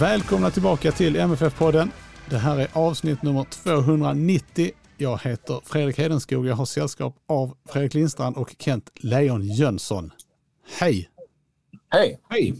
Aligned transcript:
Välkomna 0.00 0.50
tillbaka 0.50 0.92
till 0.92 1.16
MFF-podden. 1.16 1.90
Det 2.30 2.38
här 2.38 2.58
är 2.58 2.68
avsnitt 2.72 3.22
nummer 3.22 3.44
290. 3.44 4.70
Jag 4.96 5.20
heter 5.22 5.60
Fredrik 5.64 5.98
Hedenskog. 5.98 6.46
Jag 6.46 6.54
har 6.54 6.64
sällskap 6.64 7.16
av 7.28 7.56
Fredrik 7.68 7.94
Lindstrand 7.94 8.36
och 8.36 8.54
Kent 8.58 8.90
Leon 8.94 9.42
Jönsson. 9.42 10.12
Hej! 10.78 11.10
Hej! 11.90 12.20
Hej! 12.28 12.54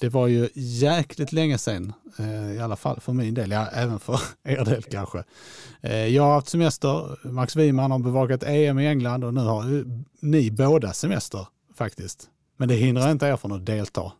Det 0.00 0.08
var 0.08 0.26
ju 0.26 0.48
jäkligt 0.54 1.32
länge 1.32 1.58
sedan, 1.58 1.92
eh, 2.18 2.52
i 2.52 2.58
alla 2.60 2.76
fall 2.76 3.00
för 3.00 3.12
min 3.12 3.34
del, 3.34 3.50
ja, 3.50 3.66
även 3.66 3.98
för 3.98 4.20
er 4.44 4.64
del 4.64 4.82
kanske. 4.82 5.24
Eh, 5.80 6.06
jag 6.06 6.22
har 6.22 6.32
haft 6.34 6.48
semester, 6.48 7.18
Max 7.28 7.56
Wiman 7.56 7.90
har 7.90 7.98
bevakat 7.98 8.42
EM 8.42 8.78
i 8.78 8.86
England 8.86 9.24
och 9.24 9.34
nu 9.34 9.40
har 9.40 9.84
ni 10.20 10.50
båda 10.50 10.92
semester 10.92 11.46
faktiskt. 11.74 12.28
Men 12.56 12.68
det 12.68 12.74
hindrar 12.74 13.10
inte 13.10 13.26
er 13.26 13.36
från 13.36 13.52
att 13.52 13.66
delta. 13.66 14.12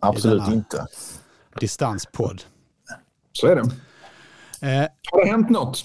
Absolut 0.00 0.48
inte 0.48 0.86
distanspodd. 1.60 2.42
Så 3.32 3.46
är 3.46 3.56
det. 3.56 3.62
Eh, 4.60 4.88
har 5.12 5.24
det 5.24 5.30
hänt 5.30 5.50
något? 5.50 5.84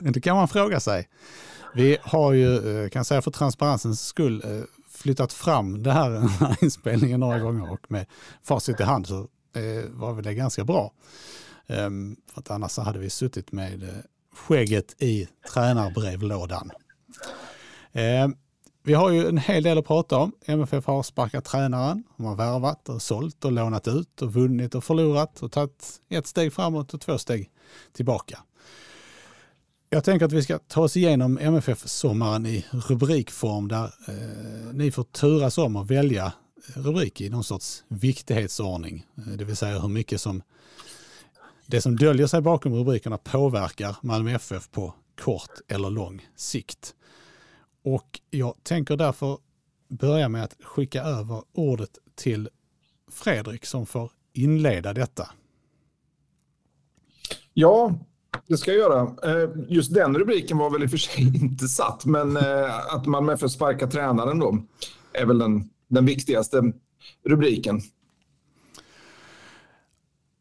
det 0.00 0.20
kan 0.20 0.36
man 0.36 0.48
fråga 0.48 0.80
sig. 0.80 1.08
Vi 1.74 1.98
har 2.02 2.32
ju, 2.32 2.82
eh, 2.82 2.88
kan 2.88 3.04
säga 3.04 3.22
för 3.22 3.30
transparensens 3.30 4.06
skull, 4.06 4.42
eh, 4.44 4.62
flyttat 4.90 5.32
fram 5.32 5.82
det 5.82 5.92
här, 5.92 6.10
den 6.20 6.28
här 6.28 6.56
inspelningen 6.60 7.20
några 7.20 7.38
gånger 7.38 7.72
och 7.72 7.90
med 7.90 8.06
facit 8.42 8.80
i 8.80 8.82
hand 8.82 9.06
så 9.06 9.18
eh, 9.54 9.84
var 9.90 10.12
väl 10.12 10.24
det 10.24 10.34
ganska 10.34 10.64
bra. 10.64 10.92
Um, 11.66 12.16
för 12.32 12.40
att 12.40 12.50
annars 12.50 12.78
hade 12.78 12.98
vi 12.98 13.10
suttit 13.10 13.52
med 13.52 14.02
skägget 14.34 15.02
i 15.02 15.28
tränarbrevlådan. 15.52 16.70
Vi 18.82 18.94
har 18.94 19.10
ju 19.10 19.28
en 19.28 19.38
hel 19.38 19.62
del 19.62 19.78
att 19.78 19.86
prata 19.86 20.18
om. 20.18 20.32
MFF 20.46 20.86
har 20.86 21.02
sparkat 21.02 21.44
tränaren, 21.44 22.04
de 22.16 22.26
har 22.26 22.36
värvat 22.36 22.88
och 22.88 23.02
sålt 23.02 23.44
och 23.44 23.52
lånat 23.52 23.88
ut 23.88 24.22
och 24.22 24.32
vunnit 24.32 24.74
och 24.74 24.84
förlorat 24.84 25.42
och 25.42 25.52
tagit 25.52 26.00
ett 26.08 26.26
steg 26.26 26.52
framåt 26.52 26.94
och 26.94 27.00
två 27.00 27.18
steg 27.18 27.50
tillbaka. 27.92 28.38
Jag 29.90 30.04
tänker 30.04 30.26
att 30.26 30.32
vi 30.32 30.42
ska 30.42 30.58
ta 30.58 30.80
oss 30.80 30.96
igenom 30.96 31.38
MFF-sommaren 31.38 32.46
i 32.46 32.64
rubrikform 32.70 33.68
där 33.68 33.84
eh, 33.84 34.74
ni 34.74 34.90
får 34.90 35.02
turas 35.02 35.58
om 35.58 35.76
att 35.76 35.90
välja 35.90 36.32
eh, 36.68 36.80
rubrik 36.80 37.20
i 37.20 37.28
någon 37.30 37.44
sorts 37.44 37.84
viktighetsordning. 37.88 39.06
Eh, 39.16 39.32
det 39.32 39.44
vill 39.44 39.56
säga 39.56 39.78
hur 39.78 39.88
mycket 39.88 40.20
som 40.20 40.42
det 41.66 41.80
som 41.80 41.96
döljer 41.96 42.26
sig 42.26 42.40
bakom 42.40 42.74
rubrikerna 42.74 43.18
påverkar 43.18 43.96
Malmö 44.02 44.30
FF 44.34 44.70
på 44.70 44.94
kort 45.20 45.60
eller 45.68 45.90
lång 45.90 46.28
sikt. 46.36 46.94
Och 47.84 48.20
jag 48.30 48.54
tänker 48.62 48.96
därför 48.96 49.38
börja 49.88 50.28
med 50.28 50.44
att 50.44 50.56
skicka 50.60 51.02
över 51.02 51.42
ordet 51.52 51.98
till 52.14 52.48
Fredrik 53.10 53.66
som 53.66 53.86
får 53.86 54.10
inleda 54.32 54.92
detta. 54.92 55.28
Ja, 57.54 57.98
det 58.46 58.56
ska 58.56 58.72
jag 58.72 58.78
göra. 58.78 59.02
Eh, 59.22 59.50
just 59.68 59.94
den 59.94 60.18
rubriken 60.18 60.58
var 60.58 60.70
väl 60.70 60.82
i 60.82 60.86
och 60.86 60.90
för 60.90 60.96
sig 60.96 61.24
inte 61.42 61.68
satt, 61.68 62.04
men 62.04 62.36
eh, 62.36 62.94
att 62.94 63.06
man 63.06 63.24
med 63.24 63.40
för 63.40 63.48
sparka 63.48 63.86
tränaren 63.86 64.38
då 64.38 64.58
är 65.12 65.26
väl 65.26 65.38
den, 65.38 65.70
den 65.88 66.06
viktigaste 66.06 66.72
rubriken. 67.24 67.80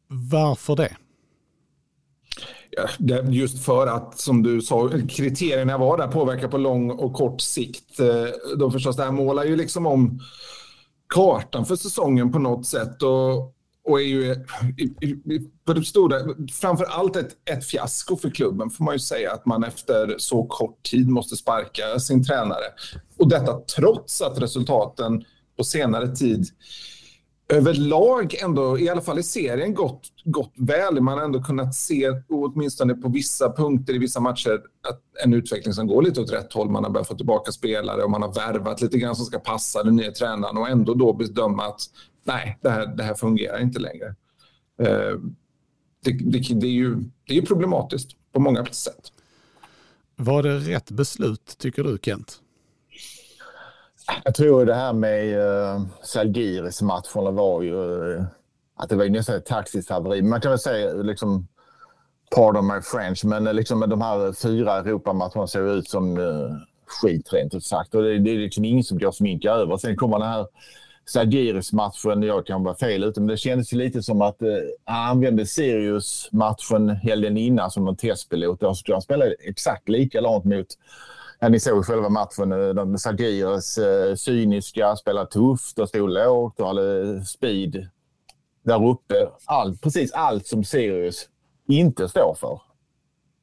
Varför 0.08 0.76
det? 0.76 0.98
Just 3.30 3.66
för 3.66 3.88
att, 3.88 4.20
som 4.20 4.44
du 4.44 4.62
sa, 4.62 4.90
kriterierna 5.10 5.78
var 5.78 5.98
där 5.98 6.08
påverkar 6.08 6.48
på 6.48 6.58
lång 6.58 6.92
och 6.92 7.14
kort 7.14 7.42
sikt. 7.42 8.00
Eh, 8.00 8.58
de 8.58 8.72
förstås, 8.72 8.96
det 8.96 9.04
här 9.04 9.12
målar 9.12 9.44
ju 9.44 9.56
liksom 9.56 9.86
om 9.86 10.20
kartan 11.14 11.66
för 11.66 11.76
säsongen 11.76 12.32
på 12.32 12.40
något 12.40 12.66
sätt. 12.66 13.04
Och, 13.04 13.54
och 13.84 14.02
är 14.02 14.06
ju 14.06 14.36
på 15.66 15.74
det 15.74 15.84
stora, 15.84 16.20
framför 16.52 16.86
allt 16.86 17.16
ett, 17.16 17.30
ett 17.50 17.66
fiasko 17.66 18.16
för 18.16 18.30
klubben 18.30 18.70
får 18.70 18.84
man 18.84 18.96
ju 18.96 19.00
säga 19.00 19.32
att 19.32 19.46
man 19.46 19.64
efter 19.64 20.16
så 20.18 20.46
kort 20.46 20.84
tid 20.84 21.10
måste 21.10 21.36
sparka 21.36 22.00
sin 22.00 22.26
tränare. 22.26 22.66
Och 23.18 23.30
detta 23.30 23.60
trots 23.76 24.22
att 24.22 24.42
resultaten 24.42 25.24
på 25.58 25.64
senare 25.64 26.16
tid 26.16 26.46
överlag 27.50 28.36
ändå, 28.44 28.80
i 28.80 28.90
alla 28.90 29.02
fall 29.02 29.20
i 29.20 29.24
serien, 29.24 29.74
gått, 29.74 30.02
gått 30.24 30.54
väl. 30.56 31.02
Man 31.02 31.18
har 31.18 31.26
ändå 31.26 31.44
kunnat 31.44 31.76
se, 31.76 32.12
åtminstone 32.30 32.94
på 32.94 33.10
vissa 33.10 33.54
punkter 33.54 33.94
i 33.94 33.98
vissa 33.98 34.20
matcher, 34.20 34.62
att 34.90 35.02
en 35.24 35.34
utveckling 35.34 35.74
som 35.74 35.88
går 35.88 36.02
lite 36.02 36.22
åt 36.22 36.34
rätt 36.34 36.54
håll. 36.54 36.70
Man 36.70 36.84
har 36.84 36.92
börjat 36.92 37.08
få 37.08 37.16
tillbaka 37.16 37.52
spelare 37.52 38.04
och 38.04 38.12
man 38.12 38.22
har 38.22 38.34
värvat 38.34 38.82
lite 38.82 38.98
grann 38.98 39.16
som 39.16 39.26
ska 39.26 39.40
passa 39.40 39.84
den 39.84 39.96
nya 39.96 40.12
tränaren 40.12 40.58
och 40.58 40.70
ändå 40.70 40.94
då 40.94 41.14
bedöma 41.14 41.66
att 41.66 41.82
nej, 42.24 42.58
det 42.62 42.70
här, 42.70 42.88
det 42.88 43.04
här 43.04 43.14
fungerar 43.14 43.62
inte 43.62 43.80
längre. 43.80 44.16
Eh, 44.82 45.20
det, 46.04 46.12
det, 46.12 46.60
det, 46.60 46.68
är 46.68 46.72
ju, 46.72 46.96
det 47.28 47.38
är 47.38 47.42
problematiskt 47.42 48.12
på 48.34 48.40
många 48.40 48.66
sätt. 48.66 49.12
Var 50.16 50.44
det 50.44 50.58
rätt 50.60 50.92
beslut, 50.92 51.56
tycker 51.58 51.84
du, 51.84 51.98
Kent? 52.02 52.42
Jag 54.24 54.36
tror 54.36 54.66
det 54.66 54.76
här 54.76 54.94
med 54.94 55.40
eh, 55.40 55.76
uh, 55.76 55.82
Salgiris 56.04 56.82
matchen 56.82 57.36
var 57.36 57.62
ju 57.62 57.76
uh, 57.76 58.24
att 58.76 58.90
det 58.90 58.96
var 58.96 59.04
ju 59.04 59.10
nästan 59.10 59.36
ett 59.36 59.46
taktiskt 59.46 59.90
haveri. 59.90 60.22
Man 60.22 60.42
kan 60.42 60.52
väl 60.52 60.60
säga 60.60 60.94
liksom 60.94 61.48
pardon 62.36 62.68
my 62.68 62.82
French, 62.82 63.26
men 63.26 63.48
uh, 63.48 63.54
liksom 63.54 63.80
de 63.80 64.02
här 64.02 64.34
fyra 64.34 64.78
Europamatcherna 64.78 65.48
såg 65.48 65.68
ut 65.68 65.90
som 65.90 66.18
uh, 66.18 66.52
skit 66.86 67.34
rent 67.34 67.56
ut 67.56 67.64
sagt. 67.64 67.96
Och 67.96 68.04
det, 68.04 68.20
det 68.20 68.32
är 68.32 68.38
liksom 68.38 68.66
ingen 68.66 68.84
som 68.84 68.98
går 68.98 69.12
sminka 69.12 69.52
över. 69.52 69.78
Sen 69.78 69.96
kommer 69.96 70.20
den 70.20 70.28
här 70.28 70.48
Salgiris-matchen, 71.06 72.24
jag 72.24 72.46
kan 72.46 72.64
vara 72.64 72.76
fel 72.76 73.04
ute, 73.04 73.20
men 73.20 73.28
det 73.28 73.38
kändes 73.38 73.72
lite 73.72 74.04
som 74.04 74.22
att 74.22 74.42
uh, 74.42 74.48
han 74.86 75.10
använde 75.10 75.46
Sirius-matchen 75.46 76.90
helgen 76.90 77.38
innan 77.38 77.72
som 77.72 77.88
en 77.88 77.96
testpilot. 77.96 78.64
Och 78.64 78.78
så 78.78 78.80
skulle 78.80 78.96
han 78.96 79.02
spela 79.02 79.26
exakt 79.26 79.90
likadant 79.90 80.46
mot 80.46 80.68
Ja, 81.40 81.50
ni 81.50 81.60
såg 81.60 81.86
själva 81.86 82.10
matchen. 82.10 82.52
Eh, 82.52 82.70
de 82.70 82.98
eh, 83.78 84.16
cyniska, 84.16 84.96
spelade 84.96 85.32
tufft 85.32 85.80
och 85.80 85.90
stod 85.90 86.10
lågt 86.10 86.60
och 86.60 86.68
hade 86.68 87.02
eh, 87.02 87.22
speed 87.22 87.88
där 88.64 88.86
uppe. 88.86 89.30
Allt, 89.46 89.82
precis 89.82 90.12
allt 90.12 90.48
som 90.48 90.64
Sirius 90.64 91.30
inte 91.68 92.10
står 92.10 92.36
för. 92.40 92.62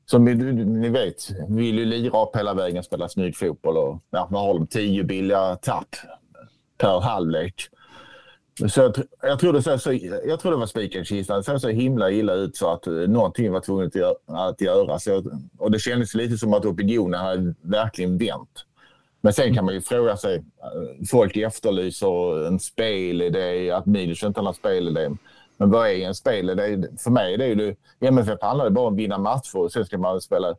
Som 0.06 0.24
ni, 0.24 0.34
ni 0.64 0.88
vet, 0.88 1.30
vill 1.48 1.78
ju 1.78 1.84
lira 1.84 2.22
upp 2.22 2.36
hela 2.36 2.54
vägen, 2.54 2.82
spela 2.82 3.08
snygg 3.08 3.36
fotboll 3.36 3.76
och 3.76 4.02
ja, 4.10 4.28
man 4.30 4.40
har 4.40 4.54
de? 4.54 4.66
Tio 4.66 5.04
billiga 5.04 5.56
tapp 5.56 5.96
per 6.78 7.00
halvlek. 7.00 7.68
Så 8.68 8.80
jag, 8.80 8.96
jag, 9.22 9.38
tror 9.38 9.52
det 9.52 9.62
så, 9.62 9.78
så, 9.78 9.92
jag 10.26 10.40
tror 10.40 10.52
det 10.52 10.58
var 10.58 10.66
spiken 10.66 11.02
i 11.02 11.04
kistan. 11.04 11.36
Det 11.36 11.42
såg 11.42 11.60
så 11.60 11.68
himla 11.68 12.10
illa 12.10 12.32
ut 12.32 12.56
så 12.56 12.70
att 12.70 12.86
uh, 12.86 13.08
någonting 13.08 13.52
var 13.52 13.60
tvunget 13.60 13.96
att 14.26 14.60
göra. 14.60 14.98
Så, 14.98 15.22
och 15.58 15.70
det 15.70 15.78
kändes 15.78 16.14
lite 16.14 16.38
som 16.38 16.54
att 16.54 16.64
opinionen 16.64 17.20
hade 17.20 17.54
verkligen 17.62 18.18
vänt. 18.18 18.64
Men 19.20 19.32
sen 19.32 19.54
kan 19.54 19.64
man 19.64 19.74
ju 19.74 19.80
fråga 19.80 20.16
sig, 20.16 20.36
eh, 20.36 21.06
folk 21.10 21.36
efterlyser 21.36 22.46
en 22.46 22.60
spelidé, 22.60 23.70
att 23.70 23.86
Milos 23.86 24.22
inte 24.22 24.40
har 24.40 24.44
någon 24.44 24.54
spelidé. 24.54 25.10
Men 25.56 25.70
vad 25.70 25.88
är 25.88 25.94
en 25.94 26.14
spelidé? 26.14 26.88
För 26.98 27.10
mig 27.10 27.34
är 27.34 27.38
det 27.38 27.46
ju, 27.46 27.74
MFF 28.00 28.38
handlar 28.42 28.70
bara 28.70 28.86
om 28.86 28.94
att 28.94 28.98
vinna 28.98 29.18
matcher 29.18 29.56
och 29.56 29.72
sen 29.72 29.84
ska 29.84 29.98
man 29.98 30.20
spela 30.20 30.54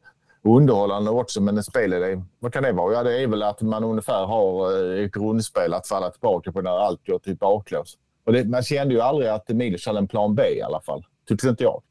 underhållande 0.49 1.11
också, 1.11 1.41
men 1.41 1.57
en 1.57 1.63
spelidé, 1.63 2.23
vad 2.39 2.53
kan 2.53 2.63
det 2.63 2.71
vara? 2.71 2.93
Ja, 2.93 3.03
det 3.03 3.23
är 3.23 3.27
väl 3.27 3.43
att 3.43 3.61
man 3.61 3.83
ungefär 3.83 4.25
har 4.25 4.73
eh, 4.93 5.05
ett 5.05 5.11
grundspel 5.11 5.73
att 5.73 5.87
falla 5.87 6.09
tillbaka 6.09 6.51
på 6.51 6.61
när 6.61 6.71
allt 6.71 7.07
går 7.07 7.19
till 7.19 7.35
baklås. 7.35 7.97
Och 8.25 8.33
det, 8.33 8.45
man 8.45 8.63
kände 8.63 8.93
ju 8.93 9.01
aldrig 9.01 9.29
att 9.29 9.49
Milos 9.49 9.85
hade 9.85 9.99
en 9.99 10.07
plan 10.07 10.35
B 10.35 10.43
i 10.57 10.61
alla 10.61 10.81
fall. 10.81 11.05
Tyckte 11.27 11.49
inte 11.49 11.63
jag. 11.63 11.81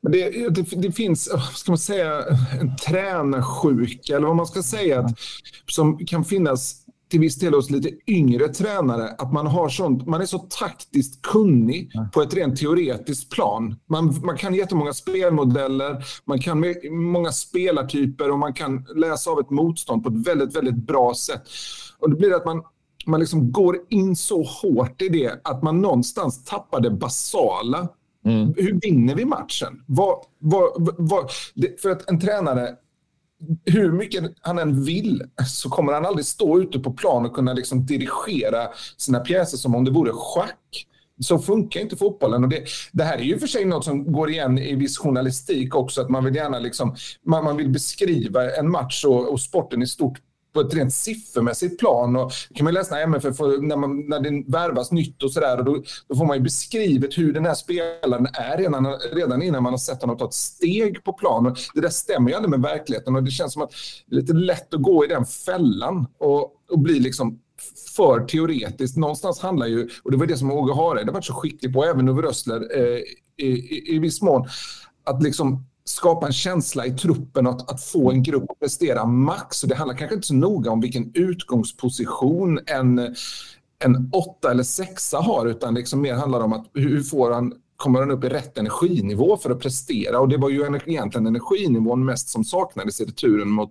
Men 0.00 0.12
det, 0.12 0.48
det, 0.48 0.62
det, 0.82 0.92
finns, 0.92 1.28
eh, 1.28 1.40
ska 1.40 1.70
man 1.70 1.78
säga, 1.78 2.24
en 2.60 2.76
tränarsjuka 2.76 4.16
eller 4.16 4.26
vad 4.26 4.36
man 4.36 4.46
ska 4.46 4.62
säga, 4.62 5.00
att, 5.00 5.18
som 5.66 6.06
kan 6.06 6.24
finnas 6.24 6.84
till 7.08 7.20
viss 7.20 7.36
del 7.36 7.54
hos 7.54 7.70
lite 7.70 7.90
yngre 8.06 8.48
tränare 8.48 9.08
att 9.18 9.32
man, 9.32 9.46
har 9.46 9.68
sånt, 9.68 10.06
man 10.06 10.20
är 10.20 10.26
så 10.26 10.38
taktiskt 10.38 11.22
kunnig 11.22 11.90
mm. 11.94 12.10
på 12.10 12.22
ett 12.22 12.34
rent 12.34 12.56
teoretiskt 12.56 13.30
plan. 13.30 13.76
Man, 13.86 14.20
man 14.24 14.36
kan 14.36 14.54
jättemånga 14.54 14.92
spelmodeller, 14.92 16.04
man 16.24 16.40
kan 16.40 16.64
många 16.90 17.32
spelartyper 17.32 18.30
och 18.30 18.38
man 18.38 18.52
kan 18.52 18.86
läsa 18.96 19.30
av 19.30 19.40
ett 19.40 19.50
motstånd 19.50 20.02
på 20.02 20.08
ett 20.08 20.26
väldigt, 20.26 20.56
väldigt 20.56 20.86
bra 20.86 21.14
sätt. 21.14 21.42
Och 21.98 22.10
det 22.10 22.16
blir 22.16 22.34
att 22.34 22.44
man, 22.44 22.62
man 23.06 23.20
liksom 23.20 23.52
går 23.52 23.76
in 23.88 24.16
så 24.16 24.42
hårt 24.42 25.02
i 25.02 25.08
det 25.08 25.40
att 25.44 25.62
man 25.62 25.80
någonstans 25.80 26.44
tappar 26.44 26.80
det 26.80 26.90
basala. 26.90 27.88
Mm. 28.24 28.54
Hur 28.56 28.80
vinner 28.80 29.14
vi 29.14 29.24
matchen? 29.24 29.84
Vad, 29.86 30.18
vad, 30.38 30.94
vad, 30.98 31.30
för 31.82 31.90
att 31.90 32.10
en 32.10 32.20
tränare 32.20 32.76
hur 33.64 33.92
mycket 33.92 34.24
han 34.40 34.58
än 34.58 34.84
vill 34.84 35.22
så 35.46 35.68
kommer 35.70 35.92
han 35.92 36.06
aldrig 36.06 36.26
stå 36.26 36.60
ute 36.60 36.78
på 36.78 36.92
plan 36.92 37.26
och 37.26 37.34
kunna 37.34 37.52
liksom 37.52 37.86
dirigera 37.86 38.68
sina 38.96 39.20
pjäser 39.20 39.58
som 39.58 39.74
om 39.74 39.84
det 39.84 39.90
vore 39.90 40.12
schack. 40.12 40.86
Så 41.20 41.38
funkar 41.38 41.80
inte 41.80 41.96
fotbollen. 41.96 42.44
Och 42.44 42.50
det, 42.50 42.64
det 42.92 43.04
här 43.04 43.18
är 43.18 43.22
ju 43.22 43.38
för 43.38 43.46
sig 43.46 43.64
något 43.64 43.84
som 43.84 44.12
går 44.12 44.30
igen 44.30 44.58
i 44.58 44.74
viss 44.74 44.98
journalistik 44.98 45.74
också, 45.74 46.00
att 46.00 46.08
man 46.08 46.24
vill 46.24 46.34
gärna 46.34 46.58
liksom, 46.58 46.96
man, 47.26 47.44
man 47.44 47.56
vill 47.56 47.68
beskriva 47.68 48.56
en 48.56 48.70
match 48.70 49.04
och, 49.04 49.32
och 49.32 49.40
sporten 49.40 49.82
i 49.82 49.86
stort 49.86 50.18
på 50.58 50.68
ett 50.68 50.74
rent 50.74 50.92
siffermässigt 50.92 51.78
plan. 51.78 52.16
Och 52.16 52.32
kan 52.54 52.64
man 52.64 52.74
läsa 52.74 53.00
MFF 53.00 53.36
för, 53.36 53.58
när, 53.58 53.76
man, 53.76 54.08
när 54.08 54.20
det 54.20 54.52
värvas 54.52 54.92
nytt 54.92 55.22
och 55.22 55.32
sådär. 55.32 55.62
Då, 55.62 55.82
då 56.08 56.16
får 56.16 56.24
man 56.24 56.36
ju 56.36 56.42
beskrivet 56.42 57.18
hur 57.18 57.32
den 57.32 57.46
här 57.46 57.54
spelaren 57.54 58.26
är 58.32 58.56
redan, 58.58 58.86
redan 59.12 59.42
innan 59.42 59.62
man 59.62 59.72
har 59.72 59.78
sett 59.78 60.00
honom 60.00 60.18
ta 60.18 60.24
ett 60.24 60.34
steg 60.34 61.04
på 61.04 61.12
plan. 61.12 61.56
det 61.74 61.80
där 61.80 61.88
stämmer 61.88 62.30
ju 62.30 62.36
aldrig 62.36 62.50
med 62.50 62.60
verkligheten 62.60 63.16
och 63.16 63.22
det 63.22 63.30
känns 63.30 63.52
som 63.52 63.62
att 63.62 63.70
det 64.06 64.16
är 64.16 64.20
lite 64.20 64.32
lätt 64.32 64.74
att 64.74 64.82
gå 64.82 65.04
i 65.04 65.08
den 65.08 65.24
fällan 65.24 66.06
och, 66.18 66.52
och 66.70 66.78
bli 66.78 67.00
liksom 67.00 67.40
för 67.96 68.26
teoretiskt. 68.26 68.96
Någonstans 68.96 69.40
handlar 69.40 69.66
ju, 69.66 69.88
och 70.02 70.10
det 70.10 70.16
var 70.16 70.26
det 70.26 70.36
som 70.36 70.52
Åge 70.52 70.74
Hareide 70.74 71.12
varit 71.12 71.24
så 71.24 71.34
skicklig 71.34 71.72
på, 71.72 71.84
även 71.84 72.08
Ove 72.08 72.22
Rössler 72.22 72.78
eh, 72.78 72.98
i, 73.36 73.46
i, 73.46 73.94
i 73.94 73.98
viss 73.98 74.22
mån, 74.22 74.48
att 75.04 75.22
liksom 75.22 75.67
skapa 75.88 76.26
en 76.26 76.32
känsla 76.32 76.86
i 76.86 76.90
truppen 76.90 77.46
att, 77.46 77.70
att 77.70 77.82
få 77.82 78.10
en 78.10 78.22
grupp 78.22 78.50
att 78.50 78.60
prestera 78.60 79.06
max. 79.06 79.62
Och 79.62 79.68
det 79.68 79.74
handlar 79.74 79.96
kanske 79.96 80.14
inte 80.14 80.26
så 80.26 80.34
noga 80.34 80.70
om 80.70 80.80
vilken 80.80 81.10
utgångsposition 81.14 82.60
en, 82.66 82.98
en 83.84 84.10
åtta 84.12 84.50
eller 84.50 84.62
sexa 84.62 85.18
har, 85.18 85.46
utan 85.46 85.74
liksom 85.74 86.00
mer 86.00 86.14
handlar 86.14 86.40
om 86.40 86.52
att 86.52 86.66
hur 86.74 87.02
får 87.02 87.30
han 87.30 87.52
kommer 87.78 88.00
han 88.00 88.10
upp 88.10 88.24
i 88.24 88.28
rätt 88.28 88.58
energinivå 88.58 89.36
för 89.36 89.50
att 89.50 89.60
prestera. 89.60 90.20
Och 90.20 90.28
det 90.28 90.36
var 90.36 90.48
ju 90.48 90.80
egentligen 90.86 91.26
energinivån 91.26 92.04
mest 92.04 92.28
som 92.28 92.44
saknades 92.44 93.00
i 93.00 93.04
returen 93.04 93.48
mot, 93.48 93.70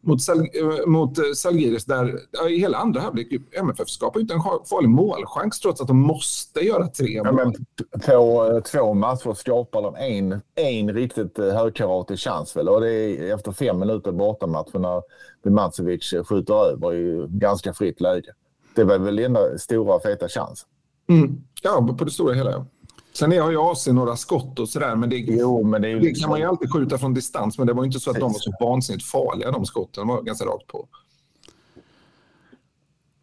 mot, 0.00 0.22
Sal, 0.22 0.38
eh, 0.38 0.86
mot 0.86 1.18
eh, 1.18 1.24
Salgiris 1.34 1.84
där 1.84 2.18
i 2.48 2.58
hela 2.58 2.78
andra 2.78 3.00
halvlek 3.00 3.28
MFF 3.52 3.88
skapar 3.88 4.20
inte 4.20 4.34
en 4.34 4.40
farlig 4.42 4.88
målchans 4.88 5.60
trots 5.60 5.80
att 5.80 5.88
de 5.88 6.00
måste 6.00 6.60
göra 6.60 6.88
tre 6.88 7.22
mål. 7.22 7.54
Ja, 7.76 7.98
på 8.06 8.50
eh, 8.52 8.62
två 8.62 8.94
matcher 8.94 9.34
skapar 9.34 9.82
de 9.82 9.94
en, 9.94 10.40
en 10.54 10.94
riktigt 10.94 11.38
högkaratig 11.38 12.18
chans 12.18 12.56
väl 12.56 12.68
och 12.68 12.80
det 12.80 12.92
är 12.92 13.34
efter 13.34 13.52
fem 13.52 13.78
minuter 13.78 14.12
bortamatch 14.12 14.74
när 14.74 15.02
Bimacevic 15.44 16.14
skjuter 16.24 16.54
över 16.54 16.94
i 16.94 17.26
ganska 17.28 17.74
fritt 17.74 18.00
läge. 18.00 18.32
Det 18.74 18.84
var 18.84 18.98
väl 18.98 19.18
enda 19.18 19.58
stora 19.58 20.00
feta 20.00 20.28
chans. 20.28 20.66
Mm. 21.08 21.42
Ja, 21.62 21.96
på 21.98 22.04
det 22.04 22.10
stora 22.10 22.34
hela 22.34 22.50
ja. 22.50 22.66
Sen 23.12 23.38
har 23.40 23.50
ju 23.50 23.58
AC 23.60 23.86
några 23.86 24.16
skott 24.16 24.58
och 24.58 24.68
sådär, 24.68 24.96
men 24.96 25.10
det, 25.10 25.16
jo, 25.16 25.64
men 25.64 25.82
det, 25.82 25.88
det 25.88 26.00
liksom... 26.00 26.22
kan 26.22 26.30
man 26.30 26.40
ju 26.40 26.46
alltid 26.46 26.72
skjuta 26.72 26.98
från 26.98 27.14
distans. 27.14 27.58
Men 27.58 27.66
det 27.66 27.72
var 27.72 27.84
inte 27.84 28.00
så 28.00 28.10
att 28.10 28.20
de 28.20 28.32
var 28.32 28.38
så 28.38 28.52
vansinnigt 28.60 29.06
farliga, 29.06 29.50
de 29.50 29.66
skotten. 29.66 30.06
De 30.06 30.08
var 30.08 30.22
ganska 30.22 30.44
rakt 30.44 30.66
på. 30.66 30.88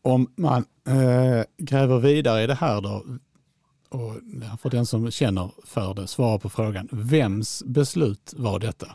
Om 0.02 0.32
man 0.36 0.66
äh, 0.88 1.44
gräver 1.58 2.00
vidare 2.00 2.44
i 2.44 2.48
det 2.48 2.56
här 2.56 2.82
då, 2.82 3.04
och 3.90 4.14
för 4.62 4.70
den 4.70 4.86
som 4.86 5.12
känner 5.12 5.52
för 5.66 5.94
det, 5.94 6.08
svara 6.08 6.40
på 6.40 6.50
frågan. 6.50 6.90
Vems 6.92 7.64
beslut 7.66 8.34
var 8.38 8.60
detta? 8.60 8.88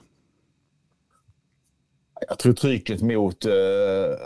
Jag 2.28 2.38
tror 2.38 2.52
trycket 2.52 3.02
mot, 3.02 3.44
eh, 3.44 3.52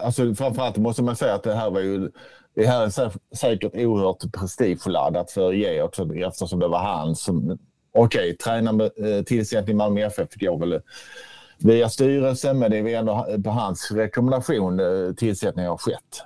alltså 0.05 0.35
framförallt 0.35 0.77
måste 0.77 1.03
man 1.03 1.17
säga 1.17 1.35
att 1.35 1.43
det 1.43 1.55
här 1.55 1.71
var 1.71 1.81
ju 1.81 2.11
det 2.57 2.67
här 2.67 2.83
är 2.85 3.37
säkert 3.37 3.75
oerhört 3.75 4.33
prestigeladdat 4.33 5.31
för 5.31 5.53
Georg 5.53 6.23
eftersom 6.23 6.59
det 6.59 6.69
var 6.69 6.79
han 6.79 7.17
som... 7.17 7.59
Okej, 7.93 8.21
okay, 8.21 8.37
tränartillsättning 8.37 9.69
eh, 9.69 9.75
i 9.75 9.79
Malmö 9.79 10.01
FF 10.01 10.29
går 10.35 10.59
väl 10.59 10.73
eh, 10.73 10.81
via 11.59 11.89
styrelsen 11.89 12.59
men 12.59 12.71
det 12.71 12.79
är 12.79 12.99
ändå 12.99 13.27
på 13.45 13.51
hans 13.51 13.91
rekommendation 13.91 14.81
eh, 14.81 15.15
tillsättningen 15.15 15.71
har 15.71 15.79
skett. 15.79 16.23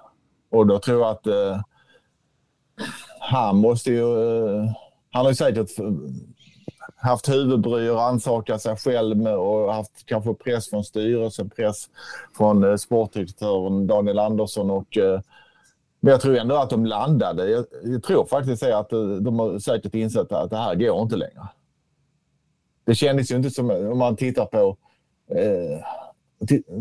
Och 0.51 0.67
då 0.67 0.79
tror 0.79 1.01
jag 1.01 1.11
att 1.11 1.27
eh, 1.27 1.61
han 3.21 3.57
måste 3.57 3.91
ju... 3.91 4.03
Eh, 4.03 4.65
han 5.13 5.25
har 5.25 5.31
ju 5.31 5.37
säkert 5.37 5.79
eh, 5.79 5.91
haft 6.97 7.29
huvudbry 7.29 7.89
och 7.89 7.97
rannsakat 7.97 8.63
sig 8.63 8.77
själv 8.77 9.17
med 9.17 9.37
och 9.37 9.75
haft 9.75 10.07
kanske 10.07 10.35
press 10.35 10.71
från 10.71 10.85
styrelsen, 10.85 11.51
press 11.51 11.89
från 12.37 12.65
eh, 12.65 12.77
sportdirektören 12.77 13.87
Daniel 13.87 14.19
Andersson 14.19 14.71
och 14.71 14.97
eh, 14.97 15.21
men 16.01 16.11
jag 16.11 16.21
tror 16.21 16.37
ändå 16.37 16.57
att 16.57 16.71
de 16.71 16.87
landade. 16.87 17.51
Jag, 17.51 17.65
jag 17.85 18.03
tror 18.03 18.27
faktiskt 18.27 18.63
att 18.63 18.93
eh, 18.93 19.01
de 19.01 19.39
har 19.39 19.59
säkert 19.59 19.95
insett 19.95 20.33
att 20.33 20.51
det 20.51 20.57
här 20.57 20.75
går 20.75 21.03
inte 21.03 21.17
längre. 21.17 21.49
Det 22.85 22.95
kändes 22.95 23.31
ju 23.31 23.37
inte 23.37 23.51
som, 23.51 23.71
om 23.71 23.99
man 23.99 24.17
tittar 24.17 24.47
på, 24.47 24.77
eh, 25.35 25.85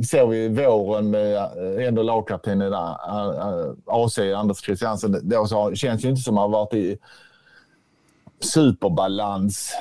ser 0.04 0.28
vi 0.28 0.48
våren 0.48 1.10
med 1.10 1.36
eh, 1.36 1.88
ändå 1.88 2.04
lagkaptenen 2.04 2.74
eh, 2.74 2.96
AC 3.86 4.20
Anders 4.20 4.62
Christiansen, 4.62 5.20
då 5.24 5.48
så 5.48 5.76
känns 5.76 6.06
ju 6.06 6.10
inte 6.10 6.22
som 6.22 6.38
att 6.38 6.42
han 6.42 6.52
varit 6.52 6.74
i 6.74 6.98
superbalans. 8.40 9.74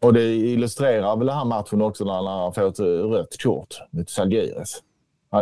Och 0.00 0.12
det 0.12 0.34
illustrerar 0.34 1.16
väl 1.16 1.26
den 1.26 1.36
här 1.36 1.44
matchen 1.44 1.82
också 1.82 2.04
när 2.04 2.42
han 2.42 2.54
får 2.54 2.68
ett 2.68 2.80
rött 2.80 3.42
kort 3.42 3.74
mot 3.90 4.10
Salgiris. 4.10 4.82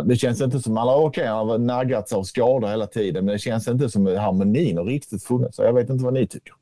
Det 0.05 0.15
känns 0.15 0.41
inte 0.41 0.59
som, 0.59 0.77
alla 0.77 0.95
okej, 0.95 1.21
okay, 1.21 1.27
han 1.27 1.49
har 1.49 1.57
naggats 1.57 2.13
av 2.13 2.23
skador 2.23 2.67
hela 2.67 2.87
tiden, 2.87 3.25
men 3.25 3.33
det 3.33 3.39
känns 3.39 3.67
inte 3.67 3.89
som 3.89 4.05
harmonin 4.05 4.77
har 4.77 4.85
riktigt 4.85 5.23
funnits. 5.23 5.57
Jag 5.57 5.73
vet 5.73 5.89
inte 5.89 6.03
vad 6.03 6.13
ni 6.13 6.27
tycker. 6.27 6.53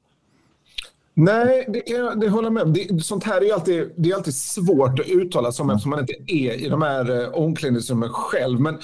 Nej, 1.18 1.66
det 1.68 1.80
kan 1.80 1.96
jag 1.96 2.20
det 2.20 2.30
håller 2.30 2.50
med 2.50 2.68
det, 2.68 3.04
Sånt 3.04 3.24
här 3.24 3.44
är 3.44 3.54
alltid, 3.54 3.92
det 3.96 4.10
är 4.10 4.16
alltid 4.16 4.36
svårt 4.36 5.00
att 5.00 5.08
uttala 5.08 5.52
sig 5.52 5.64
om 5.64 5.70
mm. 5.70 5.76
eftersom 5.76 5.90
man 5.90 6.00
inte 6.00 6.14
är 6.28 6.66
i 6.66 6.70
de 6.70 6.82
här 6.82 7.22
eh, 7.22 7.30
omklädningsrummen 7.30 8.10
själv. 8.10 8.60
Men 8.60 8.78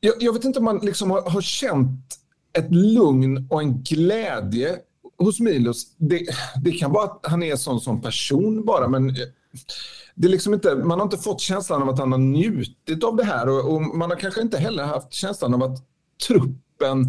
jag, 0.00 0.14
jag, 0.20 0.32
vet 0.32 0.44
inte 0.44 0.58
om 0.58 0.64
man 0.64 0.78
liksom 0.78 1.10
har, 1.10 1.22
har, 1.22 1.40
känt 1.40 2.18
ett 2.58 2.74
lugn 2.74 3.46
och 3.50 3.60
en 3.60 3.82
glädje 3.82 4.76
hos 5.18 5.40
Milos. 5.40 5.94
Det, 5.96 6.26
det 6.64 6.72
kan 6.72 6.92
vara 6.92 7.04
att 7.04 7.20
han 7.22 7.42
är 7.42 7.56
sån 7.56 7.80
som 7.80 8.00
person 8.00 8.64
bara, 8.64 8.88
men 8.88 9.08
eh, 9.08 9.16
det 10.14 10.26
är 10.26 10.30
liksom 10.30 10.54
inte, 10.54 10.74
man 10.74 10.98
har 10.98 11.04
inte 11.04 11.18
fått 11.18 11.40
känslan 11.40 11.82
av 11.82 11.88
att 11.88 11.98
han 11.98 12.12
har 12.12 12.18
njutit 12.18 13.04
av 13.04 13.16
det 13.16 13.24
här 13.24 13.48
och, 13.48 13.74
och 13.74 13.82
man 13.82 14.10
har 14.10 14.16
kanske 14.16 14.42
inte 14.42 14.58
heller 14.58 14.84
haft 14.84 15.12
känslan 15.12 15.54
av 15.54 15.62
att 15.62 15.78
truppen 16.26 17.06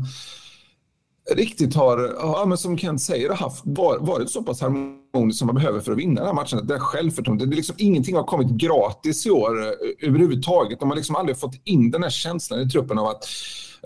riktigt 1.32 1.76
har, 1.76 2.16
ja, 2.20 2.46
men 2.46 2.58
som 2.58 2.78
Kent 2.78 3.02
säger, 3.02 3.30
haft, 3.30 3.64
varit 4.00 4.30
så 4.30 4.44
pass 4.44 4.62
harmonisk 4.62 5.40
som 5.40 5.46
man 5.46 5.56
behöver 5.56 5.80
för 5.80 5.92
att 5.92 5.98
vinna 5.98 6.22
den 6.22 6.28
här 6.28 6.34
matchen. 6.34 6.68
Det 6.68 6.76
är 6.76 6.80
självförtroendet, 6.80 7.50
det 7.50 7.54
är 7.54 7.58
liksom, 7.58 7.76
ingenting 7.80 8.16
har 8.16 8.24
kommit 8.24 8.48
gratis 8.48 9.26
i 9.26 9.30
år 9.30 9.62
eh, 9.62 10.08
överhuvudtaget. 10.08 10.80
De 10.80 10.90
har 10.90 10.96
liksom 10.96 11.16
aldrig 11.16 11.38
fått 11.38 11.56
in 11.64 11.92
den 11.92 12.04
här 12.04 12.10
känslan 12.10 12.62
i 12.62 12.70
truppen 12.70 12.98
av 12.98 13.08
att 13.08 13.26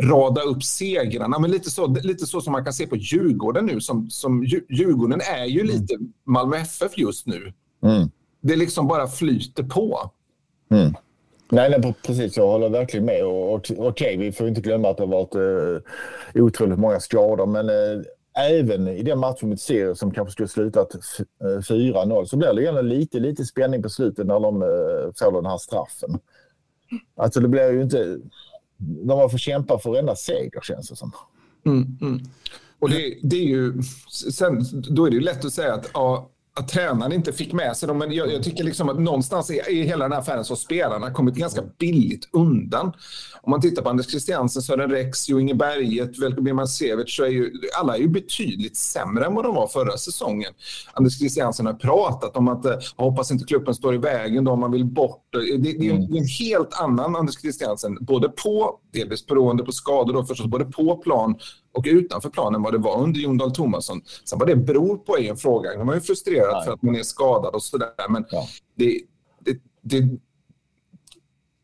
rada 0.02 0.42
upp 0.42 0.64
segrarna. 0.64 1.40
Men 1.40 1.52
lite 1.52 1.70
så, 1.70 1.88
lite 1.88 2.26
så 2.26 2.42
som 2.42 2.52
man 2.52 2.64
kan 2.64 2.74
se 2.74 2.88
på 2.88 2.96
Djurgården 2.96 3.66
nu. 3.66 3.82
Som, 3.82 4.10
som 4.10 4.44
Djurgården 4.70 5.22
är 5.22 5.46
ju 5.46 5.64
lite 5.64 5.98
Malmö 6.26 6.58
FF 6.58 6.98
just 6.98 7.28
nu. 7.28 7.54
Mm 7.84 8.10
det 8.46 8.56
liksom 8.56 8.88
bara 8.88 9.08
flyter 9.08 9.64
på. 9.64 10.12
Mm. 10.72 10.94
Nej, 11.50 11.70
nej, 11.70 11.94
precis. 12.06 12.38
Jag 12.38 12.48
håller 12.48 12.70
verkligen 12.70 13.06
med. 13.06 13.26
Okej, 13.26 13.80
okay, 13.80 14.18
vi 14.18 14.32
får 14.32 14.48
inte 14.48 14.62
glömma 14.62 14.90
att 14.90 14.98
det 14.98 15.04
har 15.04 15.08
varit 15.08 15.36
eh, 15.36 16.44
otroligt 16.44 16.80
många 16.80 17.00
skador, 17.00 17.46
men 17.46 17.70
eh, 17.70 18.06
även 18.50 18.88
i 18.88 19.04
den 19.04 19.20
matchen 19.20 19.50
mot 19.50 19.62
Sirius 19.62 20.00
som 20.00 20.12
kanske 20.12 20.32
skulle 20.32 20.48
slutat 20.48 20.96
4-0 21.42 22.20
eh, 22.20 22.26
så 22.26 22.38
blir 22.38 22.54
det 22.54 22.68
ändå 22.68 22.82
lite, 22.82 23.20
lite 23.20 23.46
spänning 23.46 23.84
på 23.84 23.90
slutet 23.90 24.28
när 24.28 24.40
de 24.40 24.62
eh, 24.62 25.14
får 25.16 25.32
den 25.32 25.46
här 25.46 25.58
straffen. 25.58 26.20
Alltså 27.16 27.40
det 27.40 27.48
blir 27.48 27.72
ju 27.72 27.82
inte... 27.82 28.18
De 28.78 29.20
har 29.20 29.30
fått 29.30 29.40
kämpa 29.40 29.80
för 29.80 29.90
varenda 29.90 30.16
seger 30.16 30.62
känns 30.62 30.90
det 30.90 30.96
som. 30.96 31.12
Mm, 31.66 31.98
mm. 32.02 32.20
Och 32.80 32.90
det, 32.90 33.18
det, 33.24 33.36
är 33.36 33.48
ju... 33.48 33.82
Sen, 34.32 34.64
då 34.90 35.06
är 35.06 35.10
det 35.10 35.16
ju 35.16 35.22
lätt 35.22 35.46
att 35.46 35.54
säga 35.54 35.74
att 35.74 35.90
ja, 35.94 36.30
att 36.60 36.68
tränaren 36.68 37.14
inte 37.14 37.34
fick 37.34 37.54
med 37.54 37.78
sig 37.78 37.88
dem. 37.88 37.98
Men 37.98 38.12
jag, 38.12 38.34
jag 38.34 38.44
tycker 38.44 38.64
liksom 38.64 38.90
att 38.90 39.00
någonstans 39.00 39.52
i, 39.52 39.62
i 39.70 39.84
hela 39.84 40.06
den 40.06 40.12
här 40.12 40.20
affären 40.20 40.46
så 40.46 40.52
har 40.52 40.58
spelarna 40.58 41.12
kommit 41.12 41.36
ganska 41.36 41.62
billigt 41.80 42.30
undan. 42.32 42.94
Om 43.42 43.52
man 43.52 43.62
tittar 43.62 43.82
på 43.82 43.90
Anders 43.90 44.10
Christiansen, 44.10 44.62
Sören 44.62 44.92
Rex, 44.92 45.30
Jo 45.30 45.40
Inge 45.40 45.54
Berget, 45.54 46.20
Veljko 46.20 46.42
Birmancevic 46.42 47.16
så 47.16 47.24
är 47.24 47.30
ju 47.30 47.52
alla 47.80 47.96
är 47.96 48.00
ju 48.00 48.08
betydligt 48.08 48.78
sämre 48.78 49.26
än 49.26 49.36
vad 49.36 49.46
de 49.46 49.56
var 49.56 49.68
förra 49.68 49.98
säsongen. 49.98 50.54
Anders 50.94 51.18
Christiansen 51.18 51.66
har 51.66 51.74
pratat 51.74 52.38
om 52.38 52.48
att 52.48 52.66
eh, 52.66 52.78
hoppas 52.96 53.32
inte 53.32 53.46
klubben 53.46 53.76
står 53.76 53.96
i 53.96 53.98
vägen 53.98 54.44
då 54.44 54.52
om 54.52 54.60
man 54.60 54.72
vill 54.72 54.86
bort. 54.86 55.24
Det, 55.32 55.58
det, 55.58 55.80
det, 55.80 55.90
är 55.90 55.94
en, 55.94 56.12
det 56.12 56.18
är 56.18 56.22
en 56.22 56.48
helt 56.48 56.82
annan 56.82 57.16
Anders 57.16 57.42
Christiansen, 57.42 57.98
både 58.02 58.30
på, 58.30 58.80
delvis 58.94 59.26
beroende 59.26 59.64
på 59.64 59.72
skador 59.72 60.14
då 60.14 60.26
förstås, 60.26 60.48
både 60.48 60.66
på 60.66 60.96
plan 60.98 61.36
och 61.76 61.86
utanför 61.88 62.30
planen 62.30 62.62
vad 62.62 62.74
det 62.74 62.78
var 62.78 63.02
under 63.02 63.20
Jon 63.20 63.38
Dahl 63.38 63.52
Tomasson. 63.52 64.02
Sen 64.24 64.40
vad 64.40 64.48
det 64.48 64.56
beror 64.56 64.98
på 64.98 65.20
är 65.20 65.30
en 65.30 65.38
fråga. 65.38 65.78
De 65.78 65.90
är 65.90 65.94
ju 65.94 66.02
frustrerad 66.02 66.54
Nej. 66.54 66.66
för 66.66 66.74
att 66.74 66.82
man 66.82 66.96
är 66.96 67.04
skadad 67.04 67.56
och 67.56 67.64
sådär. 67.64 67.90
Men 68.10 68.26
ja. 68.30 68.48
det, 68.76 69.02
det, 69.82 70.04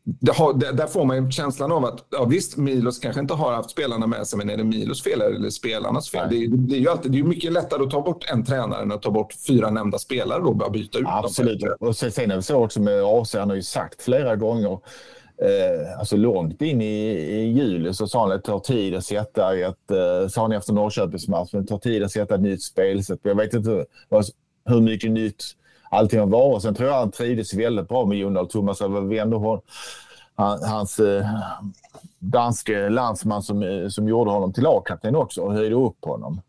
det, 0.04 0.32
har, 0.32 0.54
där 0.54 0.86
får 0.86 1.04
man 1.04 1.24
ju 1.24 1.30
känslan 1.30 1.72
av 1.72 1.84
att 1.84 2.06
ja, 2.10 2.24
visst, 2.24 2.56
Milos 2.56 2.98
kanske 2.98 3.20
inte 3.20 3.34
har 3.34 3.52
haft 3.52 3.70
spelarna 3.70 4.06
med 4.06 4.26
sig, 4.26 4.38
men 4.38 4.50
är 4.50 4.56
det 4.56 4.64
Milos 4.64 5.02
fel 5.02 5.20
eller 5.20 5.50
spelarnas 5.50 6.10
fel? 6.10 6.28
Det, 6.30 6.46
det, 6.46 6.76
är 6.76 6.80
ju 6.80 6.88
alltid, 6.88 7.12
det 7.12 7.18
är 7.18 7.22
mycket 7.22 7.52
lättare 7.52 7.82
att 7.82 7.90
ta 7.90 8.00
bort 8.00 8.30
en 8.30 8.44
tränare 8.44 8.82
än 8.82 8.92
att 8.92 9.02
ta 9.02 9.10
bort 9.10 9.34
fyra 9.46 9.70
nämnda 9.70 9.98
spelare 9.98 10.42
och 10.42 10.72
byta 10.72 10.98
ut 10.98 11.04
Absolut. 11.08 11.60
dem. 11.60 11.70
Absolut, 11.72 12.06
och 12.06 12.12
sen 12.12 12.30
är 12.30 12.36
det 12.36 12.42
så 12.42 12.64
också 12.64 12.80
med 12.80 13.02
AC, 13.02 13.34
han 13.34 13.48
har 13.48 13.56
ju 13.56 13.62
sagt 13.62 14.02
flera 14.02 14.36
gånger 14.36 14.78
eh, 15.36 15.98
alltså 15.98 16.16
långt 16.16 16.62
in 16.62 16.82
i, 16.82 17.08
i 17.10 17.52
juli 17.52 17.94
så 17.94 18.06
sa 18.06 18.20
han 18.20 18.32
att 18.32 18.44
det 18.44 18.50
tar 18.50 18.58
tid 18.58 18.94
att 18.94 19.04
sätta 19.04 19.56
ett, 19.56 19.90
eh, 19.90 20.28
sa 20.28 20.42
han 20.42 20.52
efter 20.52 20.72
Norrköpingsmatchen, 20.72 21.62
det 21.62 21.66
tar 21.66 21.78
tid 21.78 22.02
att 22.02 22.12
sätta 22.12 22.34
ett 22.34 22.40
nytt 22.40 22.62
spelsätt. 22.62 23.20
Jag 23.22 23.34
vet 23.34 23.54
inte 23.54 23.84
hur 24.64 24.80
mycket 24.80 25.10
nytt 25.10 25.44
allting 25.90 26.20
har 26.20 26.26
varit. 26.26 26.62
Sen 26.62 26.74
tror 26.74 26.88
jag 26.88 26.96
han 26.96 27.10
trivdes 27.10 27.54
väldigt 27.54 27.88
bra 27.88 28.06
med 28.06 28.18
Jon 28.18 28.34
Dahl 28.34 28.48
Thomas. 28.48 28.80
Ändå 28.80 29.62
han, 30.34 30.62
hans 30.62 30.98
eh, 30.98 31.26
danske 32.18 32.88
landsman 32.88 33.42
som, 33.42 33.88
som 33.90 34.08
gjorde 34.08 34.30
honom 34.30 34.52
till 34.52 34.62
lagkapten 34.62 35.16
också 35.16 35.40
och 35.40 35.52
höjde 35.52 35.74
upp 35.74 36.04
honom. 36.04 36.40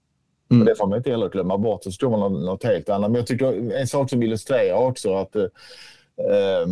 Mm. 0.51 0.65
Det 0.65 0.75
får 0.75 0.87
man 0.87 0.97
inte 0.97 1.11
heller 1.11 1.29
glömma 1.29 1.57
bort. 1.57 1.83
Så 1.83 1.91
står 1.91 2.09
man 2.09 2.19
något, 2.19 2.45
något 2.45 2.63
helt 2.63 2.89
annat. 2.89 3.11
Men 3.11 3.19
jag 3.19 3.27
tycker 3.27 3.71
en 3.71 3.87
sak 3.87 4.09
som 4.09 4.23
illustrerar 4.23 4.77
också 4.77 5.15
att 5.15 5.35
eh, 5.35 5.43
eh 6.17 6.67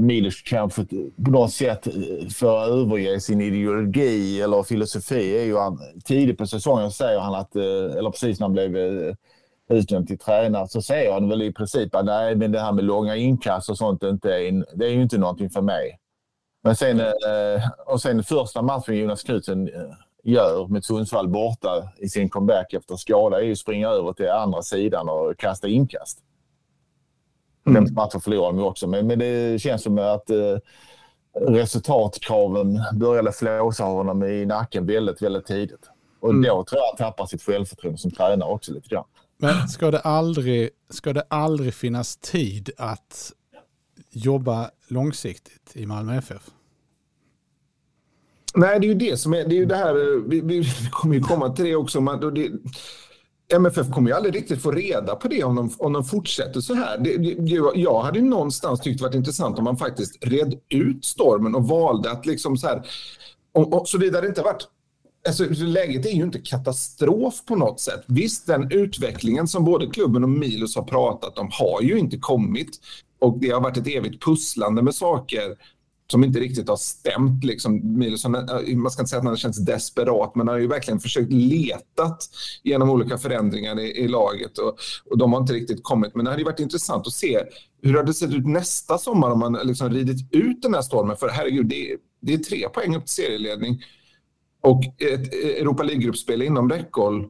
Milos 0.00 0.42
kanske 0.42 0.84
på 1.24 1.30
något 1.30 1.52
sätt 1.52 1.86
eh, 1.86 2.28
för 2.28 2.62
att 2.62 2.68
överge 2.68 3.20
sin 3.20 3.40
ideologi 3.40 4.42
eller 4.42 4.62
filosofi 4.62 5.38
är 5.38 5.44
ju 5.44 5.56
han, 5.56 5.78
tidigt 6.04 6.38
på 6.38 6.46
säsongen 6.46 6.90
säger 6.90 7.20
han 7.20 7.34
att, 7.34 7.56
eh, 7.56 7.62
eller 7.98 8.10
precis 8.10 8.40
när 8.40 8.44
han 8.44 8.52
blev 8.52 8.76
eh, 8.76 9.14
utnämnd 9.68 10.06
till 10.08 10.18
tränare, 10.18 10.68
så 10.68 10.82
säger 10.82 11.12
han 11.12 11.28
väl 11.28 11.42
i 11.42 11.52
princip 11.52 11.94
att 11.94 12.04
nej, 12.04 12.36
men 12.36 12.52
det 12.52 12.60
här 12.60 12.72
med 12.72 12.84
långa 12.84 13.16
inkast 13.16 13.70
och 13.70 13.78
sånt 13.78 14.02
inte 14.02 14.28
är, 14.28 14.64
det 14.76 14.86
är 14.86 14.90
ju 14.90 15.02
inte 15.02 15.18
någonting 15.18 15.50
för 15.50 15.62
mig. 15.62 15.98
Men 16.62 16.76
sen, 16.76 17.02
och 17.86 18.02
sen 18.02 18.24
första 18.24 18.62
matchen 18.62 18.96
Jonas 18.96 19.22
Knutsen 19.22 19.70
gör 20.22 20.68
med 20.68 20.84
Sundsvall 20.84 21.28
borta 21.28 21.92
i 21.98 22.08
sin 22.08 22.28
comeback 22.28 22.72
efter 22.72 22.96
skada 22.96 23.40
är 23.40 23.44
ju 23.44 23.52
att 23.52 23.58
springa 23.58 23.88
över 23.88 24.12
till 24.12 24.30
andra 24.30 24.62
sidan 24.62 25.08
och 25.08 25.38
kasta 25.38 25.68
inkast. 25.68 26.18
Mm. 27.66 27.84
Den 27.84 27.94
matchen 27.94 28.20
förlorade 28.20 28.58
de 28.58 28.64
också, 28.64 28.86
men, 28.86 29.06
men 29.06 29.18
det 29.18 29.60
känns 29.60 29.82
som 29.82 29.98
att 29.98 30.30
eh, 30.30 30.58
resultatkraven 31.40 32.80
började 32.92 33.32
flåsa 33.32 33.84
honom 33.84 34.22
i 34.22 34.46
nacken 34.46 34.86
väldigt, 34.86 35.22
väldigt 35.22 35.46
tidigt. 35.46 35.90
Och 36.20 36.30
mm. 36.30 36.42
då 36.42 36.64
tror 36.64 36.80
jag 36.80 36.86
han 36.86 36.96
tappar 36.96 37.26
sitt 37.26 37.42
självförtroende 37.42 37.98
som 37.98 38.10
tränare 38.10 38.50
också 38.50 38.72
lite 38.72 38.88
grann. 38.88 39.04
Men 39.38 39.68
ska 39.68 39.90
det 39.90 40.00
aldrig, 40.00 40.70
ska 40.90 41.12
det 41.12 41.24
aldrig 41.28 41.74
finnas 41.74 42.16
tid 42.16 42.70
att 42.78 43.32
jobba 44.10 44.70
långsiktigt 44.88 45.70
i 45.72 45.86
Malmö 45.86 46.18
FF? 46.18 46.42
Nej, 48.54 48.80
det 48.80 48.86
är 48.86 48.88
ju 48.88 48.94
det 48.94 49.16
som 49.16 49.34
är, 49.34 49.44
det 49.44 49.54
är 49.54 49.58
ju 49.58 49.66
det 49.66 49.76
här, 49.76 50.28
vi, 50.28 50.40
vi 50.40 50.64
kommer 50.90 51.14
ju 51.14 51.20
komma 51.20 51.52
till 51.52 51.64
det 51.64 51.76
också, 51.76 52.00
man, 52.00 52.34
det, 52.34 52.50
MFF 53.54 53.90
kommer 53.90 54.10
ju 54.10 54.16
aldrig 54.16 54.34
riktigt 54.34 54.62
få 54.62 54.70
reda 54.70 55.16
på 55.16 55.28
det 55.28 55.44
om 55.44 55.56
de, 55.56 55.70
om 55.78 55.92
de 55.92 56.04
fortsätter 56.04 56.60
så 56.60 56.74
här. 56.74 56.98
Det, 56.98 57.16
det, 57.16 57.80
jag 57.80 58.02
hade 58.02 58.22
någonstans 58.22 58.80
tyckt 58.80 58.98
det 58.98 59.04
varit 59.04 59.14
intressant 59.14 59.58
om 59.58 59.64
man 59.64 59.76
faktiskt 59.76 60.24
red 60.24 60.54
ut 60.68 61.04
stormen 61.04 61.54
och 61.54 61.68
valde 61.68 62.10
att 62.10 62.26
liksom 62.26 62.56
så 62.56 62.66
här, 62.66 62.86
och, 63.52 63.80
och 63.80 63.88
såvida 63.88 64.20
det 64.20 64.28
inte 64.28 64.42
varit 64.42 64.68
Alltså, 65.26 65.44
läget 65.50 66.06
är 66.06 66.10
ju 66.10 66.22
inte 66.22 66.38
katastrof 66.38 67.44
på 67.44 67.56
något 67.56 67.80
sätt. 67.80 68.04
Visst, 68.06 68.46
den 68.46 68.72
utvecklingen 68.72 69.48
som 69.48 69.64
både 69.64 69.86
klubben 69.86 70.24
och 70.24 70.30
Milos 70.30 70.76
har 70.76 70.82
pratat 70.82 71.38
om 71.38 71.48
har 71.52 71.82
ju 71.82 71.98
inte 71.98 72.16
kommit. 72.16 72.80
Och 73.18 73.38
det 73.38 73.50
har 73.50 73.60
varit 73.60 73.76
ett 73.76 73.86
evigt 73.86 74.24
pusslande 74.24 74.82
med 74.82 74.94
saker 74.94 75.56
som 76.10 76.24
inte 76.24 76.40
riktigt 76.40 76.68
har 76.68 76.76
stämt. 76.76 77.44
Liksom. 77.44 77.98
Milosson, 77.98 78.34
eh, 78.34 78.76
man 78.76 78.90
ska 78.90 79.02
inte 79.02 79.10
säga 79.10 79.18
att 79.18 79.24
han 79.24 79.32
har 79.32 79.36
känts 79.36 79.58
desperat, 79.58 80.34
men 80.34 80.48
han 80.48 80.54
har 80.54 80.60
ju 80.60 80.66
verkligen 80.66 81.00
försökt 81.00 81.32
letat 81.32 82.24
genom 82.62 82.90
olika 82.90 83.18
förändringar 83.18 83.80
i, 83.80 83.90
i 83.90 84.08
laget 84.08 84.58
och, 84.58 84.78
och, 85.10 85.18
de 85.18 85.32
har 85.32 85.40
inte 85.40 85.52
riktigt 85.52 85.82
kommit. 85.82 86.14
Men 86.14 86.24
det 86.24 86.30
hade 86.30 86.44
varit 86.44 86.60
intressant 86.60 87.06
att 87.06 87.12
se 87.12 87.42
hur 87.82 87.92
det 87.92 87.98
hade 87.98 88.14
sett 88.14 88.34
ut 88.34 88.46
nästa 88.46 88.98
sommar 88.98 89.30
om 89.30 89.38
man 89.38 89.58
liksom 89.62 89.90
ridit 89.90 90.34
ut 90.34 90.62
den 90.62 90.74
här 90.74 90.82
stormen. 90.82 91.16
För 91.16 91.28
herregud, 91.28 91.66
det 91.66 91.90
är, 91.90 91.96
det 92.20 92.34
är 92.34 92.38
tre 92.38 92.68
poäng 92.68 92.96
upp 92.96 93.06
till 93.06 93.14
serieledning 93.14 93.82
och 94.60 94.84
ett 94.84 95.34
eh, 95.34 95.50
Europa 95.50 95.82
League-gruppspel 95.82 96.42
inom 96.42 96.70
räckhåll 96.70 97.26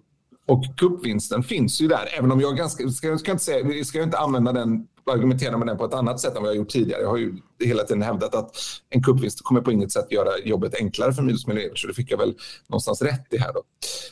och 0.47 0.65
kuppvinsten 0.77 1.43
finns 1.43 1.81
ju 1.81 1.89
där, 1.89 2.09
även 2.19 2.33
om 2.33 2.41
jag 2.41 2.57
ganska, 2.57 2.89
ska, 2.89 3.19
ska 3.19 3.33
inte 3.33 3.45
säga, 3.45 3.85
ska 3.85 4.03
inte 4.03 4.19
använda 4.19 4.53
den 4.53 4.87
argumentera 5.13 5.57
med 5.57 5.69
den 5.69 5.79
på 5.79 5.85
ett 5.85 5.95
annat 5.95 6.21
sätt 6.21 6.37
än 6.37 6.43
vad 6.43 6.51
jag 6.51 6.57
gjort 6.57 6.69
tidigare. 6.69 7.03
Jag 7.03 7.09
har 7.09 7.17
ju 7.17 7.37
hela 7.65 7.83
tiden 7.83 8.03
hävdat 8.03 8.35
att 8.35 8.57
en 8.91 9.03
kuppvinst 9.03 9.43
kommer 9.43 9.61
på 9.61 9.73
inget 9.73 9.93
sätt 9.93 10.13
göra 10.13 10.39
jobbet 10.45 10.75
enklare 10.75 11.13
för 11.13 11.23
Milos 11.23 11.47
Milojevic, 11.47 11.81
så 11.81 11.87
det 11.87 11.95
fick 11.95 12.11
jag 12.11 12.19
väl 12.19 12.35
någonstans 12.69 13.03
rätt 13.03 13.27
i 13.31 13.39
här 13.39 13.53
då. 13.53 13.63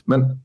Men 0.04 0.40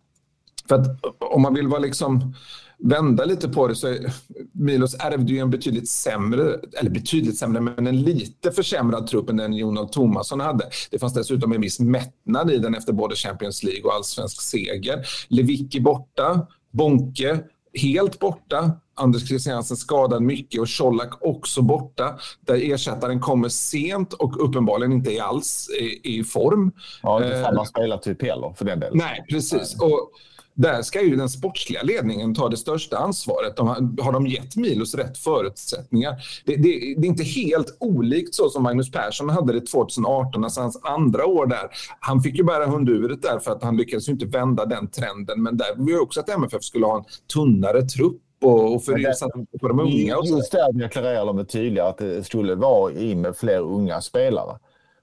för 0.67 0.75
att 0.75 0.87
om 1.19 1.41
man 1.41 1.53
vill 1.53 1.67
vara 1.67 1.79
liksom 1.79 2.35
vända 2.79 3.25
lite 3.25 3.49
på 3.49 3.67
det 3.67 3.75
så 3.75 3.87
är 3.87 4.13
Milos 4.53 4.95
ärvde 4.99 5.33
ju 5.33 5.39
en 5.39 5.49
betydligt 5.49 5.89
sämre, 5.89 6.59
eller 6.79 6.89
betydligt 6.89 7.37
sämre, 7.37 7.61
men 7.61 7.87
en 7.87 8.01
lite 8.01 8.51
försämrad 8.51 9.07
trupp 9.07 9.29
än 9.29 9.37
den 9.37 9.53
Jonald 9.53 9.91
Thomasson 9.91 10.39
hade. 10.39 10.69
Det 10.91 10.99
fanns 10.99 11.13
dessutom 11.13 11.51
en 11.51 11.61
viss 11.61 11.79
mättnad 11.79 12.51
i 12.51 12.57
den 12.57 12.75
efter 12.75 12.93
både 12.93 13.15
Champions 13.15 13.63
League 13.63 13.83
och 13.83 13.93
allsvensk 13.93 14.41
seger. 14.41 15.05
Lewicki 15.27 15.79
borta, 15.79 16.47
Bonke 16.71 17.39
helt 17.73 18.19
borta. 18.19 18.71
Anders 18.95 19.27
Christiansen 19.27 19.77
skadad 19.77 20.21
mycket 20.21 20.61
och 20.61 20.67
Colak 20.77 21.17
också 21.21 21.61
borta. 21.61 22.19
Där 22.41 22.71
ersättaren 22.73 23.19
kommer 23.19 23.49
sent 23.49 24.13
och 24.13 24.45
uppenbarligen 24.45 24.91
inte 24.91 25.23
alls 25.23 25.69
i, 25.79 26.17
i 26.19 26.23
form. 26.23 26.71
Ja, 27.03 27.23
inte 27.23 27.43
samma 27.43 27.61
eh, 27.61 27.65
spelartyp 27.65 28.21
heller 28.21 28.53
för 28.57 28.65
den 28.65 28.79
delen. 28.79 28.97
Nej, 28.97 29.25
precis. 29.29 29.75
Och 29.81 30.11
där 30.61 30.81
ska 30.81 31.01
ju 31.01 31.15
den 31.15 31.29
sportsliga 31.29 31.83
ledningen 31.83 32.35
ta 32.35 32.49
det 32.49 32.57
största 32.57 32.97
ansvaret. 32.97 33.55
De 33.55 33.67
har, 33.67 34.03
har 34.03 34.11
de 34.11 34.27
gett 34.27 34.55
Milos 34.55 34.95
rätt 34.95 35.17
förutsättningar? 35.17 36.15
Det, 36.45 36.55
det, 36.55 36.95
det, 36.97 37.05
är 37.07 37.09
inte 37.09 37.23
helt 37.23 37.77
olikt 37.79 38.35
så 38.35 38.49
som 38.49 38.63
Magnus 38.63 38.91
Persson 38.91 39.29
hade 39.29 39.53
det 39.53 39.65
2018, 39.65 40.43
alltså 40.43 40.61
hans 40.61 40.79
andra 40.83 41.25
år 41.25 41.45
där. 41.45 41.69
Han 41.99 42.21
fick 42.21 42.37
ju 42.37 42.43
bära 42.43 42.65
hundhuvudet 42.65 43.21
där 43.21 43.39
för 43.39 43.51
att 43.51 43.63
han 43.63 43.77
lyckades 43.77 44.09
ju 44.09 44.13
inte 44.13 44.25
vända 44.25 44.65
den 44.65 44.87
trenden. 44.87 45.43
Men 45.43 45.57
där 45.57 45.75
var 45.75 45.89
ju 45.89 45.99
också 45.99 46.19
att 46.19 46.29
MFF 46.29 46.63
skulle 46.63 46.85
ha 46.85 46.97
en 46.97 47.05
tunnare 47.33 47.81
trupp 47.81 48.21
och, 48.41 48.75
och 48.75 48.83
för 48.83 49.59
på 49.59 49.67
de 49.67 49.79
unga. 49.79 50.17
Och 50.17 50.27
så. 50.27 50.37
Just 50.37 50.51
där 50.51 50.73
deklarerade 50.73 51.33
de 51.33 51.45
tydligare 51.45 51.89
att 51.89 51.97
det 51.97 52.23
skulle 52.23 52.55
vara 52.55 52.93
in 52.93 53.21
med 53.21 53.37
fler 53.37 53.59
unga 53.59 54.01
spelare. 54.01 54.57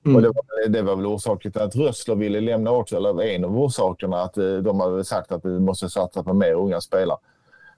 Mm. 0.06 0.16
Och 0.16 0.22
det, 0.22 0.28
var, 0.28 0.68
det 0.68 0.82
var 0.82 0.96
väl 0.96 1.06
orsaken 1.06 1.52
till 1.52 1.60
att 1.60 1.76
Rössler 1.76 2.14
ville 2.14 2.40
lämna 2.40 2.70
också, 2.70 2.96
eller 2.96 3.22
en 3.22 3.44
av 3.44 3.58
orsakerna 3.58 4.22
att 4.22 4.38
eh, 4.38 4.56
de 4.56 4.80
hade 4.80 5.04
sagt 5.04 5.32
att 5.32 5.44
vi 5.44 5.60
måste 5.60 5.88
satsa 5.88 6.22
på 6.22 6.34
mer 6.34 6.52
unga 6.52 6.80
spelare. 6.80 7.18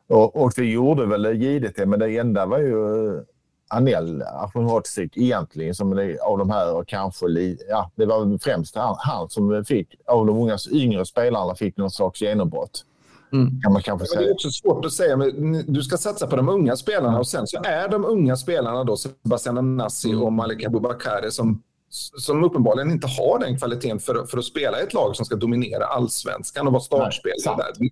Och, 0.08 0.36
och 0.36 0.52
det 0.56 0.64
gjorde 0.64 1.06
väl 1.06 1.22
det, 1.22 1.86
men 1.86 2.00
det 2.00 2.18
enda 2.18 2.46
var 2.46 2.58
ju 2.58 3.16
eh, 3.16 3.22
Anel 3.68 4.22
Ahmedhodzic 4.22 5.12
egentligen 5.14 5.74
som 5.74 5.96
det, 5.96 6.18
av 6.20 6.38
de 6.38 6.50
här 6.50 6.74
och 6.74 6.88
kanske 6.88 7.26
ja, 7.68 7.90
det 7.94 8.06
var 8.06 8.38
främst 8.38 8.76
han, 8.76 8.96
han, 8.98 9.28
som 9.28 9.64
fick 9.64 9.88
av 10.06 10.26
de 10.26 10.38
unga 10.38 10.58
yngre 10.72 11.04
spelarna 11.04 11.54
fick 11.54 11.76
någon 11.76 11.90
slags 11.90 12.22
genombrott. 12.22 12.84
Mm. 13.32 13.60
Kan 13.62 13.72
man 13.72 13.82
kanske 13.82 14.06
säga. 14.06 14.20
Det 14.20 14.26
är 14.26 14.32
också 14.32 14.50
svårt 14.50 14.84
att 14.84 14.92
säga, 14.92 15.16
men 15.16 15.64
du 15.66 15.82
ska 15.82 15.96
satsa 15.96 16.26
på 16.26 16.36
de 16.36 16.48
unga 16.48 16.76
spelarna 16.76 17.18
och 17.18 17.26
sen 17.26 17.46
så 17.46 17.62
är 17.64 17.88
de 17.88 18.04
unga 18.04 18.36
spelarna 18.36 18.84
då 18.84 18.96
Sebastian 18.96 19.58
Anassi 19.58 20.14
och 20.14 20.32
Malik 20.32 20.64
Abubakari 20.66 21.30
som 21.30 21.62
som 21.90 22.44
uppenbarligen 22.44 22.90
inte 22.90 23.06
har 23.06 23.38
den 23.38 23.58
kvaliteten 23.58 23.98
för, 23.98 24.26
för 24.26 24.38
att 24.38 24.44
spela 24.44 24.80
i 24.80 24.82
ett 24.82 24.94
lag 24.94 25.16
som 25.16 25.24
ska 25.24 25.36
dominera 25.36 25.84
allsvenskan 25.84 26.66
och 26.66 26.72
vara 26.72 26.82
startspelare 26.82 27.56
där. 27.56 27.88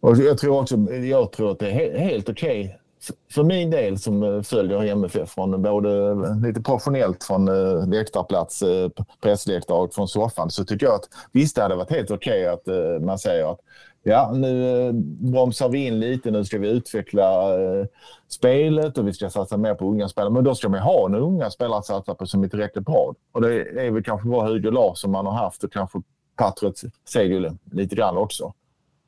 Och 0.00 0.16
jag 0.16 0.38
tror 0.38 0.60
också 0.60 0.76
jag 0.90 1.32
tror 1.32 1.52
att 1.52 1.58
det 1.58 1.70
är 1.70 1.98
helt 1.98 2.28
okej 2.28 2.64
okay. 2.64 3.16
för 3.32 3.42
min 3.44 3.70
del 3.70 3.98
som 3.98 4.22
eh, 4.22 4.42
följer 4.42 4.84
MFF 4.84 5.30
från 5.30 5.62
både 5.62 6.14
lite 6.46 6.62
professionellt 6.62 7.24
från 7.24 7.48
eh, 7.48 7.88
läktarplats, 7.88 8.62
eh, 8.62 8.90
pressläktare 9.20 9.78
och 9.78 9.94
från 9.94 10.08
soffan 10.08 10.50
så 10.50 10.64
tycker 10.64 10.86
jag 10.86 10.94
att 10.94 11.08
visst 11.32 11.56
det 11.56 11.62
hade 11.62 11.76
varit 11.76 11.90
helt 11.90 12.10
okej 12.10 12.50
okay 12.50 12.74
att 12.94 13.02
man 13.02 13.18
säger 13.18 13.52
att 13.52 13.60
ja, 14.02 14.32
nu 14.32 14.86
eh, 14.86 14.92
bromsar 15.30 15.68
vi 15.68 15.86
in 15.86 16.00
lite. 16.00 16.30
Nu 16.30 16.44
ska 16.44 16.58
vi 16.58 16.68
utveckla 16.68 17.54
eh, 17.62 17.86
spelet 18.28 18.98
och 18.98 19.08
vi 19.08 19.12
ska 19.12 19.30
satsa 19.30 19.56
mer 19.56 19.74
på 19.74 19.88
unga 19.88 20.08
spelare. 20.08 20.32
Men 20.32 20.44
då 20.44 20.54
ska 20.54 20.68
man 20.68 20.80
ha 20.80 21.06
en 21.06 21.14
unga 21.14 21.50
spelare 21.50 21.78
att 21.78 21.86
satsa 21.86 22.14
på 22.14 22.26
som 22.26 22.44
är 22.44 22.48
tillräckligt 22.48 22.84
bra. 22.84 23.14
Och 23.32 23.40
det 23.40 23.60
är 23.86 23.90
väl 23.90 24.02
kanske 24.02 24.28
bara 24.28 24.48
Hugo 24.48 24.70
Larsson 24.70 25.10
man 25.10 25.26
har 25.26 25.32
haft 25.32 25.64
och 25.64 25.72
kanske 25.72 25.98
Patrik 26.36 26.74
Segulen 27.08 27.58
lite 27.72 27.96
grann 27.96 28.16
också. 28.16 28.54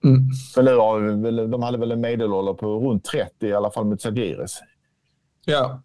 Mm. 0.04 0.20
För 0.54 0.62
nu 0.62 0.76
har 0.76 1.00
vi, 1.00 1.46
de 1.46 1.62
hade 1.62 1.78
väl 1.78 1.92
en 1.92 2.00
medelålder 2.00 2.54
på 2.54 2.66
runt 2.66 3.04
30 3.04 3.46
i 3.46 3.54
alla 3.54 3.70
fall 3.70 3.84
med 3.84 4.00
Zagiris. 4.00 4.60
Ja, 5.44 5.82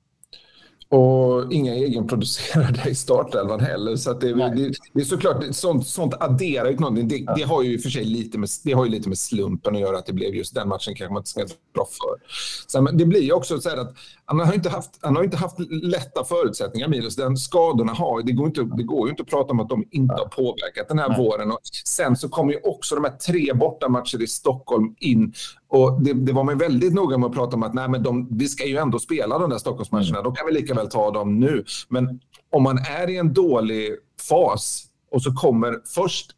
och 0.92 1.54
inga 1.54 1.76
egenproducerade 1.76 2.90
i 2.90 2.96
startelvan 2.96 3.60
heller. 3.60 3.96
Så 3.96 4.14
det, 4.14 4.34
det, 4.34 4.74
det, 4.94 5.02
är 5.02 5.06
såklart, 5.06 5.46
sånt, 5.52 5.88
sånt 5.88 6.14
adderar 6.20 6.70
ju 6.70 6.78
någonting. 6.78 7.08
Det, 7.08 7.18
ja. 7.18 7.34
det, 7.36 7.44
har 7.44 7.64
ju 7.64 7.80
för 7.80 7.90
sig 7.90 8.04
lite 8.04 8.38
med, 8.38 8.50
det 8.64 8.72
har 8.72 8.86
ju 8.86 8.92
lite 8.92 9.10
med 9.10 9.18
slumpen 9.18 9.76
att 9.76 9.82
göra 9.82 9.98
att 9.98 10.06
det 10.06 10.14
blev 10.14 10.36
just 10.36 10.56
den 10.56 10.68
matchen 10.68 10.96
kanske 10.96 11.14
man 11.14 11.20
inte 11.20 11.30
ska 11.30 11.46
bra 11.74 11.86
för. 11.86 12.28
Sen, 12.68 12.98
det 12.98 13.06
blir 13.06 13.22
ju 13.22 13.32
också 13.32 13.60
så 13.60 13.70
att 13.70 13.96
han 14.26 14.40
har 14.40 14.54
inte 14.54 14.70
haft, 14.70 15.00
han 15.02 15.16
har 15.16 15.24
inte 15.24 15.38
haft 15.38 15.60
lätta 15.70 16.24
förutsättningar, 16.24 16.88
Milos. 16.88 17.16
Den 17.16 17.38
skadorna 17.38 17.94
har, 17.94 18.22
det 18.22 18.32
går, 18.32 18.48
inte, 18.48 18.62
det 18.62 18.84
går 18.84 19.08
ju 19.08 19.10
inte 19.10 19.24
att 19.24 19.30
prata 19.30 19.52
om 19.52 19.60
att 19.60 19.70
de 19.70 19.86
inte 19.92 20.14
har 20.14 20.28
påverkat 20.28 20.88
den 20.88 21.00
här 21.00 21.10
Nej. 21.10 21.18
våren. 21.18 21.52
Och 21.52 21.60
sen 21.86 22.16
så 22.16 22.30
kommer 22.30 22.54
ju 22.54 22.60
också 22.64 22.96
de 22.96 23.04
här 23.04 23.18
tre 23.18 23.54
bortamatcher 23.54 24.22
i 24.22 24.28
Stockholm 24.28 24.96
in 25.00 25.34
och 25.70 26.02
det, 26.02 26.14
det, 26.14 26.34
var 26.34 26.44
man 26.44 26.58
väldigt 26.58 26.94
noga 26.94 27.18
med 27.18 27.28
att 27.28 27.36
prata 27.36 27.56
om 27.56 27.64
att 27.64 27.74
nej, 27.74 27.90
men 27.90 28.04
de, 28.04 28.28
vi 28.32 28.48
ska 28.48 28.68
ju 28.68 28.78
ändå 28.78 29.00
spela 29.00 29.40
de 29.40 29.50
där 29.50 29.58
Stockholmsmatcherna. 29.58 30.10
Mm. 30.10 30.24
Då 30.24 30.32
kan 30.32 30.48
vi 30.48 30.54
lika 30.54 30.74
väl 30.74 30.90
ta 30.90 31.12
dem 31.12 31.40
nu. 31.40 31.64
Men 31.90 32.20
om 32.52 32.64
man 32.64 32.78
är 32.78 33.10
i 33.10 33.18
en 33.18 33.34
dålig 33.34 33.92
fas 34.30 34.86
och 35.12 35.22
så 35.22 35.34
kommer 35.34 35.76
först 35.96 36.36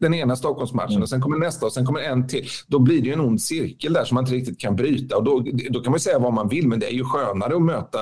den 0.00 0.14
ena 0.14 0.36
Stockholmsmatchen 0.36 0.90
mm. 0.90 1.02
och 1.02 1.08
sen 1.08 1.20
kommer 1.20 1.36
nästa 1.36 1.66
och 1.66 1.72
sen 1.72 1.86
kommer 1.86 2.00
en 2.00 2.26
till. 2.26 2.46
Då 2.66 2.78
blir 2.78 3.02
det 3.02 3.06
ju 3.06 3.12
en 3.12 3.20
ond 3.20 3.42
cirkel 3.42 3.92
där 3.92 4.04
som 4.04 4.14
man 4.14 4.24
inte 4.24 4.34
riktigt 4.34 4.60
kan 4.60 4.76
bryta. 4.76 5.16
Och 5.16 5.24
då, 5.24 5.44
då 5.70 5.80
kan 5.80 5.90
man 5.90 6.00
säga 6.00 6.18
vad 6.18 6.32
man 6.32 6.48
vill, 6.48 6.68
men 6.68 6.80
det 6.80 6.86
är 6.86 6.94
ju 6.94 7.04
skönare 7.04 7.56
att 7.56 7.62
möta 7.62 8.00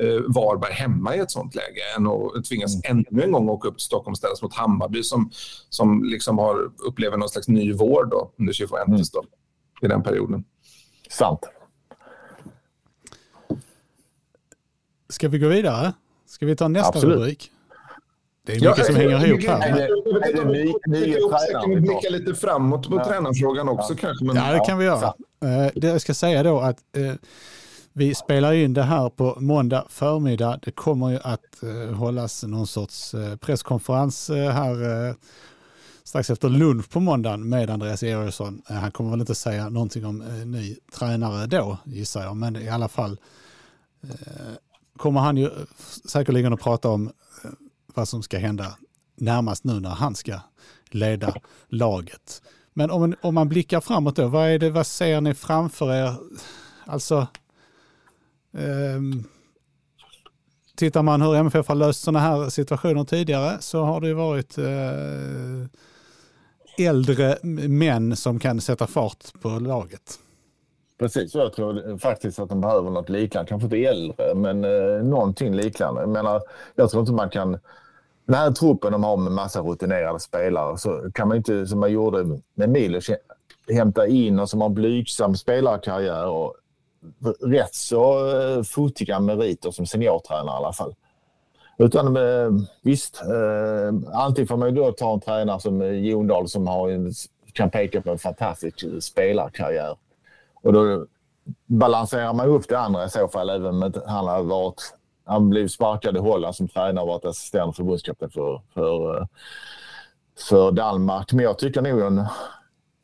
eh, 0.00 0.20
Varberg 0.34 0.72
hemma 0.72 1.16
i 1.16 1.18
ett 1.18 1.30
sånt 1.30 1.54
läge 1.54 1.80
än 1.96 2.06
att 2.06 2.44
tvingas 2.44 2.84
mm. 2.84 3.04
ännu 3.10 3.22
en 3.22 3.32
gång 3.32 3.48
åka 3.48 3.68
upp 3.68 3.78
till 3.78 3.84
Stockholm 3.84 4.12
och 4.12 4.18
ställas 4.18 4.42
mot 4.42 4.54
Hammarby 4.54 5.02
som, 5.02 5.30
som 5.68 6.04
liksom 6.04 6.38
har, 6.38 6.56
upplever 6.88 7.16
någon 7.16 7.28
slags 7.28 7.48
ny 7.48 7.72
vård 7.72 8.10
då, 8.10 8.32
under 8.38 8.52
Cifuentes. 8.52 9.14
Mm 9.14 9.24
i 9.82 9.88
den 9.88 10.02
perioden. 10.02 10.44
Sant. 11.10 11.48
Ska 15.08 15.28
vi 15.28 15.38
gå 15.38 15.48
vidare? 15.48 15.92
Ska 16.26 16.46
vi 16.46 16.56
ta 16.56 16.68
nästa 16.68 16.88
Absolut. 16.88 17.16
rubrik? 17.16 17.50
Det 18.46 18.52
är 18.52 18.56
mycket 18.56 18.78
ja, 18.78 18.84
som 18.84 18.96
hänger 18.96 19.26
ihop 19.26 19.42
här. 19.42 19.88
Kan 21.60 21.70
vi 21.70 21.80
blicka 21.80 22.08
lite 22.10 22.34
framåt 22.34 22.88
på 22.88 22.96
ja. 22.96 23.04
tränarfrågan 23.04 23.68
också 23.68 23.92
ja. 23.92 23.98
kanske? 24.00 24.24
Men... 24.24 24.36
Ja, 24.36 24.52
det 24.52 24.60
kan 24.66 24.78
vi 24.78 24.84
göra. 24.84 25.14
Det 25.74 25.88
jag 25.88 26.00
ska 26.00 26.14
säga 26.14 26.42
då 26.42 26.60
att 26.60 26.78
vi 27.92 28.14
spelar 28.14 28.52
in 28.52 28.74
det 28.74 28.82
här 28.82 29.10
på 29.10 29.36
måndag 29.40 29.86
förmiddag. 29.88 30.58
Det 30.62 30.70
kommer 30.70 31.10
ju 31.10 31.18
att 31.22 31.60
hållas 31.96 32.42
någon 32.42 32.66
sorts 32.66 33.14
presskonferens 33.40 34.28
här 34.28 35.14
strax 36.12 36.30
efter 36.30 36.48
lunch 36.48 36.90
på 36.90 37.00
måndagen 37.00 37.48
med 37.48 37.70
Andreas 37.70 38.02
Georgsson. 38.02 38.62
Eh, 38.68 38.76
han 38.76 38.90
kommer 38.90 39.10
väl 39.10 39.20
inte 39.20 39.34
säga 39.34 39.68
någonting 39.68 40.06
om 40.06 40.22
eh, 40.22 40.46
ny 40.46 40.76
tränare 40.92 41.46
då 41.46 41.78
gissar 41.84 42.22
jag, 42.22 42.36
men 42.36 42.56
i 42.56 42.68
alla 42.68 42.88
fall 42.88 43.20
eh, 44.02 44.52
kommer 44.96 45.20
han 45.20 45.36
ju 45.36 45.50
säkerligen 46.04 46.52
att 46.52 46.60
prata 46.60 46.88
om 46.88 47.12
vad 47.94 48.08
som 48.08 48.22
ska 48.22 48.38
hända 48.38 48.76
närmast 49.16 49.64
nu 49.64 49.80
när 49.80 49.90
han 49.90 50.14
ska 50.14 50.40
leda 50.90 51.34
laget. 51.68 52.42
Men 52.72 52.90
om, 52.90 53.14
om 53.22 53.34
man 53.34 53.48
blickar 53.48 53.80
framåt 53.80 54.16
då, 54.16 54.28
vad, 54.28 54.48
är 54.48 54.58
det, 54.58 54.70
vad 54.70 54.86
ser 54.86 55.20
ni 55.20 55.34
framför 55.34 55.94
er? 55.94 56.14
Alltså, 56.86 57.26
um, 58.52 59.24
tittar 60.76 61.02
man 61.02 61.22
hur 61.22 61.34
MFF 61.34 61.68
har 61.68 61.74
löst 61.74 62.00
sådana 62.02 62.20
här 62.20 62.48
situationer 62.48 63.04
tidigare 63.04 63.56
så 63.60 63.84
har 63.84 64.00
det 64.00 64.06
ju 64.06 64.14
varit 64.14 64.58
uh, 64.58 65.66
äldre 66.78 67.36
män 67.68 68.16
som 68.16 68.38
kan 68.38 68.60
sätta 68.60 68.86
fart 68.86 69.40
på 69.42 69.48
laget. 69.48 70.18
Precis, 70.98 71.34
jag 71.34 71.52
tror 71.52 71.98
faktiskt 71.98 72.38
att 72.38 72.48
de 72.48 72.60
behöver 72.60 72.90
något 72.90 73.08
liknande. 73.08 73.48
Kanske 73.48 73.66
inte 73.66 73.76
äldre, 73.76 74.34
men 74.34 74.64
eh, 74.64 75.04
någonting 75.04 75.54
liknande. 75.54 76.00
Jag, 76.00 76.08
menar, 76.08 76.42
jag 76.74 76.90
tror 76.90 77.00
inte 77.00 77.12
man 77.12 77.30
kan... 77.30 77.58
Den 78.26 78.36
här 78.36 78.50
truppen 78.50 78.92
de 78.92 79.04
har 79.04 79.16
med 79.16 79.32
massa 79.32 79.60
rutinerade 79.60 80.20
spelare 80.20 80.78
så 80.78 81.10
kan 81.14 81.28
man 81.28 81.36
inte, 81.36 81.66
som 81.66 81.80
man 81.80 81.92
gjorde 81.92 82.40
med 82.54 82.68
Milos, 82.68 83.10
hämta 83.68 84.06
in 84.06 84.40
och 84.40 84.50
som 84.50 84.60
har 84.60 84.68
blygsam 84.68 85.36
spelarkarriär 85.36 86.26
och 86.26 86.54
rätt 87.40 87.74
så 87.74 88.30
eh, 88.40 88.62
fotiga 88.62 89.20
meriter 89.20 89.70
som 89.70 89.86
seniortränare 89.86 90.54
i 90.54 90.56
alla 90.56 90.72
fall. 90.72 90.94
Utan 91.82 92.16
eh, 92.16 92.50
visst, 92.82 93.22
eh, 93.22 94.46
får 94.46 94.56
man 94.56 94.68
ju 94.68 94.74
då 94.74 94.92
ta 94.92 95.12
en 95.12 95.20
tränare 95.20 95.60
som 95.60 95.82
eh, 95.82 95.90
Jon 95.90 96.26
Dahl 96.26 96.48
som 96.48 96.66
har 96.66 96.88
en, 96.88 97.12
kan 97.52 97.70
peka 97.70 98.00
på 98.00 98.10
en 98.10 98.18
fantastisk 98.18 98.84
spelarkarriär. 99.00 99.96
Och 100.62 100.72
då 100.72 101.06
balanserar 101.66 102.32
man 102.32 102.48
upp 102.48 102.68
det 102.68 102.78
andra 102.78 103.04
i 103.04 103.08
så 103.08 103.28
fall, 103.28 103.50
även 103.50 103.82
om 103.82 103.92
han 104.06 104.26
har 104.26 104.42
varit 104.42 104.94
han 105.24 105.50
blev 105.50 105.68
sparkad 105.68 106.16
i 106.16 106.20
Holland 106.20 106.54
som 106.54 106.68
tränare 106.68 107.02
och 107.02 107.08
varit 107.08 107.24
assisterande 107.24 107.74
förbundskapten 107.74 108.30
för, 108.30 108.62
för, 108.74 109.18
eh, 109.18 109.26
för 110.48 110.72
Danmark. 110.72 111.32
Men 111.32 111.44
jag 111.44 111.58
tycker 111.58 111.82
nog 111.82 112.00
en, 112.00 112.24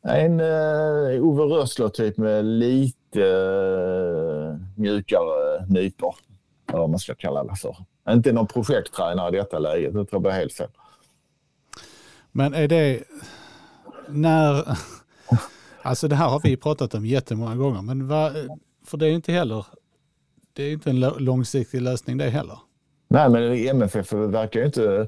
en 0.03 0.39
uh, 0.39 1.23
Ove 1.23 1.43
Rössler-typ 1.43 2.17
med 2.17 2.45
lite 2.45 3.21
uh, 3.21 4.55
mjukare 4.75 5.65
nypor. 5.67 6.15
Eller 6.69 6.79
vad 6.79 6.89
man 6.89 6.99
ska 6.99 7.15
kalla 7.15 7.43
det 7.43 7.55
för. 7.55 7.75
Inte 8.11 8.31
någon 8.31 8.47
projekttränare 8.47 9.35
i 9.35 9.39
detta 9.39 9.59
läget. 9.59 9.93
Det 9.93 10.05
tror 10.05 10.27
jag 10.27 10.31
helt 10.31 10.53
fel. 10.53 10.69
Men 12.31 12.53
är 12.53 12.67
det 12.67 13.03
när... 14.07 14.77
Alltså 15.81 16.07
det 16.07 16.15
här 16.15 16.29
har 16.29 16.39
vi 16.43 16.57
pratat 16.57 16.93
om 16.93 17.05
jättemånga 17.05 17.55
gånger, 17.55 17.81
men 17.81 18.07
vad, 18.07 18.33
för 18.85 18.97
det 18.97 19.07
är 19.07 19.11
inte 19.11 19.31
heller 19.31 19.65
det 20.59 20.63
är 20.63 20.71
inte 20.71 20.89
en 20.89 20.99
långsiktig 20.99 21.81
lösning 21.81 22.17
det 22.17 22.29
heller. 22.29 22.59
Nej, 23.07 23.29
men 23.29 23.67
MFF 23.67 24.13
verkar 24.13 24.59
ju 24.59 24.65
inte... 24.65 25.07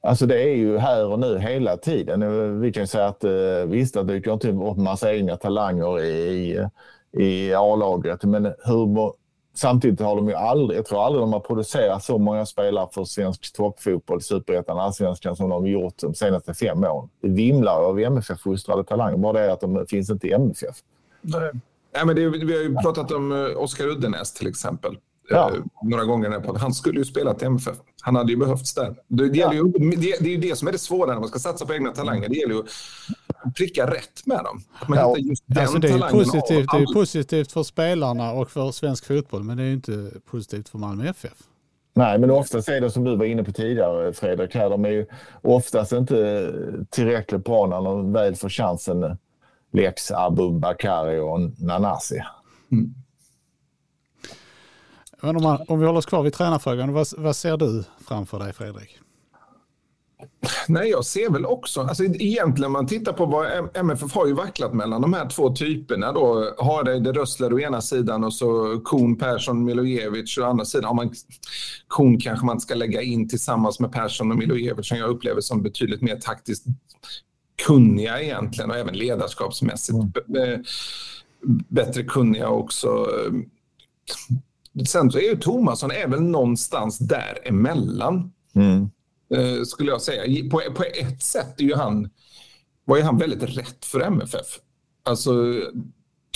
Alltså 0.00 0.26
det 0.26 0.42
är 0.42 0.54
ju 0.56 0.78
här 0.78 1.06
och 1.06 1.18
nu 1.18 1.38
hela 1.38 1.76
tiden. 1.76 2.60
Vi 2.60 2.72
kan 2.72 2.86
säga 2.86 3.06
att 3.06 3.24
eh, 3.24 3.66
visst, 3.66 3.94
det 3.94 4.04
dyker 4.04 4.32
inte 4.32 4.48
upp 4.48 4.76
massa 4.76 5.14
egna 5.14 5.36
talanger 5.36 6.00
i, 6.02 6.66
i 7.12 7.54
A-laget, 7.54 8.24
men 8.24 8.44
hur, 8.44 9.12
Samtidigt 9.56 10.00
har 10.00 10.16
de 10.16 10.28
ju 10.28 10.34
aldrig, 10.34 10.78
jag 10.78 10.86
tror 10.86 11.06
aldrig 11.06 11.22
de 11.22 11.32
har 11.32 11.40
producerat 11.40 12.04
så 12.04 12.18
många 12.18 12.46
spelare 12.46 12.88
för 12.92 13.04
svensk 13.04 13.52
toppfotboll, 13.52 14.22
superettan, 14.22 14.78
allsvenskan 14.78 15.36
som 15.36 15.48
de 15.48 15.62
har 15.62 15.68
gjort 15.68 15.94
de 15.98 16.14
senaste 16.14 16.54
fem 16.54 16.84
åren. 16.84 17.08
Det 17.22 17.28
vimlar 17.28 17.80
av 17.82 18.00
MFF-fostrade 18.00 18.84
talanger, 18.84 19.16
bara 19.16 19.32
det 19.32 19.52
att 19.52 19.60
de 19.60 19.86
finns 19.88 20.10
inte 20.10 20.26
i 20.26 20.32
MFF. 20.32 20.76
Nej. 21.20 21.50
Nej, 21.94 22.06
men 22.06 22.16
det, 22.16 22.28
vi 22.28 22.52
har 22.52 22.62
ju 22.62 22.74
pratat 22.74 23.12
om 23.12 23.32
uh, 23.32 23.58
Oskar 23.58 23.86
Uddenäs 23.86 24.32
till 24.32 24.46
exempel. 24.46 24.98
Ja. 25.28 25.50
Uh, 25.54 25.64
några 25.82 26.04
gånger 26.04 26.28
när 26.28 26.40
på. 26.40 26.58
Han 26.58 26.72
skulle 26.74 26.98
ju 26.98 27.04
spela 27.04 27.34
till 27.34 27.46
MFF. 27.46 27.76
Han 28.00 28.16
hade 28.16 28.32
ju 28.32 28.38
behövts 28.38 28.74
där. 28.74 28.94
Det, 29.08 29.28
det, 29.28 29.38
ja. 29.38 29.54
ju, 29.54 29.62
det, 29.62 29.96
det 29.96 30.26
är 30.26 30.30
ju 30.30 30.36
det 30.36 30.56
som 30.56 30.68
är 30.68 30.72
det 30.72 30.78
svåra 30.78 31.12
när 31.12 31.20
man 31.20 31.28
ska 31.28 31.38
satsa 31.38 31.66
på 31.66 31.74
egna 31.74 31.90
talanger. 31.90 32.28
Det 32.28 32.36
gäller 32.36 32.54
ju 32.54 32.62
pricka 33.56 33.86
rätt 33.86 34.26
med 34.26 34.38
dem. 34.44 34.62
Att 34.80 34.88
man 34.88 34.98
ja. 34.98 35.16
just 35.18 35.44
den 35.46 35.62
alltså 35.62 35.78
det, 35.78 35.88
är 35.88 36.10
positivt, 36.10 36.68
det 36.72 36.76
är 36.76 36.94
positivt 36.94 37.52
för 37.52 37.62
spelarna 37.62 38.32
och 38.32 38.50
för 38.50 38.72
svensk 38.72 39.06
fotboll, 39.06 39.42
men 39.42 39.56
det 39.56 39.62
är 39.62 39.72
inte 39.72 40.10
positivt 40.30 40.68
för 40.68 40.78
Malmö 40.78 41.08
FF. 41.08 41.32
Nej, 41.96 42.18
men 42.18 42.30
oftast 42.30 42.68
är 42.68 42.80
det 42.80 42.90
som 42.90 43.04
du 43.04 43.16
var 43.16 43.24
inne 43.24 43.44
på 43.44 43.52
tidigare 43.52 44.12
Fredrik, 44.12 44.54
här, 44.54 44.70
de 44.70 44.84
är 44.84 44.90
ju 44.90 45.06
oftast 45.42 45.92
inte 45.92 46.52
tillräckligt 46.90 47.44
bra 47.44 47.66
när 47.66 47.82
de 47.82 48.12
väl 48.12 48.36
får 48.36 48.48
chansen. 48.48 49.18
Lex, 49.72 50.10
Abu 50.10 50.50
Bakari 50.50 51.18
och 51.18 51.40
Nanasi. 51.58 52.22
Mm. 52.72 52.94
Men 55.20 55.36
om, 55.36 55.42
man, 55.42 55.64
om 55.68 55.80
vi 55.80 55.86
håller 55.86 55.98
oss 55.98 56.06
kvar 56.06 56.22
vid 56.22 56.32
tränarfrågan, 56.32 56.92
vad, 56.92 57.06
vad 57.16 57.36
ser 57.36 57.56
du 57.56 57.84
framför 58.06 58.38
dig 58.38 58.52
Fredrik? 58.52 58.98
Nej, 60.68 60.90
jag 60.90 61.04
ser 61.04 61.30
väl 61.30 61.46
också, 61.46 61.80
alltså 61.80 62.04
egentligen 62.04 62.72
man 62.72 62.86
tittar 62.86 63.12
på 63.12 63.26
vad 63.26 63.46
MFF 63.74 64.14
har 64.14 64.26
ju 64.26 64.32
vacklat 64.32 64.74
mellan 64.74 65.02
de 65.02 65.12
här 65.12 65.28
två 65.28 65.54
typerna 65.54 66.12
då. 66.12 66.54
Hareide, 66.58 67.12
Rössler 67.12 67.52
å 67.52 67.60
ena 67.60 67.80
sidan 67.80 68.24
och 68.24 68.34
så 68.34 68.80
Kon, 68.84 69.18
Persson, 69.18 69.64
Milojevic 69.64 70.38
å 70.38 70.44
andra 70.44 70.64
sidan. 70.64 70.90
Om 70.90 70.96
man, 70.96 71.12
Kon 71.88 72.20
kanske 72.20 72.46
man 72.46 72.60
ska 72.60 72.74
lägga 72.74 73.02
in 73.02 73.28
tillsammans 73.28 73.80
med 73.80 73.92
Persson 73.92 74.30
och 74.30 74.38
Milojevic 74.38 74.88
som 74.88 74.98
jag 74.98 75.10
upplever 75.10 75.40
som 75.40 75.62
betydligt 75.62 76.02
mer 76.02 76.16
taktiskt 76.16 76.64
kunniga 77.66 78.20
egentligen 78.20 78.70
och 78.70 78.76
även 78.76 78.94
ledarskapsmässigt 78.94 79.98
mm. 80.28 80.62
bättre 81.68 82.02
kunniga 82.02 82.48
också. 82.48 83.06
Sen 84.86 85.10
så 85.10 85.18
är 85.18 85.22
ju 85.22 85.36
Tomasson 85.36 85.90
är 85.90 86.08
väl 86.08 86.22
någonstans 86.22 86.98
däremellan. 86.98 88.32
Mm. 88.54 88.90
Eh, 89.30 89.62
skulle 89.62 89.90
jag 89.90 90.02
säga. 90.02 90.50
På, 90.50 90.60
på 90.74 90.82
ett 90.82 91.22
sätt 91.22 91.60
är 91.60 91.64
ju 91.64 91.74
han, 91.74 92.10
var 92.84 92.96
ju 92.96 93.02
han 93.02 93.18
väldigt 93.18 93.42
rätt 93.58 93.84
för 93.84 94.00
MFF. 94.00 94.46
Alltså 95.02 95.32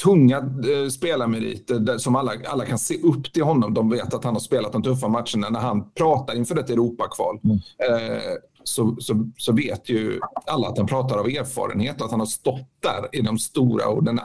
tunga 0.03 0.37
eh, 0.37 0.89
spelarmeriter 0.89 1.99
som 1.99 2.17
alla, 2.17 2.33
alla 2.47 2.65
kan 2.65 2.79
se 2.79 3.03
upp 3.03 3.33
till 3.33 3.43
honom. 3.43 3.75
De 3.75 3.91
vet 3.91 4.15
att 4.15 4.25
han 4.25 4.35
har 4.35 4.41
spelat 4.41 4.73
de 4.73 4.83
tuffa 4.83 5.09
matcherna. 5.09 5.51
När 5.51 5.61
han 5.61 5.91
pratar 5.91 6.37
inför 6.37 6.59
ett 6.59 6.71
Europakval 6.71 7.41
mm. 7.45 7.57
eh, 7.57 8.23
så, 8.65 8.97
så, 9.01 9.31
så 9.37 9.53
vet 9.53 9.89
ju 9.89 10.21
alla 10.47 10.69
att 10.69 10.79
han 10.79 10.87
pratar 10.87 11.19
av 11.19 11.27
erfarenhet 11.27 12.01
och 12.01 12.05
att 12.05 12.11
han 12.11 12.21
har 12.21 12.27
stått 12.27 12.69
där 12.81 13.09
i 13.13 13.21
de 13.21 13.39
stora 13.39 13.87
och 13.89 14.05
den 14.05 14.21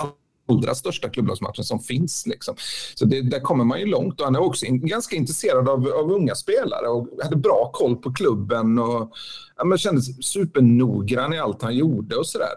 allra 0.48 0.76
största 0.76 1.10
klubblagsmatchen 1.10 1.64
som 1.64 1.80
finns. 1.80 2.28
Liksom. 2.28 2.56
Så 2.96 3.06
det, 3.06 3.22
där 3.22 3.40
kommer 3.40 3.64
man 3.64 3.80
ju 3.80 3.86
långt 3.86 4.20
och 4.20 4.26
han 4.26 4.36
är 4.36 4.42
också 4.42 4.66
in, 4.66 4.88
ganska 4.88 5.16
intresserad 5.16 5.70
av, 5.70 5.88
av 5.88 6.12
unga 6.12 6.36
spelare 6.36 6.88
och 6.88 7.08
hade 7.24 7.36
bra 7.36 7.72
koll 7.74 7.96
på 7.96 8.14
klubben 8.14 8.80
och 8.80 9.12
ja, 9.58 9.64
men 9.64 9.78
kändes 9.78 10.26
supernoggrann 10.26 11.34
i 11.34 11.40
allt 11.40 11.62
han 11.62 11.76
gjorde 11.76 12.16
och 12.16 12.28
sådär. 12.28 12.54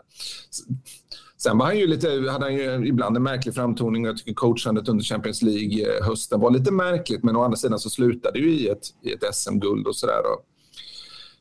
Sen 1.39 1.59
var 1.59 1.67
han 1.67 1.79
ju 1.79 1.87
lite, 1.87 2.09
hade 2.09 2.45
han 2.45 2.55
ju 2.55 2.87
ibland 2.87 3.17
en 3.17 3.23
märklig 3.23 3.55
framtoning. 3.55 4.05
och 4.05 4.09
Jag 4.09 4.19
tycker 4.19 4.35
coachandet 4.35 4.89
under 4.89 5.05
Champions 5.05 5.43
League-hösten 5.43 6.39
eh, 6.39 6.43
var 6.43 6.51
lite 6.51 6.73
märkligt, 6.73 7.23
men 7.23 7.37
å 7.37 7.43
andra 7.43 7.57
sidan 7.57 7.79
så 7.79 7.91
slutade 7.91 8.39
ju 8.39 8.51
i 8.51 8.69
ett, 8.69 8.87
i 9.03 9.13
ett 9.13 9.35
SM-guld 9.35 9.87
och 9.87 9.97
sådär. 9.97 10.21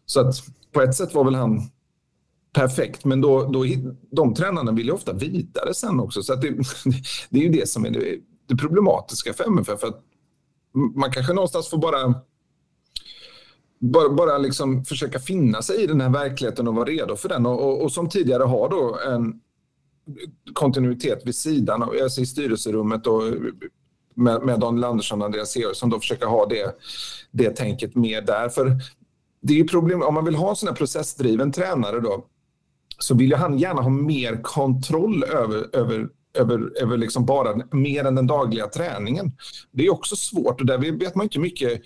Så 0.05 0.19
att 0.19 0.36
på 0.71 0.81
ett 0.81 0.95
sätt 0.95 1.13
var 1.13 1.23
väl 1.23 1.36
han 1.36 1.62
perfekt, 2.56 3.06
men 3.06 3.22
då, 3.22 3.44
då, 3.44 3.65
de 4.12 4.34
tränarna 4.34 4.72
vill 4.72 4.86
ju 4.86 4.91
ofta 4.91 5.13
vidare 5.13 5.74
sen 5.74 6.00
också. 6.00 6.24
Så 6.24 6.34
att 6.34 6.41
det, 6.41 6.50
det 7.30 7.39
är 7.39 7.44
ju 7.44 7.50
det 7.50 7.70
som 7.70 7.86
är 7.86 7.89
det, 7.89 8.18
det 8.48 8.56
problematiska 8.56 9.34
för 9.34 9.44
MFF. 9.44 9.80
För 9.80 9.88
att 9.88 10.04
man 10.96 11.12
kanske 11.12 11.34
någonstans 11.34 11.70
får 11.70 11.78
bara 11.78 12.13
bara, 13.80 14.10
bara 14.10 14.38
liksom 14.38 14.86
försöka 14.86 15.20
finna 15.20 15.62
sig 15.62 15.84
i 15.84 15.88
den 15.88 16.02
här 16.02 16.10
verkligheten 16.10 16.68
och 16.68 16.76
vara 16.76 16.86
redo 16.86 17.15
för 17.15 17.30
den. 17.30 17.46
Och, 17.46 17.63
och, 17.63 17.84
och 17.84 17.91
som 17.91 18.10
tidigare 18.10 18.44
har 18.44 18.70
då 18.70 19.00
en 19.08 19.41
kontinuitet 20.54 21.22
vid 21.26 21.36
sidan 21.36 21.84
av, 21.84 21.94
alltså 22.04 22.22
i 22.22 22.26
styrelserummet 22.26 23.08
och 23.08 23.22
med, 24.15 24.41
med 24.41 24.60
Daniel 24.60 24.84
Andersson 24.84 25.22
och 25.22 25.26
Andreas 25.26 25.52
Seger 25.52 25.74
som 25.74 25.89
då 25.89 26.00
försöker 26.00 26.26
ha 26.26 26.46
det, 26.46 26.76
det 27.32 27.50
tänket 27.50 27.96
med 27.96 28.26
där. 28.26 28.50
För 28.50 28.78
det 29.41 29.54
är 29.54 29.58
ju 29.58 29.68
problem, 29.68 30.02
om 30.02 30.13
man 30.13 30.26
vill 30.26 30.36
ha 30.36 30.50
en 30.50 30.56
sån 30.56 30.70
här 30.70 30.76
processdriven 30.76 31.52
tränare 31.52 32.00
då 32.00 32.26
så 32.99 33.15
vill 33.15 33.29
ju 33.29 33.36
han 33.36 33.58
gärna 33.58 33.81
ha 33.81 33.89
mer 33.89 34.41
kontroll 34.41 35.23
över, 35.23 35.75
över, 35.75 36.10
över, 36.38 36.81
över 36.81 36.97
liksom 36.97 37.25
bara 37.25 37.62
mer 37.71 38.05
än 38.05 38.15
den 38.15 38.27
dagliga 38.27 38.67
träningen. 38.67 39.31
Det 39.71 39.86
är 39.86 39.93
också 39.93 40.15
svårt 40.15 40.62
och 40.62 40.67
där 40.67 40.77
vet 40.77 41.15
man 41.15 41.23
inte 41.23 41.39
mycket. 41.39 41.81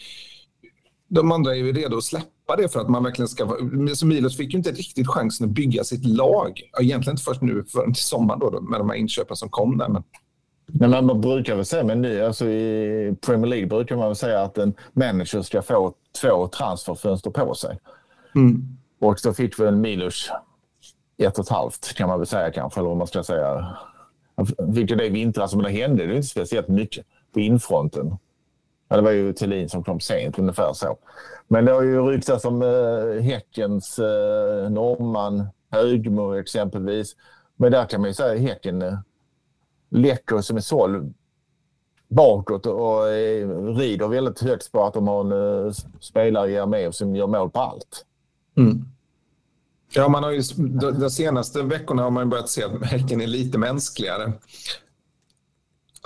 De 1.07 1.31
andra 1.31 1.51
är 1.51 1.55
ju 1.55 1.73
redo 1.73 1.97
att 1.97 2.03
släppa 2.03 2.55
det 2.57 2.69
för 2.69 2.79
att 2.79 2.89
man 2.89 3.03
verkligen 3.03 3.27
ska... 3.27 3.57
Så 3.95 4.05
Milos 4.05 4.37
fick 4.37 4.53
ju 4.53 4.57
inte 4.57 4.71
riktigt 4.71 5.07
chansen 5.07 5.47
att 5.47 5.53
bygga 5.53 5.83
sitt 5.83 6.05
lag. 6.05 6.61
Egentligen 6.81 7.13
inte 7.13 7.23
först 7.23 7.41
nu 7.41 7.63
förrän 7.63 7.93
till 7.93 8.03
sommaren 8.03 8.39
då, 8.39 8.61
med 8.61 8.79
de 8.79 8.89
här 8.89 8.97
inköpen 8.97 9.35
som 9.35 9.49
kom 9.49 9.77
där. 9.77 9.89
Men... 9.89 10.03
Men 10.71 11.05
man 11.05 11.21
brukar 11.21 11.55
väl 11.55 11.65
säga, 11.65 11.83
men 11.83 12.01
nu, 12.01 12.25
alltså 12.25 12.45
i 12.45 13.15
Premier 13.25 13.47
League 13.47 13.67
brukar 13.67 13.95
man 13.95 14.07
väl 14.07 14.15
säga 14.15 14.41
att 14.41 14.57
en 14.57 14.73
manager 14.93 15.41
ska 15.41 15.61
få 15.61 15.93
två 16.21 16.47
transferfönster 16.47 17.29
på 17.29 17.53
sig. 17.53 17.79
Mm. 18.35 18.77
Och 19.01 19.19
så 19.19 19.33
fick 19.33 19.59
väl 19.59 19.75
Milos 19.75 20.29
ett 21.19 21.37
och 21.37 21.45
ett 21.45 21.49
halvt 21.49 21.93
kan 21.93 22.09
man 22.09 22.19
väl 22.19 22.27
säga 22.27 22.51
kanske, 22.51 22.79
eller 22.79 22.89
vad 22.89 22.97
man 22.97 23.07
ska 23.07 23.23
säga. 23.23 23.77
Han 24.35 24.75
fick 24.75 24.89
ju 24.89 24.95
det 24.95 25.05
i 25.05 25.09
vintras, 25.09 25.55
men 25.55 25.63
det 25.63 25.69
hände 25.69 26.07
det 26.07 26.15
inte 26.15 26.27
speciellt 26.27 26.67
mycket 26.67 27.05
på 27.33 27.39
infronten. 27.39 28.17
Ja, 28.89 28.95
det 28.95 29.01
var 29.01 29.11
ju 29.11 29.33
Thelin 29.33 29.69
som 29.69 29.83
kom 29.83 29.99
sent, 29.99 30.39
ungefär 30.39 30.73
så. 30.73 30.97
Men 31.47 31.65
det 31.65 31.71
har 31.71 31.81
ju 31.81 32.01
ryktats 32.01 32.45
om 32.45 32.61
eh, 32.61 33.23
Häckens 33.23 33.99
eh, 33.99 34.69
norrman 34.69 35.47
Högmo 35.71 36.33
exempelvis. 36.33 37.15
Men 37.55 37.71
där 37.71 37.85
kan 37.85 38.01
man 38.01 38.09
ju 38.09 38.13
säga 38.13 38.33
att 38.33 38.39
Häcken 38.39 38.81
eh, 38.81 38.99
läcker 39.89 40.41
som 40.41 40.57
en 40.57 40.63
såld 40.63 41.13
bakåt 42.07 42.65
och 42.65 43.07
eh, 43.07 43.49
rider 43.75 44.07
väldigt 44.07 44.41
högt 44.41 44.71
på 44.71 44.83
att 44.83 44.93
de 44.93 45.07
har 45.07 45.21
en 45.21 45.65
eh, 45.65 45.71
spelare 45.99 46.49
i 46.49 46.53
Jeremejeff 46.53 46.95
som 46.95 47.15
gör 47.15 47.27
mål 47.27 47.49
på 47.49 47.59
allt. 47.59 48.05
Mm. 48.57 48.85
Ja, 49.93 50.07
man 50.07 50.23
har 50.23 50.31
ju, 50.31 50.41
de 50.99 51.09
senaste 51.09 51.61
veckorna 51.61 52.03
har 52.03 52.11
man 52.11 52.29
börjat 52.29 52.49
se 52.49 52.63
att 52.63 52.85
Häcken 52.85 53.21
är 53.21 53.27
lite 53.27 53.57
mänskligare. 53.57 54.33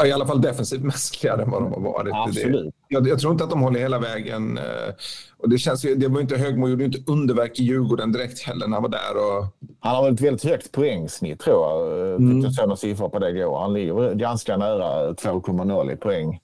I 0.06 0.12
alla 0.12 0.28
fall 0.28 0.42
defensivt 0.42 0.82
mänskligare 0.84 1.44
än 1.44 1.52
vad 1.52 1.62
de 1.64 1.74
har 1.74 1.80
varit. 1.80 2.14
Absolut. 2.14 2.76
Jag, 2.88 3.08
jag, 3.08 3.20
tror 3.20 3.32
inte 3.32 3.44
att 3.44 3.50
de 3.50 3.62
håller 3.62 3.80
hela 3.80 4.00
vägen. 4.00 4.58
Eh, 4.58 4.94
och 5.38 5.50
det 5.50 5.58
känns 5.58 5.86
ju, 5.86 5.96
det 5.96 6.08
var 6.08 6.22
inte 6.22 6.38
Högmo 6.38 6.68
gjorde 6.68 6.84
inte 6.84 7.12
underverk 7.12 7.60
i 7.60 7.64
Djurgården 7.64 8.12
direkt 8.12 8.44
heller 8.44 8.68
när 8.68 8.74
han 8.74 8.84
var 8.84 8.90
där. 8.90 9.16
Och... 9.16 9.46
Han 9.80 9.96
har 9.96 10.04
väl 10.04 10.14
ett 10.14 10.22
väldigt 10.22 10.44
högt 10.44 10.72
poängsnitt 10.72 11.40
tror 11.40 11.56
jag. 11.56 12.00
Eh, 12.10 12.16
mm. 12.16 12.42
Jag 12.42 12.54
såg 12.54 12.66
några 12.66 12.76
siffror 12.76 13.10
på 13.10 13.20
det 13.20 13.30
igår. 13.30 13.60
Han 13.60 13.74
ligger 13.74 14.14
ganska 14.14 14.58
nära 14.58 15.12
2,0 15.12 15.94
i 15.94 15.96
poäng 15.96 16.40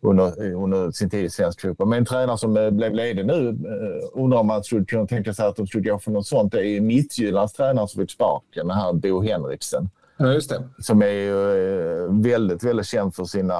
under, 0.00 0.54
under 0.54 0.90
sin 0.90 1.10
tid 1.10 1.24
i 1.24 1.30
svensk 1.30 1.60
fotboll. 1.60 1.88
Men 1.88 1.98
en 1.98 2.04
tränare 2.04 2.38
som 2.38 2.56
eh, 2.56 2.70
blev 2.70 2.94
ledig 2.94 3.26
nu 3.26 3.48
eh, 3.48 4.22
undrar 4.22 4.38
om 4.38 4.46
man 4.46 4.64
skulle 4.64 4.84
kunna 4.84 5.06
tänka 5.06 5.34
sig 5.34 5.46
att 5.46 5.56
de 5.56 5.66
skulle 5.66 5.90
gå 5.90 5.98
för 5.98 6.10
något 6.10 6.26
sånt. 6.26 6.52
Det 6.52 6.66
är 6.66 6.80
Midtjyllands 6.80 7.52
tränare 7.52 7.88
som 7.88 8.00
fick 8.00 8.10
sparken, 8.10 8.68
den 8.68 8.76
här 8.76 8.92
Bo 8.92 9.22
Henriksen. 9.22 9.90
Ja, 10.16 10.32
just 10.32 10.50
det. 10.50 10.62
Som 10.78 11.02
är 11.02 11.06
ju 11.06 12.04
eh, 12.04 12.12
väldigt, 12.12 12.64
väldigt 12.64 12.86
känd 12.86 13.14
för 13.14 13.24
sina... 13.24 13.54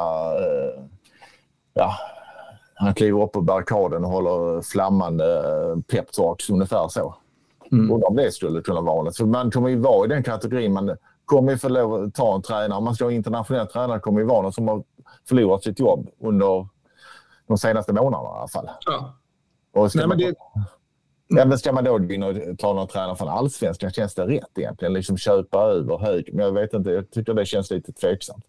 Ja, 1.74 1.92
han 2.74 2.94
kliver 2.94 3.22
upp 3.22 3.32
på 3.32 3.40
barrikaden 3.40 4.04
och 4.04 4.10
håller 4.10 4.62
flammande 4.62 5.42
peptalks 5.86 6.50
ungefär 6.50 6.88
så. 6.88 7.14
Mm. 7.72 7.92
Undrar 7.92 8.08
om 8.08 8.16
det 8.16 8.32
skulle 8.32 8.60
kunna 8.60 8.80
vara 8.80 9.02
något. 9.02 9.16
För 9.16 9.24
man 9.24 9.50
kommer 9.50 9.68
ju 9.68 9.76
vara 9.76 10.04
i 10.04 10.08
den 10.08 10.22
kategorin. 10.22 10.72
Man 10.72 10.96
kommer 11.24 11.52
ju 11.52 11.58
få 11.58 11.68
lov 11.68 11.94
att 11.94 12.14
ta 12.14 12.34
en 12.34 12.42
tränare. 12.42 12.78
Om 12.78 12.84
man 12.84 12.94
ska 12.94 13.04
ha 13.04 13.12
internationell 13.12 13.66
tränare 13.66 14.00
kommer 14.00 14.20
ju 14.20 14.26
vara 14.26 14.42
någon 14.42 14.52
som 14.52 14.68
har 14.68 14.82
förlorat 15.28 15.62
sitt 15.62 15.80
jobb 15.80 16.08
under 16.20 16.68
de 17.48 17.58
senaste 17.58 17.92
månaderna 17.92 18.34
i 18.34 18.38
alla 18.38 18.48
fall. 18.48 18.70
Ja. 18.86 19.16
Och 19.74 19.90
ska, 19.90 19.98
Nej, 19.98 20.08
man, 20.08 20.18
det... 20.18 20.34
ja, 21.28 21.56
ska 21.56 21.72
man 21.72 21.84
då 21.84 21.98
gå 21.98 22.12
in 22.12 22.22
och 22.22 22.58
ta 22.58 22.72
någon 22.72 22.88
tränare 22.88 23.16
från 23.16 23.28
allsvenskan, 23.28 23.90
känns 23.90 24.14
det 24.14 24.26
rätt 24.26 24.58
egentligen? 24.58 24.92
Liksom 24.92 25.16
köpa 25.16 25.62
över 25.62 25.98
hög. 25.98 26.34
Men 26.34 26.44
jag 26.44 26.52
vet 26.52 26.72
inte, 26.72 26.90
jag 26.90 27.10
tycker 27.10 27.34
det 27.34 27.46
känns 27.46 27.70
lite 27.70 27.92
tveksamt. 27.92 28.44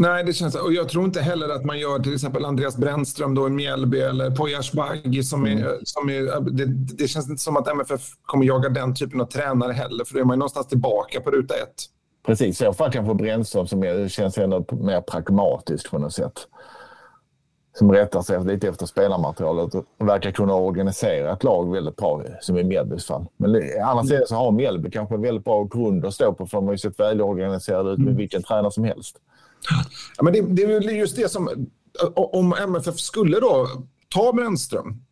Nej, 0.00 0.24
det 0.24 0.32
känns 0.32 0.54
och 0.54 0.72
jag 0.72 0.88
tror 0.88 1.04
inte 1.04 1.20
heller 1.20 1.48
att 1.48 1.64
man 1.64 1.78
gör 1.78 1.98
till 1.98 2.14
exempel 2.14 2.44
Andreas 2.44 2.76
Brännström 2.76 3.34
då 3.34 3.46
i 3.46 3.50
Mjällby 3.50 4.00
eller 4.00 4.30
Poya 4.30 4.58
Asbaghi 4.58 5.22
som, 5.22 5.46
är, 5.46 5.52
mm. 5.52 5.72
som 5.84 6.10
är, 6.10 6.40
det, 6.40 6.64
det, 6.96 7.08
känns 7.08 7.30
inte 7.30 7.42
som 7.42 7.56
att 7.56 7.68
MFF 7.68 8.00
kommer 8.22 8.46
jaga 8.46 8.68
den 8.68 8.94
typen 8.94 9.20
av 9.20 9.24
tränare 9.24 9.72
heller, 9.72 10.04
för 10.04 10.14
då 10.14 10.20
är 10.20 10.24
man 10.24 10.34
ju 10.34 10.38
någonstans 10.38 10.66
tillbaka 10.66 11.20
på 11.20 11.30
ruta 11.30 11.54
ett. 11.54 11.84
Precis, 12.28 12.60
i 12.60 12.64
så 12.64 12.72
fall 12.72 12.92
kanske 12.92 13.14
Brännström 13.14 13.66
som 13.66 13.82
är, 13.84 14.08
känns 14.08 14.38
ändå 14.38 14.64
mer 14.70 15.00
pragmatisk 15.00 15.90
på 15.90 15.98
något 15.98 16.12
sätt. 16.12 16.32
Som 17.78 17.92
rättar 17.92 18.22
sig 18.22 18.44
lite 18.44 18.68
efter 18.68 18.86
spelarmaterialet 18.86 19.74
och 19.74 19.84
verkar 19.98 20.30
kunna 20.30 20.54
organisera 20.54 21.32
ett 21.32 21.44
lag 21.44 21.72
väldigt 21.72 21.96
bra, 21.96 22.22
som 22.40 22.58
i 22.58 22.64
Mjällbys 22.64 23.06
fall. 23.06 23.26
Men 23.36 23.62
annars 23.84 24.10
mm. 24.10 24.22
så 24.26 24.34
har 24.34 24.50
Mjällby 24.50 24.90
kanske 24.90 25.14
en 25.14 25.22
väldigt 25.22 25.44
bra 25.44 25.64
grund 25.64 26.06
att 26.06 26.14
stå 26.14 26.32
på, 26.32 26.46
för 26.46 26.56
de 26.56 26.66
har 26.66 26.74
ju 26.74 26.78
sett 26.78 27.00
välorganiserade 27.00 27.90
ut 27.90 27.98
med 27.98 28.06
mm. 28.06 28.16
vilken 28.16 28.42
tränare 28.42 28.72
som 28.72 28.84
helst. 28.84 29.16
Ja, 30.16 30.22
men 30.22 30.32
det, 30.32 30.40
det 30.40 30.62
är 30.62 30.90
just 30.90 31.16
det 31.16 31.30
som, 31.30 31.68
om 32.14 32.54
MFF 32.62 32.98
skulle 32.98 33.40
då 33.40 33.66
ta 34.08 34.32
Brännström, 34.32 35.02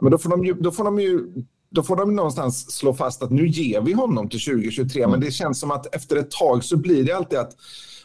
men 0.00 0.10
då 0.10 0.18
får 0.18 0.30
de 0.30 0.44
ju, 0.44 0.54
då 0.54 0.70
får 0.70 0.84
de 0.84 1.00
ju 1.00 1.26
då 1.70 1.82
får 1.82 1.96
de 1.96 2.16
någonstans 2.16 2.70
slå 2.70 2.94
fast 2.94 3.22
att 3.22 3.30
nu 3.30 3.48
ger 3.48 3.80
vi 3.80 3.92
honom 3.92 4.28
till 4.28 4.40
2023. 4.44 5.02
Mm. 5.02 5.10
Men 5.10 5.20
det 5.20 5.30
känns 5.30 5.60
som 5.60 5.70
att 5.70 5.94
efter 5.94 6.16
ett 6.16 6.30
tag 6.30 6.64
så 6.64 6.76
blir 6.76 7.04
det 7.04 7.12
alltid 7.12 7.38
att 7.38 7.52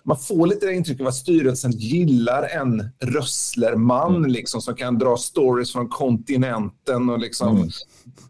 man 0.03 0.17
får 0.17 0.47
lite 0.47 0.65
det 0.65 0.73
intrycket 0.73 1.07
att 1.07 1.15
styrelsen 1.15 1.71
gillar 1.71 2.43
en 2.43 2.89
rösslerman 2.99 4.15
mm. 4.15 4.31
liksom, 4.31 4.61
som 4.61 4.75
kan 4.75 4.99
dra 4.99 5.17
stories 5.17 5.71
från 5.71 5.89
kontinenten 5.89 7.09
och 7.09 7.19
liksom 7.19 7.57
mm. 7.57 7.69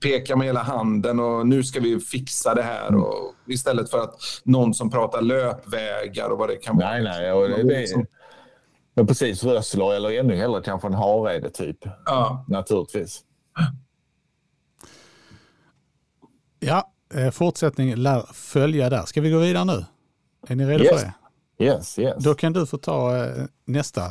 peka 0.02 0.36
med 0.36 0.48
hela 0.48 0.64
handen 0.64 1.20
och 1.20 1.48
nu 1.48 1.64
ska 1.64 1.80
vi 1.80 2.00
fixa 2.00 2.56
det 2.56 2.64
här. 2.64 2.88
Mm. 2.88 3.02
Och, 3.02 3.34
istället 3.48 3.90
för 3.90 4.00
att 4.00 4.16
någon 4.44 4.74
som 4.74 4.92
pratar 4.92 5.22
löpvägar 5.22 6.30
och 6.30 6.38
vad 6.38 6.50
det 6.50 6.56
kan 6.56 6.78
vara. 6.78 6.90
Nej, 6.90 7.04
nej. 7.04 7.32
Och 7.32 7.50
det, 7.50 7.64
det, 7.64 7.80
liksom- 7.80 8.06
men 8.96 9.08
precis, 9.08 9.44
Rössler 9.44 9.94
eller 9.94 10.20
ännu 10.20 10.36
hellre 10.36 10.62
kanske 10.62 10.88
en 10.88 10.94
Harede 10.94 11.50
typ. 11.50 11.78
Ja. 12.06 12.46
Naturligtvis. 12.48 13.22
Ja, 16.66 16.92
eh, 17.14 17.32
fortsättning 17.32 17.96
lär 17.96 18.26
följa 18.34 18.90
där. 18.90 19.06
Ska 19.06 19.22
vi 19.22 19.32
gå 19.32 19.38
vidare 19.38 19.66
nu? 19.66 19.86
Är 20.48 20.56
ni 20.56 20.66
redo 20.66 20.84
yes. 20.84 21.02
för 21.02 21.08
det? 21.08 21.66
Yes, 21.66 22.00
yes. 22.00 22.24
Då 22.24 22.34
kan 22.34 22.54
du 22.54 22.66
få 22.66 22.78
ta 22.78 23.18
eh, 23.18 23.46
nästa 23.66 24.02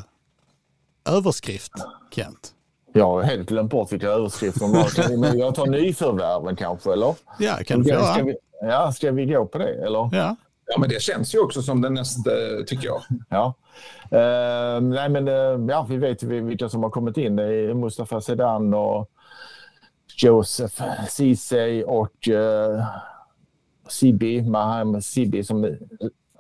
överskrift, 1.09 1.73
Kent. 2.11 2.53
Jag 2.93 3.07
har 3.07 3.23
helt 3.23 3.49
glömt 3.49 3.71
bort 3.71 3.93
vilka 3.93 4.09
överskrifter 4.09 4.67
var. 4.67 5.35
jag 5.35 5.55
tar 5.55 5.67
nyförvärven 5.67 6.57
kanske, 6.57 6.93
eller? 6.93 7.15
Ja, 7.39 7.57
kan 7.67 7.79
du 7.79 7.85
få 7.85 7.91
göra. 7.91 8.15
Ska 8.15 8.23
vi, 8.23 8.37
ja, 8.61 8.93
ska 8.93 9.11
vi 9.11 9.27
gå 9.27 9.47
på 9.47 9.59
det, 9.59 9.87
eller? 9.87 10.11
Ja. 10.13 10.37
Ja, 10.67 10.79
men 10.79 10.89
det 10.89 11.03
känns 11.03 11.35
ju 11.35 11.39
också 11.39 11.63
som 11.63 11.81
den 11.81 11.95
nästa, 11.95 12.31
tycker 12.67 12.87
jag. 12.87 13.03
Ja. 13.29 13.55
Uh, 14.13 14.83
nej, 14.83 15.09
men 15.09 15.29
uh, 15.29 15.67
ja, 15.69 15.87
vi 15.89 15.97
vet 15.97 16.23
vilka 16.23 16.69
som 16.69 16.83
har 16.83 16.91
kommit 16.91 17.17
in. 17.17 17.37
Det 17.37 17.45
är 17.45 17.75
Mustafa 17.75 18.21
Sedan 18.21 18.75
och 18.75 19.11
Joseph 20.17 20.83
Ceesay 21.09 21.83
och 21.83 22.29
eh, 22.29 22.71
uh, 22.71 22.85
Sibi, 23.89 24.43
Maham 24.43 25.03
Sibi 25.03 25.45
som 25.45 25.77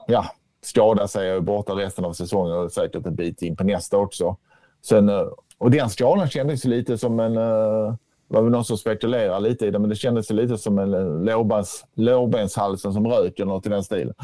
ja, 0.06 0.24
skadar 0.62 1.06
sig 1.06 1.30
och 1.30 1.36
är 1.36 1.40
borta 1.40 1.72
resten 1.72 2.04
av 2.04 2.12
säsongen 2.12 2.56
och 2.56 2.72
säkert 2.72 3.06
en 3.06 3.14
bit 3.14 3.42
in 3.42 3.56
på 3.56 3.64
nästa 3.64 3.96
också. 3.96 4.36
Sen, 4.82 5.08
eh, 5.08 5.26
och 5.58 5.70
den 5.70 5.90
skadan 5.90 6.28
kändes 6.28 6.64
lite 6.64 6.98
som 6.98 7.20
en... 7.20 7.34
Det 8.28 8.36
var 8.36 8.42
väl 8.42 8.52
någon 8.52 8.64
som 8.64 8.76
spekulerade 8.76 9.48
lite 9.48 9.66
i 9.66 9.70
det, 9.70 9.78
men 9.78 9.90
det 9.90 9.96
kändes 9.96 10.30
lite 10.30 10.58
som 10.58 10.78
en 10.78 10.90
lårbens, 11.24 11.84
lårbenshalsen 11.94 12.92
som 12.92 13.06
rök 13.06 13.38
eller 13.38 13.52
något 13.52 13.66
i 13.66 13.68
den 13.68 13.84
stilen. 13.84 14.14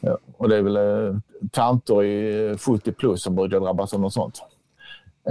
Ja, 0.00 0.18
och 0.36 0.48
det 0.48 0.56
är 0.56 0.62
väl 0.62 1.20
tanter 1.50 2.04
i 2.04 2.56
70 2.58 2.92
plus 2.92 3.22
som 3.22 3.34
brukar 3.34 3.60
drabbas 3.60 3.94
av 3.94 4.00
något 4.00 4.12
sånt. 4.12 4.42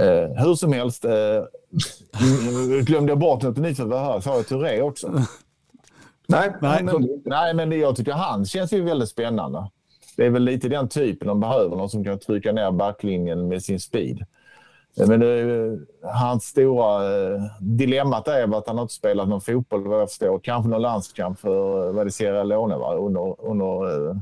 Eh, 0.00 0.44
hur 0.44 0.54
som 0.54 0.72
helst, 0.72 1.04
eh, 1.04 1.44
glömde 2.82 3.12
jag 3.12 3.18
bort 3.18 3.42
något 3.42 3.56
får 3.56 3.98
höra. 3.98 4.20
Sa 4.20 4.36
jag 4.36 4.48
Touré 4.48 4.82
också? 4.82 5.22
Nej, 6.28 6.52
nej, 6.60 6.84
nej, 7.24 7.54
men 7.54 7.72
jag 7.72 7.96
tycker 7.96 8.12
han 8.12 8.44
känns 8.44 8.72
ju 8.72 8.82
väldigt 8.82 9.08
spännande. 9.08 9.70
Det 10.16 10.26
är 10.26 10.30
väl 10.30 10.44
lite 10.44 10.68
den 10.68 10.88
typen 10.88 11.28
de 11.28 11.40
behöver, 11.40 11.76
någon 11.76 11.90
som 11.90 12.04
kan 12.04 12.18
trycka 12.18 12.52
ner 12.52 12.70
backlinjen 12.70 13.48
med 13.48 13.62
sin 13.62 13.80
speed. 13.80 14.24
Eh, 15.00 15.08
men 15.08 15.20
det, 15.20 15.78
hans 16.02 16.44
stora 16.44 17.16
eh, 17.16 17.42
dilemmat 17.60 18.28
är 18.28 18.58
att 18.58 18.68
han 18.68 18.78
inte 18.78 18.94
spelat 18.94 19.28
någon 19.28 19.40
fotboll 19.40 19.88
vad 19.88 20.00
jag 20.00 20.08
förstår. 20.08 20.38
Kanske 20.38 20.70
någon 20.70 20.82
landskamp 20.82 21.40
för 21.40 21.92
vad 21.92 22.06
det 22.06 22.10
Sierra 22.10 22.42
Leone 22.42 22.76
va? 22.76 22.94
under, 22.94 23.44
under 23.44 24.08
eh, 24.08 24.16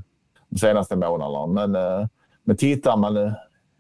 de 0.49 0.59
senaste 0.59 0.97
månaderna. 0.97 1.47
Men, 1.47 2.09
men 2.45 2.57
tittar 2.57 2.97
man... 2.97 3.35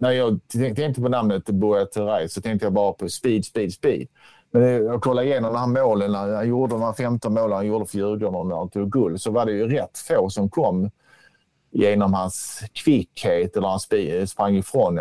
När 0.04 0.10
jag 0.10 0.40
tänkte 0.76 1.00
på 1.00 1.08
namnet 1.08 1.44
Buya 1.44 1.86
Turay 1.86 2.28
så 2.28 2.40
tänkte 2.40 2.66
jag 2.66 2.72
bara 2.72 2.92
på 2.92 3.08
speed, 3.08 3.44
speed, 3.44 3.72
speed. 3.72 4.08
Men 4.50 4.62
jag 4.62 5.02
kollade 5.02 5.26
igenom 5.26 5.52
de 5.52 5.58
här 5.58 5.84
målen. 5.84 6.14
Han 6.14 6.48
gjorde 6.48 6.74
de 6.74 6.82
här 6.82 6.92
15 6.92 7.34
målen 7.34 7.52
han 7.52 7.66
gjorde 7.66 7.86
för 7.86 7.98
Djurgården 7.98 8.48
när 8.48 8.56
han 8.56 8.70
tog 8.70 8.92
guld 8.92 9.20
så 9.20 9.30
var 9.30 9.46
det 9.46 9.52
ju 9.52 9.68
rätt 9.68 9.98
få 9.98 10.30
som 10.30 10.48
kom 10.48 10.90
genom 11.70 12.14
hans 12.14 12.62
kvickhet 12.72 13.56
eller 13.56 13.68
han 13.68 14.26
sprang 14.26 14.56
ifrån. 14.56 15.00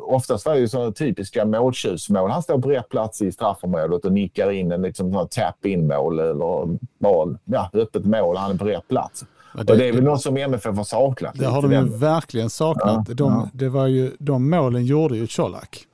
Oftast 0.00 0.46
var 0.46 0.54
det 0.54 0.60
ju 0.60 0.68
sådana 0.68 0.92
typiska 0.92 1.44
måltjusmål. 1.44 2.30
Han 2.30 2.42
står 2.42 2.58
på 2.58 2.68
rätt 2.68 2.88
plats 2.88 3.22
i 3.22 3.32
straffområdet 3.32 4.04
och 4.04 4.12
nickar 4.12 4.50
in 4.50 4.72
en 4.72 4.82
liksom 4.82 5.28
tap-in-mål 5.30 6.18
eller 6.18 6.78
mål. 6.98 7.38
Ja, 7.44 7.70
öppet 7.72 8.04
mål. 8.04 8.36
Han 8.36 8.50
är 8.50 8.58
på 8.58 8.64
rätt 8.64 8.88
plats. 8.88 9.24
Ja, 9.58 9.64
det, 9.64 9.72
och 9.72 9.78
det 9.78 9.88
är 9.88 9.92
väl 9.92 10.04
något 10.04 10.22
som 10.22 10.36
MFF 10.36 10.76
har 10.76 10.84
saknat. 10.84 11.34
Det 11.34 11.46
har 11.46 11.62
de 11.62 11.72
ju 11.72 11.98
verkligen 11.98 12.50
saknat. 12.50 13.08
Ja, 13.08 13.14
de, 13.14 13.32
ja. 13.32 13.48
Det 13.52 13.68
var 13.68 13.86
ju, 13.86 14.16
de 14.18 14.50
målen 14.50 14.86
gjorde 14.86 15.16
ju 15.16 15.26
Colak. 15.26 15.84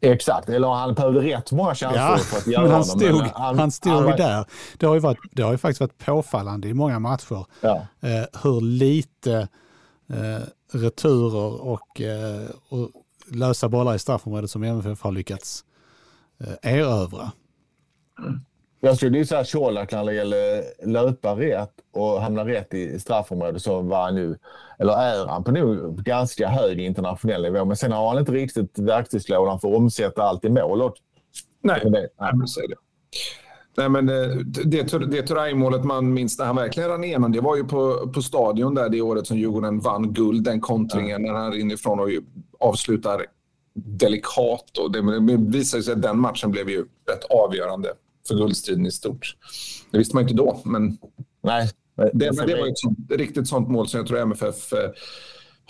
Exakt, 0.00 0.48
eller 0.48 0.68
han 0.68 0.94
behövde 0.94 1.20
rätt 1.20 1.52
många 1.52 1.74
chanser 1.74 2.00
ja, 2.00 2.16
för 2.16 2.38
att 2.38 2.46
göra 2.46 2.62
men 2.62 2.72
han 2.72 2.84
stod, 2.84 3.10
dem. 3.10 3.28
Han, 3.34 3.58
han 3.58 3.70
stod 3.70 3.92
han 3.92 4.04
var... 4.04 4.16
där. 4.16 4.44
Det 4.78 4.86
har, 4.86 4.94
ju 4.94 5.00
varit, 5.00 5.18
det 5.32 5.42
har 5.42 5.52
ju 5.52 5.58
faktiskt 5.58 5.80
varit 5.80 5.98
påfallande 5.98 6.68
i 6.68 6.74
många 6.74 6.98
matcher 6.98 7.46
ja. 7.60 7.86
eh, 8.00 8.40
hur 8.42 8.60
lite 8.60 9.48
eh, 10.08 10.42
returer 10.72 11.62
och, 11.62 12.00
eh, 12.00 12.48
och 12.68 12.90
lösa 13.32 13.68
bollar 13.68 13.94
i 13.94 13.98
straffområdet 13.98 14.50
som 14.50 14.62
MFF 14.62 15.02
har 15.02 15.12
lyckats 15.12 15.64
eh, 16.40 16.72
erövra. 16.72 17.32
Jag 18.82 18.96
skulle 18.96 19.18
ju 19.18 19.26
säga 19.26 19.44
Colak 19.44 19.92
när 19.92 20.04
det 20.04 20.14
gäller 20.14 20.62
löpa 20.86 21.36
rätt 21.36 21.72
och 21.92 22.22
hamna 22.22 22.44
rätt 22.44 22.74
i 22.74 23.00
straffområdet 23.00 23.62
så 23.62 23.80
var 23.80 24.04
han 24.04 24.14
nu, 24.14 24.38
eller 24.78 24.92
är 24.92 25.26
han 25.26 25.44
på 25.44 25.50
nog 25.50 26.02
ganska 26.04 26.48
hög 26.48 26.80
internationell 26.80 27.42
nivå. 27.42 27.64
Men 27.64 27.76
sen 27.76 27.92
har 27.92 28.08
han 28.08 28.18
inte 28.18 28.32
riktigt 28.32 28.78
verktygslådan 28.78 29.60
för 29.60 29.68
att 29.68 29.76
omsätta 29.76 30.22
allt 30.22 30.44
i 30.44 30.48
mål. 30.48 30.92
Nej, 31.62 31.80
det, 31.84 31.90
nej. 31.90 32.08
det. 32.68 32.74
Nej, 33.76 33.88
men 33.88 34.08
eh, 34.08 34.36
det, 34.64 34.82
det 35.10 35.22
Turay-målet 35.22 35.84
man 35.84 36.12
minns 36.12 36.38
när 36.38 36.46
han 36.46 36.56
verkligen 36.56 36.88
rann 36.90 37.04
igenom, 37.04 37.32
det 37.32 37.40
var 37.40 37.56
ju 37.56 37.64
på, 37.64 38.10
på 38.14 38.22
stadion 38.22 38.74
där 38.74 38.88
det 38.88 39.00
året 39.00 39.26
som 39.26 39.38
Djurgården 39.38 39.80
vann 39.80 40.12
guld, 40.12 40.44
den 40.44 40.60
kontringen 40.60 41.24
ja. 41.24 41.32
när 41.32 41.40
han 41.40 41.54
inifrån 41.54 42.00
och 42.00 42.08
avslutar 42.60 43.26
delikat. 43.74 44.78
Och 44.78 44.92
det, 44.92 45.20
det 45.20 45.36
visade 45.36 45.82
sig 45.82 45.94
att 45.94 46.02
den 46.02 46.18
matchen 46.18 46.50
blev 46.50 46.70
ju 46.70 46.78
rätt 46.80 47.24
avgörande 47.30 47.88
för 48.28 48.34
guldstriden 48.34 48.86
i 48.86 48.90
stort. 48.90 49.36
Det 49.90 49.98
visste 49.98 50.16
man 50.16 50.22
inte 50.22 50.34
då, 50.34 50.60
men 50.64 50.98
Nej, 51.42 51.70
det, 51.96 52.10
det, 52.12 52.46
det 52.46 52.60
var 52.60 52.68
ett 52.68 52.78
sånt, 52.78 52.98
riktigt 53.10 53.48
sånt 53.48 53.68
mål 53.68 53.88
som 53.88 53.98
jag 53.98 54.06
tror 54.06 54.18
MFF 54.18 54.72
eh, 54.72 54.90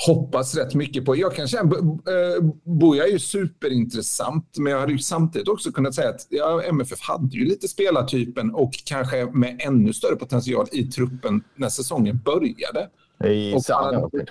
hoppas 0.07 0.55
rätt 0.55 0.75
mycket 0.75 1.05
på. 1.05 1.17
Jag 1.17 1.35
kan 1.35 1.49
känna, 1.49 1.77
eh, 1.77 2.45
Boja 2.65 3.05
är 3.05 3.09
ju 3.09 3.19
superintressant, 3.19 4.59
men 4.59 4.73
jag 4.73 4.81
hade 4.81 4.93
ju 4.93 4.99
samtidigt 4.99 5.49
också 5.49 5.73
kunnat 5.73 5.95
säga 5.95 6.09
att 6.09 6.27
ja, 6.29 6.63
MFF 6.63 7.01
hade 7.01 7.37
ju 7.37 7.45
lite 7.45 7.69
spelartypen 7.69 8.55
och 8.55 8.73
kanske 8.85 9.27
med 9.27 9.61
ännu 9.65 9.93
större 9.93 10.17
potential 10.17 10.67
i 10.73 10.85
truppen 10.85 11.45
när 11.55 11.69
säsongen 11.69 12.21
började. 12.25 12.89
I 13.25 13.61
Sarri? 13.61 14.27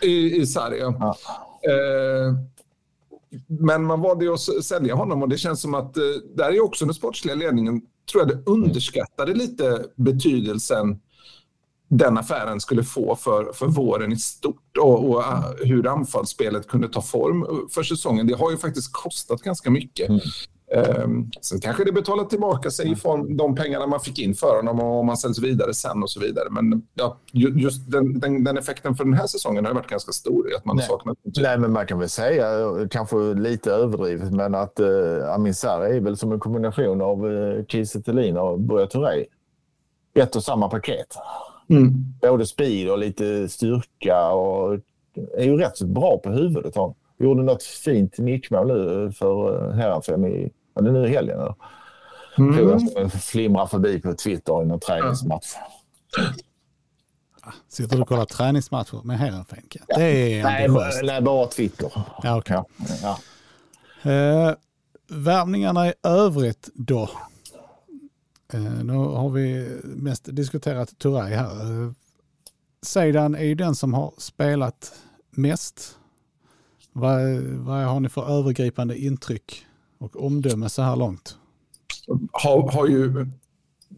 I, 0.00 0.36
i 0.36 0.46
Sarri, 0.46 0.78
ja. 0.78 0.94
ja. 1.00 1.16
Eh, 1.70 2.34
men 3.48 3.84
man 3.84 4.00
valde 4.00 4.24
ju 4.24 4.32
att 4.32 4.64
sälja 4.64 4.94
honom 4.94 5.22
och 5.22 5.28
det 5.28 5.38
känns 5.38 5.60
som 5.60 5.74
att 5.74 5.96
eh, 5.96 6.02
där 6.36 6.52
är 6.52 6.60
också 6.60 6.84
den 6.84 6.94
sportsliga 6.94 7.34
ledningen, 7.34 7.82
tror 8.12 8.22
jag 8.22 8.28
det 8.28 8.50
underskattade 8.50 9.34
lite 9.34 9.84
betydelsen 9.96 11.00
den 11.88 12.18
affären 12.18 12.60
skulle 12.60 12.84
få 12.84 13.16
för, 13.16 13.52
för 13.52 13.66
våren 13.66 14.12
i 14.12 14.16
stort 14.16 14.76
och, 14.78 15.10
och 15.10 15.22
eh, 15.22 15.44
hur 15.58 15.86
anfallsspelet 15.86 16.68
kunde 16.68 16.88
ta 16.88 17.02
form 17.02 17.68
för 17.70 17.82
säsongen. 17.82 18.26
Det 18.26 18.34
har 18.34 18.50
ju 18.50 18.56
faktiskt 18.56 18.92
kostat 18.92 19.42
ganska 19.42 19.70
mycket. 19.70 20.08
Mm. 20.08 20.20
Um, 20.74 21.30
sen 21.40 21.60
kanske 21.60 21.84
det 21.84 21.92
betalar 21.92 22.24
tillbaka 22.24 22.70
sig 22.70 22.92
i 22.92 22.96
form 22.96 23.36
de 23.36 23.54
pengarna 23.54 23.86
man 23.86 24.00
fick 24.00 24.18
in 24.18 24.34
för 24.34 24.56
honom 24.56 24.80
och 24.80 25.00
om 25.00 25.06
man 25.06 25.16
säljs 25.16 25.38
vidare 25.38 25.74
sen 25.74 26.02
och 26.02 26.10
så 26.10 26.20
vidare. 26.20 26.50
Men 26.50 26.82
ja, 26.94 27.18
just 27.32 27.90
den, 27.90 28.20
den, 28.20 28.44
den, 28.44 28.58
effekten 28.58 28.94
för 28.94 29.04
den 29.04 29.14
här 29.14 29.26
säsongen 29.26 29.64
har 29.64 29.74
varit 29.74 29.90
ganska 29.90 30.12
stor. 30.12 30.46
Att 30.56 30.64
man 30.64 30.76
Nej. 30.76 30.86
saknat 30.86 31.18
Nej, 31.36 31.58
men 31.58 31.72
man 31.72 31.86
kan 31.86 31.98
väl 31.98 32.08
säga, 32.08 32.46
kanske 32.90 33.16
lite 33.16 33.72
överdrivet, 33.72 34.32
men 34.32 34.54
att 34.54 34.80
uh, 34.80 35.34
Amin 35.34 35.54
Sarri 35.54 35.96
är 35.96 36.00
väl 36.00 36.16
som 36.16 36.32
en 36.32 36.40
kombination 36.40 37.02
av 37.02 37.26
uh, 37.26 37.64
Kiese 37.64 37.98
och 38.38 38.60
Buya 38.60 38.86
Touré. 38.86 39.24
Ett 40.14 40.36
och 40.36 40.42
samma 40.42 40.68
paket. 40.68 41.16
Mm. 41.68 41.94
Både 42.20 42.46
speed 42.46 42.90
och 42.90 42.98
lite 42.98 43.48
styrka 43.48 44.30
och 44.30 44.78
är 45.36 45.44
ju 45.44 45.56
rätt 45.56 45.76
så 45.76 45.86
bra 45.86 46.18
på 46.18 46.30
huvudet. 46.30 46.76
Han 46.76 46.94
gjorde 47.18 47.42
något 47.42 47.62
fint 47.62 48.18
nickmål 48.18 48.66
nu 48.66 49.12
för 49.12 49.70
Herrenfem 49.72 50.24
i, 50.24 50.50
var 50.74 50.82
det 50.82 50.92
nu 50.92 51.06
i 51.06 51.08
helgen? 51.08 51.40
Eller? 51.40 51.54
Mm. 52.38 52.88
Jag 52.94 53.12
flimrar 53.12 53.66
förbi 53.66 54.00
på 54.00 54.14
Twitter 54.14 54.62
i 54.62 54.66
någon 54.66 54.80
träningsmatch. 54.80 55.54
Sitter 57.68 57.96
du 57.96 58.02
och 58.02 58.08
kollar 58.08 58.24
träningsmatcher 58.24 59.00
med 59.04 59.18
Herrenfen? 59.18 59.62
Ja. 59.70 59.96
Det 59.96 60.04
är 60.04 60.42
nej, 60.42 60.68
nej, 61.02 61.22
bara 61.22 61.46
Twitter. 61.46 61.92
Ja, 62.22 62.38
okay. 62.38 62.62
ja. 63.02 63.18
Eh, 64.10 64.54
värvningarna 65.08 65.88
i 65.88 65.92
övrigt 66.02 66.68
då? 66.74 67.10
Eh, 68.52 68.60
nu 68.60 68.92
har 68.92 69.30
vi 69.30 69.78
mest 69.84 70.36
diskuterat 70.36 70.98
Turay 70.98 71.34
här. 71.34 71.84
Eh, 71.84 71.92
Seidan 72.82 73.34
är 73.34 73.44
ju 73.44 73.54
den 73.54 73.74
som 73.74 73.94
har 73.94 74.14
spelat 74.18 74.92
mest. 75.30 75.98
Vad, 76.98 77.20
vad 77.40 77.84
har 77.84 78.00
ni 78.00 78.08
för 78.08 78.38
övergripande 78.38 78.98
intryck 78.98 79.66
och 79.98 80.24
omdöme 80.24 80.68
så 80.68 80.82
här 80.82 80.96
långt? 80.96 81.36
Har, 82.32 82.72
har 82.72 82.86
ju, 82.86 83.26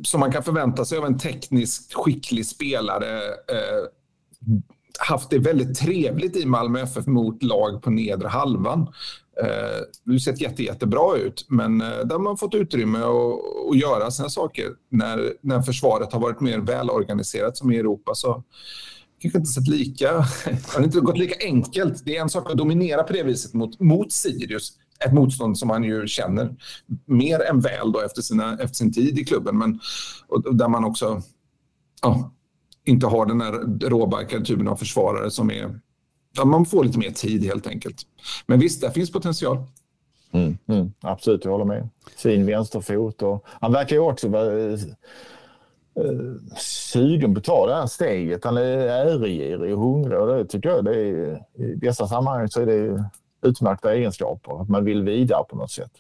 som 0.05 0.21
man 0.21 0.33
kan 0.33 0.43
förvänta 0.43 0.85
sig 0.85 0.99
av 0.99 1.07
en 1.07 1.19
tekniskt 1.19 1.95
skicklig 1.95 2.47
spelare, 2.47 3.19
eh, 3.29 3.85
haft 4.99 5.31
det 5.31 5.39
väldigt 5.39 5.79
trevligt 5.79 6.37
i 6.37 6.47
Malmö 6.47 6.81
FF 6.81 7.07
mot 7.07 7.43
lag 7.43 7.83
på 7.83 7.91
nedre 7.91 8.29
halvan. 8.29 8.81
Eh, 9.43 9.79
det 10.05 10.13
har 10.13 10.19
sett 10.19 10.41
jätte, 10.41 10.63
jättebra 10.63 11.17
ut, 11.17 11.47
men 11.49 11.81
eh, 11.81 11.89
där 11.89 12.13
har 12.13 12.19
man 12.19 12.37
fått 12.37 12.55
utrymme 12.55 12.99
att, 12.99 13.71
att 13.71 13.79
göra 13.79 14.11
sina 14.11 14.29
saker. 14.29 14.67
När, 14.89 15.33
när 15.41 15.63
försvaret 15.63 16.13
har 16.13 16.21
varit 16.21 16.41
mer 16.41 16.59
välorganiserat 16.59 17.57
som 17.57 17.73
i 17.73 17.79
Europa 17.79 18.15
så 18.15 18.45
kanske 19.19 19.39
inte 19.39 19.51
sett 19.51 19.69
lika, 19.69 20.13
har 20.75 20.85
inte 20.85 21.01
gått 21.01 21.19
lika 21.19 21.47
enkelt. 21.47 22.05
Det 22.05 22.17
är 22.17 22.23
en 22.23 22.31
sak 22.31 22.51
att 22.51 22.59
dominera 22.59 23.03
på 23.03 23.13
det 23.13 23.23
viset 23.23 23.55
mot, 23.55 23.81
mot 23.81 24.13
Sirius, 24.13 24.73
ett 25.07 25.13
motstånd 25.13 25.59
som 25.59 25.71
han 25.71 25.85
ju 25.85 26.07
känner 26.07 26.57
mer 27.07 27.41
än 27.41 27.61
väl 27.61 27.93
då 27.93 28.01
efter, 28.01 28.23
sina, 28.23 28.53
efter 28.53 28.75
sin 28.75 28.93
tid 28.93 29.19
i 29.19 29.25
klubben, 29.25 29.59
men 29.59 29.81
och, 30.29 30.55
där 30.57 30.69
man 30.69 30.85
också 30.85 31.23
ja, 32.03 32.33
inte 32.85 33.07
har 33.07 33.27
den 33.27 33.41
här 33.41 33.53
råbarkade 33.89 34.45
typen 34.45 34.69
av 34.69 34.77
försvarare 34.77 35.31
som 35.31 35.51
är... 35.51 35.81
Man 36.45 36.67
får 36.67 36.85
lite 36.85 36.99
mer 36.99 37.11
tid 37.11 37.45
helt 37.45 37.67
enkelt. 37.67 38.03
Men 38.47 38.61
visst, 38.61 38.81
där 38.81 38.91
finns 38.91 39.13
potential. 39.13 39.59
Mm, 40.33 40.59
mm, 40.67 40.93
absolut, 41.01 41.45
jag 41.45 41.53
håller 41.53 41.65
med. 41.65 41.89
Fin 42.17 42.47
vänsterfot 42.47 43.23
och 43.23 43.45
han 43.47 43.73
verkar 43.73 43.97
ju 43.97 44.03
också 44.03 44.29
vara 44.29 44.79
sugen 46.57 47.35
på 47.35 47.39
att 47.39 47.45
ta 47.45 47.67
det 47.67 47.75
här 47.75 47.87
steget. 47.87 48.45
Han 48.45 48.57
är 48.57 48.79
äregirig 48.79 49.75
och 49.75 49.81
hungrig 49.81 50.19
och 50.19 50.27
det 50.27 50.45
tycker 50.45 50.69
jag 50.69 50.85
det 50.85 50.95
är, 50.95 51.43
i 51.55 51.75
dessa 51.75 52.07
sammanhang 52.07 52.49
så 52.49 52.61
är 52.61 52.67
det 52.67 53.05
utmärkta 53.43 53.95
egenskaper. 53.95 54.63
Att 54.63 54.69
man 54.69 54.85
vill 54.85 55.03
vidare 55.03 55.45
på 55.49 55.57
något 55.57 55.71
sätt. 55.71 55.93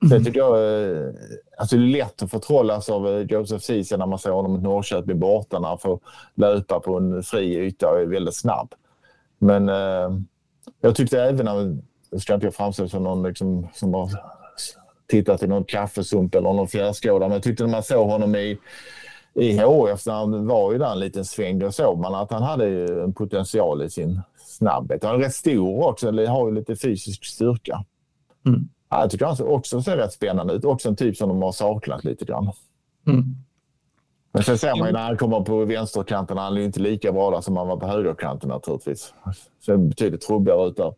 Det 0.00 0.24
tycker 0.24 0.38
jag 0.38 0.56
eh, 0.56 1.12
alltså 1.56 1.76
det 1.76 1.82
är 1.82 1.86
lätt 1.86 2.22
att 2.22 2.30
förtrollas 2.30 2.90
av 2.90 3.08
eh, 3.08 3.20
Joseph 3.20 3.64
Ceesay 3.64 3.98
när 3.98 4.06
man 4.06 4.18
ser 4.18 4.30
honom 4.30 4.52
mot 4.52 4.62
Norrköping 4.62 5.18
borta 5.18 5.58
när 5.58 5.68
han 5.68 5.78
får 5.78 6.00
löpa 6.34 6.80
på 6.80 6.96
en 6.96 7.22
fri 7.22 7.56
yta 7.56 7.90
och 7.90 8.00
är 8.00 8.06
väldigt 8.06 8.36
snabb. 8.36 8.74
Men 9.38 9.68
eh, 9.68 10.18
jag 10.80 10.94
tyckte 10.96 11.22
även, 11.22 11.82
jag 12.10 12.20
ska 12.20 12.34
inte 12.34 12.50
framstå 12.50 12.88
som 12.88 13.04
någon 13.04 13.22
liksom, 13.22 13.68
som 13.74 13.94
har 13.94 14.10
tittat 15.06 15.42
i 15.42 15.46
någon 15.46 15.64
kaffesump 15.64 16.34
eller 16.34 16.52
någon 16.52 16.68
fjärrskådare, 16.68 17.28
men 17.28 17.32
jag 17.32 17.42
tyckte 17.42 17.64
när 17.64 17.70
man 17.70 17.82
såg 17.82 18.08
honom 18.08 18.34
i 18.34 18.58
i 19.36 19.58
HF 19.58 20.06
när 20.06 20.12
han 20.12 20.46
var 20.46 20.72
ju 20.72 20.78
där 20.78 20.92
en 20.92 20.98
liten 20.98 21.24
sväng, 21.24 21.58
då 21.58 21.72
såg 21.72 21.98
man 21.98 22.14
att 22.14 22.30
han 22.30 22.42
hade 22.42 22.66
en 23.02 23.14
potential 23.14 23.82
i 23.82 23.90
sin 23.90 24.20
snabbhet. 24.36 25.04
Han 25.04 25.14
är 25.14 25.18
rätt 25.18 25.34
stor 25.34 25.88
också, 25.88 26.08
eller 26.08 26.26
har 26.26 26.48
ju 26.48 26.54
lite 26.54 26.76
fysisk 26.76 27.24
styrka. 27.24 27.84
Mm. 28.46 28.68
Ja, 28.90 29.00
jag 29.00 29.10
tycker 29.10 29.26
han 29.26 29.36
också 29.40 29.82
ser 29.82 29.96
rätt 29.96 30.12
spännande 30.12 30.54
ut. 30.54 30.64
Också 30.64 30.88
en 30.88 30.96
typ 30.96 31.16
som 31.16 31.28
de 31.28 31.42
har 31.42 31.52
saknat 31.52 32.04
lite 32.04 32.24
grann. 32.24 32.52
Mm. 33.06 33.24
Men 34.32 34.42
sen 34.42 34.58
ser 34.58 34.76
man 34.76 34.86
ju 34.86 34.92
när 34.92 35.02
han 35.02 35.16
kommer 35.16 35.40
på 35.40 35.64
vänsterkanten, 35.64 36.38
han 36.38 36.56
är 36.56 36.60
inte 36.60 36.80
lika 36.80 37.12
bra 37.12 37.30
där 37.30 37.40
som 37.40 37.56
han 37.56 37.68
var 37.68 37.76
på 37.76 37.86
högerkanten 37.86 38.48
naturligtvis. 38.48 39.14
Ser 39.66 39.76
betydligt 39.76 40.20
trubbigare 40.20 40.68
ut 40.68 40.76
där. 40.76 40.94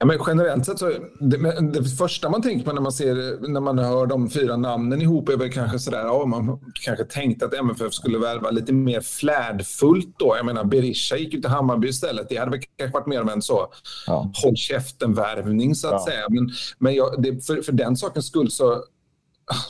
Ja, 0.00 0.06
men 0.06 0.18
generellt 0.26 0.66
sett 0.66 0.78
så, 0.78 0.92
det, 1.20 1.60
det, 1.60 1.84
första 1.84 2.30
man 2.30 2.42
tänker 2.42 2.64
på 2.64 2.72
när 2.72 2.80
man, 2.80 2.92
ser, 2.92 3.48
när 3.48 3.60
man 3.60 3.78
hör 3.78 4.06
de 4.06 4.30
fyra 4.30 4.56
namnen 4.56 5.02
ihop 5.02 5.28
är 5.28 5.36
väl 5.36 5.52
kanske 5.52 5.78
sådär, 5.78 5.98
ja, 5.98 6.26
man 6.26 6.60
kanske 6.84 7.04
tänkte 7.04 7.44
att 7.46 7.54
MFF 7.54 7.92
skulle 7.92 8.18
värva 8.18 8.50
lite 8.50 8.72
mer 8.72 9.00
flärdfullt 9.00 10.18
då. 10.18 10.34
Jag 10.36 10.46
menar, 10.46 10.64
Berisha 10.64 11.16
gick 11.16 11.34
ju 11.34 11.40
till 11.40 11.50
Hammarby 11.50 11.88
istället. 11.88 12.28
Det 12.28 12.36
hade 12.36 12.50
väl 12.50 12.60
kanske 12.76 12.98
varit 12.98 13.06
mer 13.06 13.20
av 13.20 13.28
en 13.28 13.42
så 13.42 13.72
ja. 14.06 14.32
håll 14.42 14.56
käften-värvning 14.56 15.74
så 15.74 15.86
att 15.88 15.92
ja. 15.92 16.06
säga. 16.06 16.26
Men, 16.28 16.50
men 16.78 16.94
jag, 16.94 17.22
det, 17.22 17.46
för, 17.46 17.62
för 17.62 17.72
den 17.72 17.96
sakens 17.96 18.26
skull 18.26 18.50
så 18.50 18.84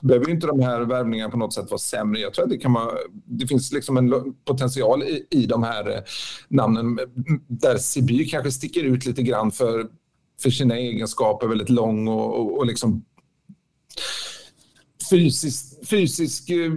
behöver 0.02 0.30
inte 0.30 0.46
de 0.46 0.60
här 0.60 0.80
värvningarna 0.80 1.30
på 1.30 1.38
något 1.38 1.54
sätt 1.54 1.70
vara 1.70 1.78
sämre. 1.78 2.20
Jag 2.20 2.34
tror 2.34 2.44
att 2.44 2.50
det, 2.50 2.58
kan 2.58 2.72
vara, 2.72 2.92
det 3.24 3.46
finns 3.46 3.72
liksom 3.72 3.96
en 3.96 4.34
potential 4.44 5.02
i, 5.02 5.26
i 5.30 5.46
de 5.46 5.62
här 5.62 5.90
eh, 5.90 6.02
namnen 6.48 6.98
där 7.46 7.76
Siby 7.76 8.28
kanske 8.28 8.50
sticker 8.50 8.84
ut 8.84 9.06
lite 9.06 9.22
grann 9.22 9.50
för 9.50 9.86
för 10.42 10.50
sina 10.50 10.76
egenskaper, 10.76 11.46
väldigt 11.46 11.70
lång 11.70 12.08
och, 12.08 12.40
och, 12.40 12.58
och 12.58 12.66
liksom 12.66 13.04
fysisk, 15.10 15.88
fysisk 15.88 16.50
eh, 16.50 16.72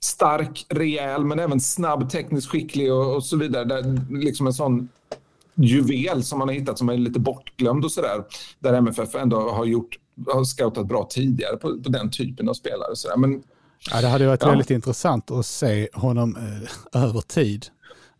stark, 0.00 0.66
rejäl, 0.68 1.24
men 1.24 1.38
även 1.38 1.60
snabb, 1.60 2.10
tekniskt 2.10 2.48
skicklig 2.48 2.92
och, 2.92 3.16
och 3.16 3.24
så 3.24 3.36
vidare. 3.36 3.64
Där, 3.64 4.06
liksom 4.10 4.46
en 4.46 4.52
sån 4.52 4.88
juvel 5.54 6.24
som 6.24 6.38
man 6.38 6.48
har 6.48 6.54
hittat 6.54 6.78
som 6.78 6.88
är 6.88 6.96
lite 6.96 7.20
bortglömd 7.20 7.84
och 7.84 7.92
sådär. 7.92 8.24
Där 8.58 8.72
MFF 8.72 9.14
ändå 9.14 9.50
har 9.50 9.64
gjort, 9.64 9.98
har 10.32 10.44
scoutat 10.44 10.86
bra 10.86 11.08
tidigare 11.10 11.56
på, 11.56 11.82
på 11.82 11.88
den 11.88 12.10
typen 12.10 12.48
av 12.48 12.54
spelare. 12.54 12.96
Så 12.96 13.08
Men, 13.16 13.42
ja, 13.90 14.00
det 14.00 14.08
hade 14.08 14.26
varit 14.26 14.42
ja. 14.42 14.48
väldigt 14.48 14.70
intressant 14.70 15.30
att 15.30 15.46
se 15.46 15.88
honom 15.92 16.36
eh, 16.36 17.02
över 17.02 17.20
tid. 17.20 17.66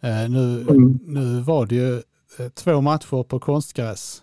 Eh, 0.00 0.30
nu, 0.30 0.60
mm. 0.60 0.98
nu 1.06 1.40
var 1.40 1.66
det 1.66 1.74
ju 1.74 1.94
eh, 2.38 2.48
två 2.54 2.80
matcher 2.80 3.22
på 3.22 3.38
konstgräs 3.38 4.22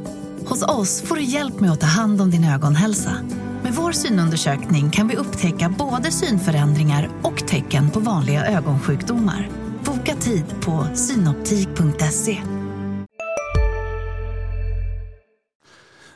Hos 0.51 0.63
oss 0.63 1.01
får 1.01 1.15
du 1.15 1.23
hjälp 1.23 1.59
med 1.59 1.71
att 1.71 1.79
ta 1.79 1.87
hand 1.87 2.21
om 2.21 2.31
din 2.31 2.43
ögonhälsa. 2.43 3.17
Med 3.63 3.73
vår 3.73 3.91
synundersökning 3.91 4.91
kan 4.91 5.07
vi 5.07 5.15
upptäcka 5.15 5.75
både 5.77 6.11
synförändringar 6.11 7.09
och 7.23 7.47
tecken 7.47 7.89
på 7.89 7.99
vanliga 7.99 8.45
ögonsjukdomar. 8.45 9.49
Boka 9.85 10.15
tid 10.15 10.45
på 10.61 10.87
synoptik.se. 10.93 12.41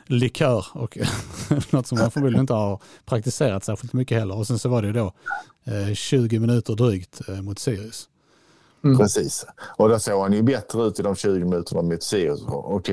Likör 0.06 0.66
och 0.72 0.98
något 1.70 1.86
som 1.86 1.98
man 1.98 2.10
förmodligen 2.10 2.40
inte 2.40 2.54
har 2.54 2.80
praktiserat 3.04 3.64
särskilt 3.64 3.92
mycket 3.92 4.18
heller. 4.18 4.36
Och 4.36 4.46
sen 4.46 4.58
så 4.58 4.68
var 4.68 4.82
det 4.82 4.92
då 4.92 5.12
eh, 5.64 5.94
20 5.94 6.38
minuter 6.38 6.74
drygt 6.74 7.28
eh, 7.28 7.42
mot 7.42 7.58
Sirius. 7.58 8.08
Mm. 8.84 8.98
Precis. 8.98 9.46
Och 9.76 9.88
då 9.88 9.98
såg 9.98 10.22
han 10.22 10.32
ju 10.32 10.42
bättre 10.42 10.82
ut 10.82 11.00
i 11.00 11.02
de 11.02 11.14
20 11.14 11.44
minuterna 11.44 11.82
mot 11.82 12.02
Sirius 12.02 12.46
och, 12.46 12.90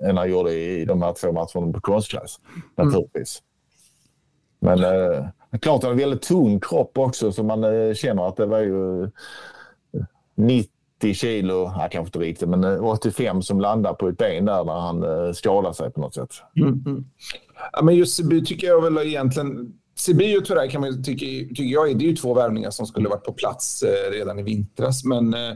än 0.00 0.16
han 0.16 0.30
gjorde 0.30 0.52
i 0.52 0.84
de 0.84 1.02
här 1.02 1.12
två 1.12 1.32
matcherna 1.32 1.72
på 1.72 1.80
konstgräs. 1.80 2.40
Naturligtvis. 2.76 3.42
Mm. 4.62 4.80
Men 4.80 5.12
eh, 5.12 5.58
klart 5.60 5.82
han 5.82 5.88
har 5.88 5.92
en 5.92 5.98
väldigt 5.98 6.22
tung 6.22 6.60
kropp 6.60 6.98
också 6.98 7.32
så 7.32 7.42
man 7.42 7.64
eh, 7.64 7.94
känner 7.94 8.28
att 8.28 8.36
det 8.36 8.46
var 8.46 8.60
ju 8.60 9.10
90 10.34 10.70
eh, 11.02 11.12
kilo, 11.12 11.54
ja, 11.54 11.88
kanske 11.92 12.08
inte 12.08 12.18
riktigt, 12.18 12.48
men 12.48 12.80
85 12.80 13.36
eh, 13.36 13.40
som 13.40 13.60
landar 13.60 13.94
på 13.94 14.08
ett 14.08 14.18
ben 14.18 14.44
där 14.44 14.64
när 14.64 14.80
han 14.80 15.02
eh, 15.02 15.32
skadar 15.32 15.72
sig 15.72 15.90
på 15.90 16.00
något 16.00 16.14
sätt. 16.14 16.34
Mm. 16.56 16.82
Mm. 16.86 17.04
Ja, 17.72 17.82
men 17.82 17.94
just 17.94 18.20
tycker 18.46 18.66
jag 18.66 18.82
väl 18.82 18.98
egentligen 18.98 19.79
Sibi 20.00 20.38
och 20.38 20.44
Turay 20.44 20.70
kan 20.70 20.80
man 20.80 21.02
tycka, 21.02 21.26
tycker 21.48 21.64
jag, 21.64 21.98
det 21.98 22.04
är 22.04 22.08
ju 22.08 22.16
två 22.16 22.34
värvningar 22.34 22.70
som 22.70 22.86
skulle 22.86 23.08
varit 23.08 23.24
på 23.24 23.32
plats 23.32 23.82
eh, 23.82 24.10
redan 24.10 24.38
i 24.38 24.42
vintras. 24.42 25.04
Men 25.04 25.34
eh, 25.34 25.52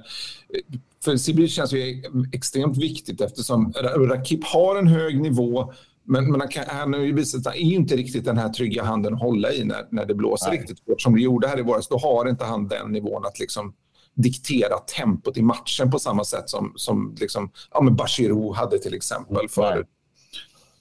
för 1.05 1.17
Sibi 1.17 1.49
känns 1.49 1.73
ju 1.73 2.03
extremt 2.33 2.77
viktigt 2.77 3.21
eftersom 3.21 3.73
Rakip 3.83 4.45
har 4.45 4.77
en 4.77 4.87
hög 4.87 5.21
nivå 5.21 5.73
men, 6.07 6.31
men 6.31 6.41
han, 6.41 6.49
kan, 6.49 6.65
han 6.69 6.93
har 6.93 7.01
ju 7.01 7.13
visat 7.13 7.41
att 7.41 7.47
han 7.47 7.55
är 7.55 7.75
inte 7.75 7.97
riktigt 7.97 8.25
den 8.25 8.39
här 8.39 8.49
trygga 8.49 8.85
handen 8.85 9.15
att 9.15 9.21
hålla 9.21 9.53
i 9.53 9.65
när, 9.65 9.87
när 9.91 10.07
det 10.07 10.15
blåser 10.15 10.51
Nej. 10.51 10.59
riktigt 10.59 10.79
hårt 10.89 11.01
som 11.01 11.15
det 11.15 11.21
gjorde 11.21 11.49
här 11.49 11.59
i 11.59 11.63
våras. 11.63 11.89
Då 11.89 11.99
har 11.99 12.29
inte 12.29 12.45
han 12.45 12.69
den 12.69 12.93
nivån 12.93 13.27
att 13.27 13.39
liksom 13.39 13.75
diktera 14.15 14.79
tempot 14.79 15.37
i 15.37 15.43
matchen 15.43 15.91
på 15.91 15.99
samma 15.99 16.25
sätt 16.25 16.51
som, 16.51 16.73
som 16.77 17.17
liksom, 17.21 17.51
ja, 17.73 17.83
men 17.83 17.97
Bashirou 17.97 18.55
hade 18.55 18.79
till 18.79 18.95
exempel 18.95 19.49
förut. 19.49 19.87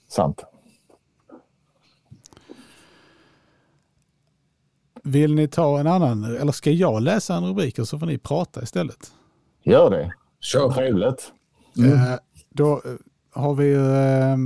Sant. 0.10 0.44
Vill 5.04 5.36
ni 5.36 5.48
ta 5.48 5.80
en 5.80 5.88
annan, 5.88 6.24
eller 6.24 6.52
ska 6.52 6.72
jag 6.72 7.02
läsa 7.02 7.36
en 7.36 7.46
rubrik 7.46 7.80
och 7.80 7.88
så 7.88 8.00
får 8.00 8.06
ni 8.06 8.18
prata 8.18 8.64
istället? 8.64 9.14
Gör 9.64 9.90
det. 9.90 10.14
Kör. 10.40 10.72
Trevligt. 10.72 11.34
Mm. 11.78 11.94
Eh, 11.94 12.20
då 12.50 12.82
eh, 12.86 12.92
har 13.32 13.56
vi 13.56 13.66
ju, 13.66 13.96
eh, 13.96 14.38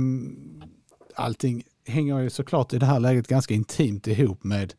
allting 1.14 1.64
hänger 1.86 2.18
ju 2.18 2.30
såklart 2.30 2.72
i 2.72 2.78
det 2.78 2.86
här 2.86 3.00
läget 3.00 3.28
ganska 3.28 3.54
intimt 3.54 4.06
ihop 4.06 4.44
med 4.44 4.74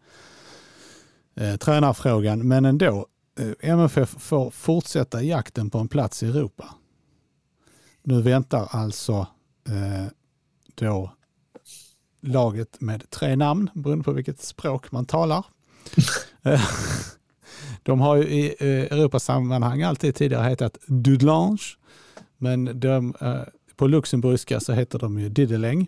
eh, 1.36 1.56
tränarfrågan, 1.56 2.48
men 2.48 2.65
ändå. 2.65 3.06
Eh, 3.39 3.70
MFF 3.70 4.10
får 4.20 4.50
fortsätta 4.50 5.24
jakten 5.24 5.70
på 5.70 5.78
en 5.78 5.88
plats 5.88 6.24
i 6.24 6.28
Europa. 6.28 6.76
Nu 8.04 8.22
väntar 8.22 8.68
alltså 8.72 9.28
eh, 9.68 10.06
då 10.76 11.12
laget 12.22 12.82
med 12.82 13.10
tre 13.10 13.36
namn, 13.36 13.70
beroende 13.74 14.04
på 14.04 14.12
vilket 14.12 14.42
språk 14.42 14.92
man 14.92 15.06
talar. 15.06 15.46
de 17.84 18.02
har 18.02 18.15
ju 18.15 18.24
i 18.24 18.56
eh, 18.60 18.98
Europasammanhang 18.98 19.82
alltid 19.82 20.15
tidigare 20.15 20.44
hetat 20.44 20.78
Dudlange, 20.88 21.63
men 22.38 22.80
de, 22.80 23.15
eh, 23.22 23.42
på 23.76 23.88
luxemburgska 23.88 24.60
så 24.60 24.74
heter 24.74 25.00
de 25.00 25.20
ju 25.20 25.30
Dideling 25.30 25.88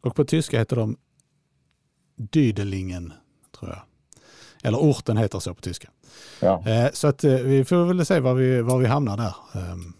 och 0.00 0.16
på 0.16 0.24
tyska 0.24 0.58
heter 0.58 0.76
de 0.76 0.96
Dydelingen, 2.16 3.12
tror 3.58 3.70
jag. 3.70 3.80
Eller 4.62 4.78
orten 4.78 5.16
heter 5.16 5.38
så 5.38 5.54
på 5.54 5.60
tyska. 5.60 5.90
Ja. 6.40 6.68
Eh, 6.68 6.90
så 6.92 7.06
att 7.06 7.24
vi 7.24 7.64
får 7.64 7.84
väl 7.84 8.06
se 8.06 8.20
var 8.20 8.34
vi, 8.34 8.62
var 8.62 8.78
vi 8.78 8.86
hamnar 8.86 9.16
där. 9.16 9.34
Ehm, 9.54 9.92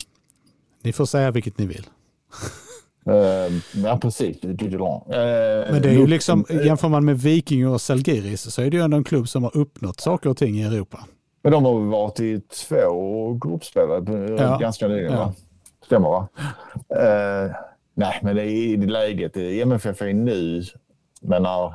ni 0.82 0.92
får 0.92 1.06
säga 1.06 1.30
vilket 1.30 1.58
ni 1.58 1.66
vill. 1.66 1.86
Uh, 3.10 3.84
ja, 3.84 3.98
precis. 4.02 4.44
Uh, 4.44 4.52
Men 5.06 5.82
det 5.82 5.88
är 5.88 5.92
ju 5.92 6.06
liksom, 6.06 6.44
jämför 6.64 6.88
man 6.88 7.04
med 7.04 7.18
Viking 7.18 7.68
och 7.68 7.80
Salgiris 7.80 8.54
så 8.54 8.62
är 8.62 8.70
det 8.70 8.76
ju 8.76 8.82
ändå 8.82 8.96
en 8.96 9.04
klubb 9.04 9.28
som 9.28 9.44
har 9.44 9.56
uppnått 9.56 10.00
saker 10.00 10.30
och 10.30 10.36
ting 10.36 10.56
i 10.56 10.62
Europa. 10.62 10.98
Men 11.42 11.52
de 11.52 11.64
har 11.64 11.80
varit 11.80 12.20
i 12.20 12.40
två 12.40 13.34
gruppspelare 13.34 14.36
ja. 14.38 14.58
ganska 14.58 14.88
nyligen, 14.88 15.12
ja. 15.12 15.18
va? 15.18 15.34
Stämmer 15.86 16.08
va? 16.08 16.28
Uh, 16.96 17.54
nej, 17.94 18.18
men 18.22 18.36
det 18.36 18.42
är 18.42 18.46
i 18.46 18.76
läget 18.76 19.36
MFF 19.36 20.02
är 20.02 20.12
nu, 20.12 20.62
menar 21.20 21.74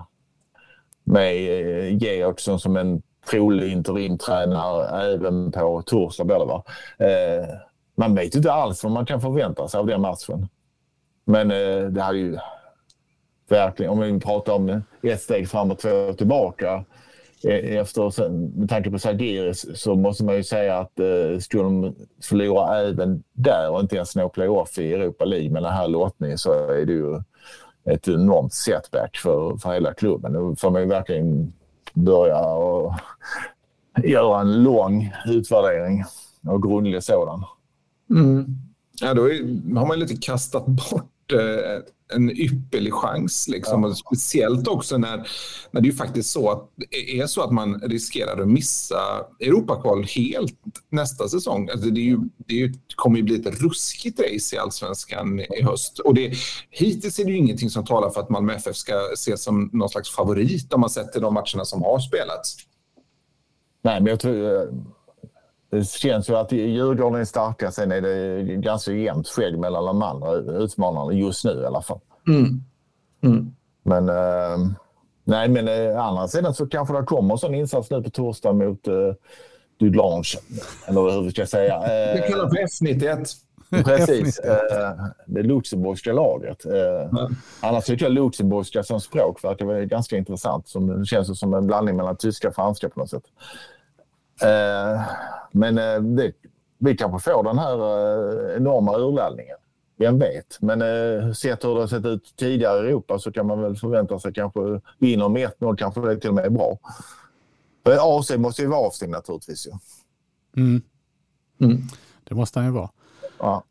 med 1.03 1.33
Georgsson 2.03 2.59
som 2.59 2.77
en 2.77 3.01
trolig 3.29 3.71
interimtränare 3.71 5.13
även 5.13 5.51
på 5.51 5.81
torsdag 5.85 6.23
blir 6.23 6.39
det 6.39 6.45
va? 6.45 6.63
Uh, 7.01 7.47
man 7.97 8.15
vet 8.15 8.35
inte 8.35 8.53
alls 8.53 8.83
vad 8.83 8.91
man 8.91 9.05
kan 9.05 9.21
förvänta 9.21 9.67
sig 9.67 9.79
av 9.79 9.87
den 9.87 10.01
matchen. 10.01 10.47
Men 11.25 11.51
eh, 11.51 11.89
det 11.89 12.01
hade 12.01 12.17
ju... 12.17 12.37
verkligen, 13.49 13.91
om 13.91 13.99
vi 13.99 14.19
pratar 14.19 14.53
om 14.53 14.81
ett 15.01 15.21
steg 15.21 15.49
fram 15.49 15.67
eh, 15.67 15.73
och 15.73 15.79
två 15.79 16.13
tillbaka. 16.13 16.85
Efter, 17.43 18.29
med 18.59 18.69
tanke 18.69 18.91
på 18.91 18.99
Sagiris 18.99 19.81
så 19.81 19.95
måste 19.95 20.23
man 20.23 20.35
ju 20.35 20.43
säga 20.43 20.77
att 20.77 20.99
eh, 20.99 21.39
skulle 21.39 21.63
de 21.63 21.95
förlora 22.23 22.79
även 22.79 23.23
där 23.33 23.69
och 23.69 23.79
inte 23.79 23.95
ens 23.95 24.15
nå 24.15 24.29
playoff 24.29 24.77
i 24.77 24.93
Europa 24.93 25.25
League 25.25 25.49
med 25.49 25.63
den 25.63 25.73
här 25.73 25.87
lottningen 25.87 26.37
så 26.37 26.53
är 26.53 26.85
det 26.85 26.93
ju 26.93 27.21
ett 27.85 28.07
enormt 28.07 28.53
setback 28.53 29.17
för, 29.17 29.57
för 29.57 29.73
hela 29.73 29.93
klubben. 29.93 30.33
Nu 30.33 30.55
får 30.55 30.71
man 30.71 30.81
ju 30.81 30.87
verkligen 30.87 31.53
börja 31.93 32.39
och 32.39 32.93
göra 34.03 34.41
en 34.41 34.63
lång 34.63 35.13
utvärdering 35.25 36.03
och 36.47 36.63
grundlig 36.63 37.03
sådan. 37.03 37.43
Mm. 38.09 38.45
Ja, 39.01 39.13
då 39.13 39.31
är, 39.31 39.75
har 39.77 39.87
man 39.87 39.99
lite 39.99 40.15
kastat 40.15 40.65
bort 40.65 41.11
en 42.13 42.29
ypperlig 42.29 42.93
chans. 42.93 43.47
Liksom. 43.47 43.83
Ja. 43.83 43.95
speciellt 43.95 44.67
också 44.67 44.97
när, 44.97 45.27
när 45.71 45.81
det 45.81 45.89
är 45.89 45.93
faktiskt 45.93 46.29
så 46.29 46.51
att, 46.51 46.69
är 47.17 47.27
så 47.27 47.41
att 47.41 47.51
man 47.51 47.81
riskerar 47.81 48.41
att 48.41 48.47
missa 48.47 49.25
Europakval 49.39 50.03
helt 50.03 50.59
nästa 50.89 51.27
säsong. 51.27 51.69
Alltså 51.69 51.89
det, 51.89 51.99
är 51.99 52.03
ju, 52.03 52.19
det 52.37 52.53
är 52.53 52.59
ju, 52.59 52.73
kommer 52.95 53.17
ju 53.17 53.23
bli 53.23 53.35
ett 53.35 53.61
ruskigt 53.61 54.19
race 54.19 54.55
i 54.55 54.59
allsvenskan 54.59 55.39
i 55.39 55.63
höst. 55.63 55.99
Och 55.99 56.13
det, 56.13 56.33
hittills 56.69 57.19
är 57.19 57.25
det 57.25 57.31
ju 57.31 57.37
ingenting 57.37 57.69
som 57.69 57.85
talar 57.85 58.09
för 58.09 58.21
att 58.21 58.29
Malmö 58.29 58.53
FF 58.53 58.75
ska 58.75 58.93
ses 59.13 59.43
som 59.43 59.69
någon 59.73 59.89
slags 59.89 60.15
favorit 60.15 60.73
om 60.73 60.81
man 60.81 60.89
sett 60.89 61.11
till 61.11 61.21
de 61.21 61.33
matcherna 61.33 61.65
som 61.65 61.81
har 61.81 61.99
spelats. 61.99 62.55
Nej, 63.81 64.01
men 64.01 64.09
jag 64.09 64.19
tror... 64.19 64.94
Det 65.75 65.85
känns 65.85 66.29
ju 66.29 66.35
att 66.35 66.51
Djurgården 66.51 67.21
är 67.21 67.25
starka. 67.25 67.71
Sen 67.71 67.91
är 67.91 68.01
det 68.01 68.43
ganska 68.55 68.91
jämnt 68.91 69.27
skägg 69.27 69.59
mellan 69.59 69.85
de 69.85 70.01
andra 70.01 70.33
utmanarna 70.35 71.13
just 71.13 71.45
nu 71.45 71.61
i 71.61 71.65
alla 71.65 71.81
fall. 71.81 71.99
Mm. 72.27 72.63
Mm. 73.23 73.55
Men, 73.83 74.09
eh, 74.09 74.71
nej, 75.23 75.49
men 75.49 75.67
eh, 75.67 76.05
andra 76.05 76.27
sidan 76.27 76.53
så 76.53 76.67
kanske 76.67 76.97
det 76.97 77.03
kommer 77.03 77.33
en 77.33 77.37
sån 77.37 77.55
insats 77.55 77.91
nu 77.91 78.03
på 78.03 78.09
torsdag 78.09 78.53
mot 78.53 78.87
eh, 78.87 78.93
Dudlange. 79.79 80.33
Eller 80.87 81.23
hur 81.23 81.29
ska 81.29 81.41
jag 81.41 81.49
säga? 81.49 81.75
Eh, 81.75 82.15
det 82.15 82.27
kallas 82.29 82.51
för 82.51 82.85
F91. 82.85 83.35
Precis. 83.83 84.39
Eh, 84.39 84.93
det 85.25 85.43
luxemburgska 85.43 86.13
laget. 86.13 86.65
Eh, 86.65 86.73
ja. 87.11 87.29
Annars 87.61 87.85
tycker 87.85 88.05
jag 88.05 88.13
luxemburgska 88.13 88.83
som 88.83 89.01
språk 89.01 89.43
verkar 89.43 89.85
ganska 89.85 90.17
intressant. 90.17 90.67
Som, 90.67 90.99
det 90.99 91.05
känns 91.05 91.39
som 91.39 91.53
en 91.53 91.67
blandning 91.67 91.95
mellan 91.95 92.17
tyska 92.17 92.47
och 92.47 92.55
franska 92.55 92.89
på 92.89 92.99
något 92.99 93.09
sätt. 93.09 93.23
Eh, 94.41 95.01
men 95.51 95.77
eh, 95.77 96.01
det, 96.01 96.33
vi 96.77 96.97
kanske 96.97 97.31
får 97.31 97.43
den 97.43 97.59
här 97.59 97.77
eh, 97.77 98.57
enorma 98.57 98.97
urladdningen. 98.97 99.57
Vem 99.97 100.19
vet? 100.19 100.57
Men 100.61 100.81
eh, 100.81 101.31
sett 101.31 101.63
hur 101.63 101.75
det 101.75 101.79
har 101.79 101.87
sett 101.87 102.05
ut 102.05 102.33
tidigare 102.35 102.85
i 102.85 102.89
Europa 102.89 103.19
så 103.19 103.31
kan 103.31 103.47
man 103.47 103.61
väl 103.61 103.75
förvänta 103.75 104.19
sig 104.19 104.33
kanske 104.33 104.81
vinner 104.99 105.29
med 105.29 105.49
1-0 105.59 105.75
kanske 105.75 106.01
det 106.01 106.17
till 106.19 106.29
och 106.29 106.35
med 106.35 106.45
är 106.45 106.49
bra. 106.49 106.77
För 107.85 108.19
AC 108.19 108.37
måste 108.37 108.61
ju 108.61 108.67
vara 108.67 108.87
avstängd 108.87 109.11
naturligtvis. 109.11 109.67
Ja. 109.71 109.79
Mm. 110.57 110.81
Mm. 111.61 111.81
Det 112.23 112.35
måste 112.35 112.59
han 112.59 112.67
ju 112.67 112.73
vara. 112.73 112.89
Ja. 113.39 113.63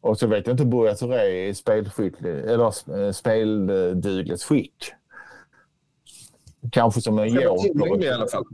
Och 0.00 0.18
så 0.18 0.26
vet 0.26 0.46
jag 0.46 0.54
inte 0.54 0.64
Buya 0.64 0.94
Touré 0.94 1.48
i 1.48 1.54
speldugligt 3.14 4.42
skick. 4.42 4.92
Kanske 6.70 7.00
som 7.00 7.18
en 7.18 7.28
Georg. 7.28 8.04
i 8.04 8.10
alla 8.10 8.26
fall. 8.26 8.44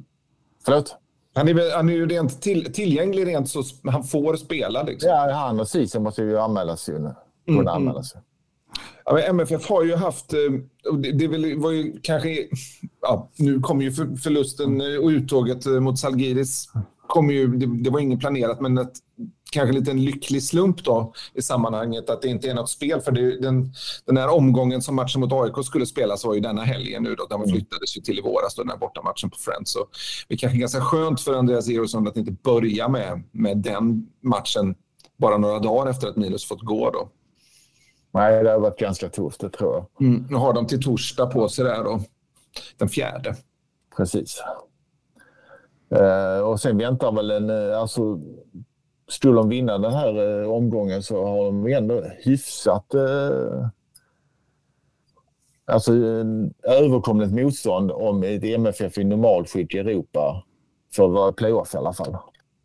Förlåt? 0.64 0.96
Han 1.34 1.48
är, 1.48 1.76
han 1.76 1.88
är 1.88 1.92
ju 1.92 2.06
rent 2.06 2.42
till, 2.42 2.72
tillgänglig 2.72 3.26
rent 3.26 3.48
så 3.48 3.62
han 3.84 4.04
får 4.04 4.36
spela. 4.36 4.82
Liksom. 4.82 5.10
Ja, 5.10 5.32
han 5.32 5.60
och 5.60 5.68
Ceesay 5.68 6.00
måste 6.00 6.22
ju 6.22 6.38
anmälas 6.38 6.88
ju 6.88 6.98
nu. 6.98 7.14
Mm, 7.48 7.68
mm. 7.68 7.94
Ja, 9.04 9.18
MFF 9.18 9.68
har 9.68 9.84
ju 9.84 9.94
haft, 9.96 10.32
eh, 10.32 10.38
det, 10.98 11.12
det 11.12 11.56
var 11.56 11.70
ju 11.70 12.00
kanske, 12.02 12.48
ja, 13.02 13.30
nu 13.36 13.60
kommer 13.60 13.84
ju 13.84 13.92
förlusten 14.16 14.80
och 14.80 15.08
uttåget 15.08 15.66
eh, 15.66 15.80
mot 15.80 15.98
Salgiris, 15.98 16.68
kom 17.06 17.30
ju, 17.30 17.56
det, 17.56 17.82
det 17.82 17.90
var 17.90 18.00
inget 18.00 18.20
planerat, 18.20 18.60
men 18.60 18.78
ett 18.78 18.92
kanske 19.52 19.72
lite 19.72 19.90
en 19.90 20.04
lycklig 20.04 20.42
slump 20.42 20.84
då 20.84 21.12
i 21.34 21.42
sammanhanget 21.42 22.10
att 22.10 22.22
det 22.22 22.28
inte 22.28 22.50
är 22.50 22.54
något 22.54 22.70
spel. 22.70 23.00
För 23.00 23.12
det, 23.12 23.40
den, 23.40 23.72
den 24.06 24.16
här 24.16 24.28
omgången 24.28 24.82
som 24.82 24.94
matchen 24.94 25.20
mot 25.20 25.32
AIK 25.32 25.66
skulle 25.66 25.86
spelas 25.86 26.24
var 26.24 26.34
ju 26.34 26.40
denna 26.40 26.64
helgen 26.64 27.02
nu 27.02 27.14
då. 27.14 27.26
Den 27.26 27.36
mm. 27.36 27.50
flyttades 27.50 27.96
ju 27.96 28.00
till 28.00 28.18
i 28.18 28.22
våras 28.22 28.54
då, 28.54 28.62
den 28.62 28.70
här 28.70 28.78
bortamatchen 28.78 29.30
på 29.30 29.38
Friends. 29.38 29.72
Så 29.72 29.86
det 30.28 30.34
är 30.34 30.38
kanske 30.38 30.58
ganska 30.58 30.80
skönt 30.80 31.20
för 31.20 31.34
Andreas 31.34 31.68
Erosson 31.68 32.08
att 32.08 32.16
inte 32.16 32.32
börja 32.32 32.88
med, 32.88 33.22
med 33.32 33.56
den 33.56 34.06
matchen 34.20 34.74
bara 35.16 35.38
några 35.38 35.58
dagar 35.58 35.90
efter 35.90 36.08
att 36.08 36.16
Milos 36.16 36.44
fått 36.44 36.62
gå 36.62 36.90
då. 36.90 37.08
Nej, 38.12 38.44
det 38.44 38.50
har 38.50 38.58
varit 38.58 38.78
ganska 38.78 39.08
tufft, 39.08 39.40
det 39.40 39.50
tror 39.50 39.74
jag. 39.74 40.06
Mm, 40.06 40.26
nu 40.30 40.36
har 40.36 40.52
de 40.52 40.66
till 40.66 40.82
torsdag 40.82 41.26
på 41.26 41.48
sig 41.48 41.64
där 41.64 41.84
då, 41.84 42.00
den 42.76 42.88
fjärde. 42.88 43.36
Precis. 43.96 44.42
Uh, 45.94 46.40
och 46.40 46.60
sen 46.60 46.78
väntar 46.78 47.12
väl 47.12 47.30
en, 47.30 47.50
uh, 47.50 47.78
alltså 47.78 48.20
skulle 49.10 49.36
de 49.36 49.48
vinna 49.48 49.78
den 49.78 49.92
här 49.92 50.42
eh, 50.42 50.50
omgången 50.50 51.02
så 51.02 51.24
har 51.24 51.44
de 51.44 51.66
ändå 51.66 52.02
hyfsat 52.18 52.94
eh, 52.94 53.66
alltså, 55.66 55.92
överkomligt 56.62 57.32
motstånd 57.32 57.90
om 57.90 58.22
ett 58.22 58.44
MFF 58.44 58.98
i 58.98 59.04
normalskick 59.04 59.74
i 59.74 59.78
Europa 59.78 60.44
för 60.94 61.04
att 61.04 61.12
vara 61.12 61.32
playoff 61.32 61.74
i 61.74 61.76
alla 61.76 61.92
fall. 61.92 62.16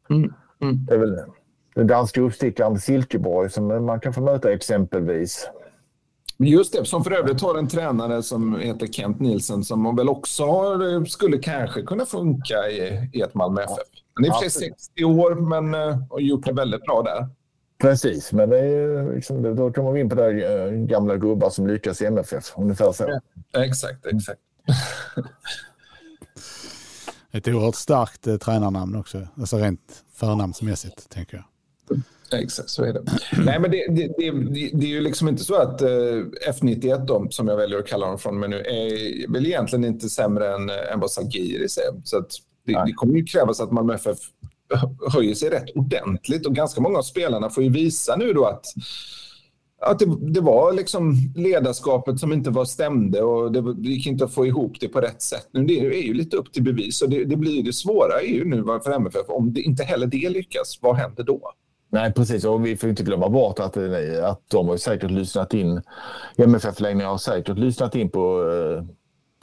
Mm. 0.09 0.33
Mm. 0.61 0.85
Det 0.85 0.93
är 0.93 0.99
väl 0.99 1.19
den 1.75 1.87
danska 1.87 2.21
uppstickaren 2.21 2.79
Silkeborg 2.79 3.49
som 3.49 3.85
man 3.85 3.99
kan 3.99 4.13
få 4.13 4.21
möta 4.21 4.53
exempelvis. 4.53 5.49
Just 6.37 6.73
det, 6.73 6.85
som 6.85 7.03
för 7.03 7.11
övrigt 7.11 7.41
har 7.41 7.57
en 7.57 7.67
tränare 7.67 8.23
som 8.23 8.59
heter 8.59 8.87
Kent 8.87 9.19
Nielsen 9.19 9.63
som 9.63 9.95
väl 9.95 10.09
också 10.09 10.45
har, 10.45 11.05
skulle 11.05 11.37
kanske 11.37 11.81
kunna 11.81 12.05
funka 12.05 12.69
i, 12.69 13.09
i 13.13 13.21
ett 13.21 13.33
Malmö 13.33 13.61
FF. 13.61 13.94
Han 14.15 14.25
är 14.25 14.31
för 14.31 14.49
sig 14.49 14.69
60 14.69 15.03
år 15.03 15.35
men 15.35 15.75
uh, 15.75 15.97
har 16.09 16.19
gjort 16.19 16.45
det 16.45 16.53
väldigt 16.53 16.83
bra 16.83 17.01
där. 17.01 17.27
Precis, 17.77 18.33
men 18.33 18.49
det 18.49 18.59
är 18.59 19.15
liksom, 19.15 19.55
då 19.55 19.73
kommer 19.73 19.91
vi 19.91 19.99
in 19.99 20.09
på 20.09 20.15
det 20.15 20.31
uh, 20.31 20.85
gamla 20.85 21.17
gubbar 21.17 21.49
som 21.49 21.67
lyckas 21.67 22.01
i 22.01 22.05
MFF. 22.05 22.53
Ungefär 22.57 22.91
så. 22.91 23.19
Ja, 23.51 23.65
exakt, 23.65 24.05
exakt. 24.05 24.41
Ett 27.31 27.47
oerhört 27.47 27.75
starkt 27.75 28.27
eh, 28.27 28.37
tränarnamn 28.37 28.95
också, 28.95 29.27
alltså 29.37 29.57
rent 29.57 30.03
förnamnsmässigt 30.13 31.09
tänker 31.09 31.37
jag. 31.37 31.45
Exakt, 32.41 32.69
så 32.69 32.83
är 32.83 32.93
det. 32.93 33.03
Nej, 33.45 33.59
men 33.59 33.71
det, 33.71 33.87
det, 33.89 34.07
det, 34.17 34.31
det, 34.73 34.85
är 34.85 34.89
ju 34.89 35.01
liksom 35.01 35.27
inte 35.27 35.43
så 35.43 35.55
att 35.55 35.81
uh, 35.81 36.25
F91, 36.49 37.05
då, 37.05 37.27
som 37.29 37.47
jag 37.47 37.57
väljer 37.57 37.79
att 37.79 37.87
kalla 37.87 38.07
dem 38.07 38.19
från 38.19 38.39
men 38.39 38.49
nu, 38.49 38.57
är 38.57 39.31
väl 39.33 39.45
egentligen 39.45 39.85
inte 39.85 40.09
sämre 40.09 40.55
än, 40.55 40.69
än 40.69 40.99
vad 40.99 41.11
Salgiris 41.11 41.77
är. 41.77 42.01
Så 42.03 42.17
att 42.17 42.31
det, 42.65 42.83
det 42.85 42.93
kommer 42.93 43.13
ju 43.13 43.25
krävas 43.25 43.59
att 43.59 43.71
Malmö 43.71 43.93
FF 43.93 44.17
höjer 45.13 45.35
sig 45.35 45.49
rätt 45.49 45.75
ordentligt 45.75 46.45
och 46.45 46.55
ganska 46.55 46.81
många 46.81 46.97
av 46.97 47.03
spelarna 47.03 47.49
får 47.49 47.63
ju 47.63 47.69
visa 47.69 48.15
nu 48.15 48.33
då 48.33 48.45
att 48.45 48.65
att 49.81 49.99
det, 49.99 50.05
det, 50.21 50.41
var 50.41 50.73
liksom 50.73 51.15
ledarskapet 51.35 52.19
som 52.19 52.33
inte 52.33 52.49
var 52.49 52.65
stämde 52.65 53.21
och 53.21 53.51
det, 53.51 53.73
det 53.73 53.89
gick 53.89 54.07
inte 54.07 54.25
att 54.25 54.33
få 54.33 54.45
ihop 54.45 54.79
det 54.79 54.87
på 54.87 55.01
rätt 55.01 55.21
sätt. 55.21 55.47
Nu 55.51 55.65
det 55.65 55.79
är 55.79 56.03
ju 56.03 56.13
lite 56.13 56.37
upp 56.37 56.53
till 56.53 56.63
bevis 56.63 57.01
och 57.01 57.09
det, 57.09 57.25
det 57.25 57.35
blir 57.35 57.63
det 57.63 57.73
svåra 57.73 58.21
är 58.21 58.27
ju 58.27 58.45
nu 58.45 58.63
för 58.63 58.91
MFF. 58.91 59.25
Om 59.27 59.53
det, 59.53 59.61
inte 59.61 59.83
heller 59.83 60.07
det 60.07 60.29
lyckas, 60.29 60.79
vad 60.81 60.95
händer 60.95 61.23
då? 61.23 61.51
Nej, 61.89 62.13
precis. 62.13 62.45
Och 62.45 62.65
vi 62.65 62.77
får 62.77 62.89
inte 62.89 63.03
glömma 63.03 63.29
bort 63.29 63.59
att, 63.59 63.77
att 64.23 64.41
de 64.47 64.67
har 64.67 64.77
säkert 64.77 65.11
lyssnat 65.11 65.53
in. 65.53 65.81
MFF-ledningen 66.37 67.09
har 67.09 67.17
säkert 67.17 67.57
lyssnat 67.57 67.95
in 67.95 68.09
på 68.09 68.51
eh, 68.51 68.83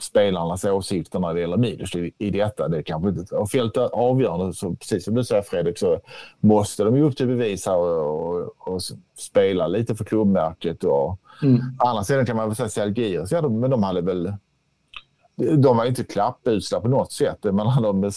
spelarnas 0.03 0.65
åsikter 0.65 1.19
när 1.19 1.33
det 1.33 1.39
gäller 1.39 1.57
Milos 1.57 1.95
i, 1.95 2.13
i 2.17 2.29
detta. 2.29 2.67
Det 2.67 2.83
kanske 2.83 3.09
inte 3.09 3.35
har 3.35 3.45
fällt 3.45 3.77
avgörande. 3.77 4.53
Så 4.53 4.75
precis 4.75 5.05
som 5.05 5.15
du 5.15 5.23
säger 5.23 5.41
Fredrik 5.41 5.77
så 5.77 5.99
måste 6.39 6.83
de 6.83 6.97
ju 6.97 7.03
upp 7.03 7.17
till 7.17 7.27
bevis 7.27 7.65
här 7.65 7.77
och, 7.77 8.35
och, 8.35 8.73
och 8.73 8.81
spela 9.17 9.67
lite 9.67 9.95
för 9.95 10.05
klubbmärket. 10.05 10.83
Och, 10.83 11.19
mm. 11.43 11.61
Andra 11.77 12.03
sidan 12.03 12.25
kan 12.25 12.35
man 12.35 12.47
väl 12.47 12.55
säga 12.55 12.69
Selgiers, 12.69 13.31
ja, 13.31 13.49
men 13.49 13.69
de 13.69 13.83
hade 13.83 14.01
väl... 14.01 14.33
De 15.35 15.77
var 15.77 15.85
inte 15.85 16.03
klappusla 16.03 16.81
på 16.81 16.87
något 16.87 17.11
sätt. 17.11 17.39
Men 17.41 17.55
de, 17.55 18.11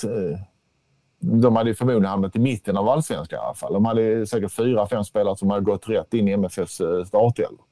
de 1.21 1.57
hade 1.57 1.75
förmodligen 1.75 2.05
hamnat 2.05 2.37
i 2.37 2.39
mitten 2.39 2.77
av 2.77 2.89
allsvenskan 2.89 3.39
i 3.39 3.43
alla 3.43 3.55
fall. 3.55 3.73
De 3.73 3.85
hade 3.85 4.27
säkert 4.27 4.53
fyra, 4.53 4.87
fem 4.87 5.05
spelare 5.05 5.37
som 5.37 5.51
hade 5.51 5.63
gått 5.63 5.89
rätt 5.89 6.15
in 6.15 6.29
i 6.29 6.33
MFFs 6.33 6.81
eh, 6.81 7.05
startelva. 7.05 7.63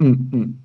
Mm, 0.00 0.30
mm. 0.32 0.58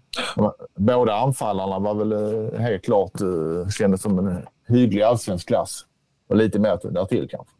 Båda 0.75 1.15
anfallarna 1.15 1.79
var 1.79 1.95
väl 1.95 2.11
eh, 2.11 2.59
helt 2.59 2.83
klart 2.83 3.21
uh, 3.21 3.69
kändes 3.69 4.01
som 4.01 4.27
en 4.27 4.45
hygglig 4.67 5.01
allsvensk 5.01 5.47
klass. 5.47 5.85
Och 6.27 6.35
lite 6.35 6.59
mer 6.59 6.79
därtill 6.91 7.27
kanske. 7.29 7.53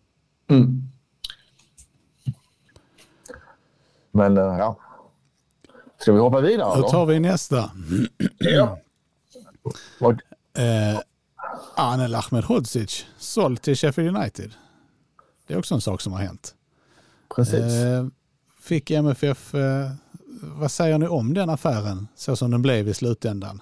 Mm. 0.49 0.84
Men 4.11 4.38
uh, 4.38 4.57
ja. 4.57 4.78
Ska 5.97 6.11
vi 6.11 6.20
hoppa 6.20 6.41
vidare? 6.41 6.82
Då 6.82 6.89
tar 6.89 7.05
vi 7.05 7.20
nästa. 7.20 7.72
ja. 8.38 8.80
Eh, 10.57 10.99
Anel 11.76 12.15
Ahmedhodzic 12.15 13.05
såld 13.17 13.61
till 13.61 13.76
Sheffield 13.76 14.17
United. 14.17 14.53
Det 15.47 15.53
är 15.53 15.57
också 15.57 15.76
en 15.76 15.82
sak 15.82 16.01
som 16.01 16.13
har 16.13 16.20
hänt. 16.20 16.55
Precis. 17.36 17.74
Eh, 17.74 18.05
fick 18.61 18.91
MFF, 18.91 19.55
eh, 19.55 19.91
vad 20.41 20.71
säger 20.71 20.97
ni 20.97 21.07
om 21.07 21.33
den 21.33 21.49
affären 21.49 22.07
så 22.15 22.35
som 22.35 22.51
den 22.51 22.61
blev 22.61 22.87
i 22.87 22.93
slutändan? 22.93 23.61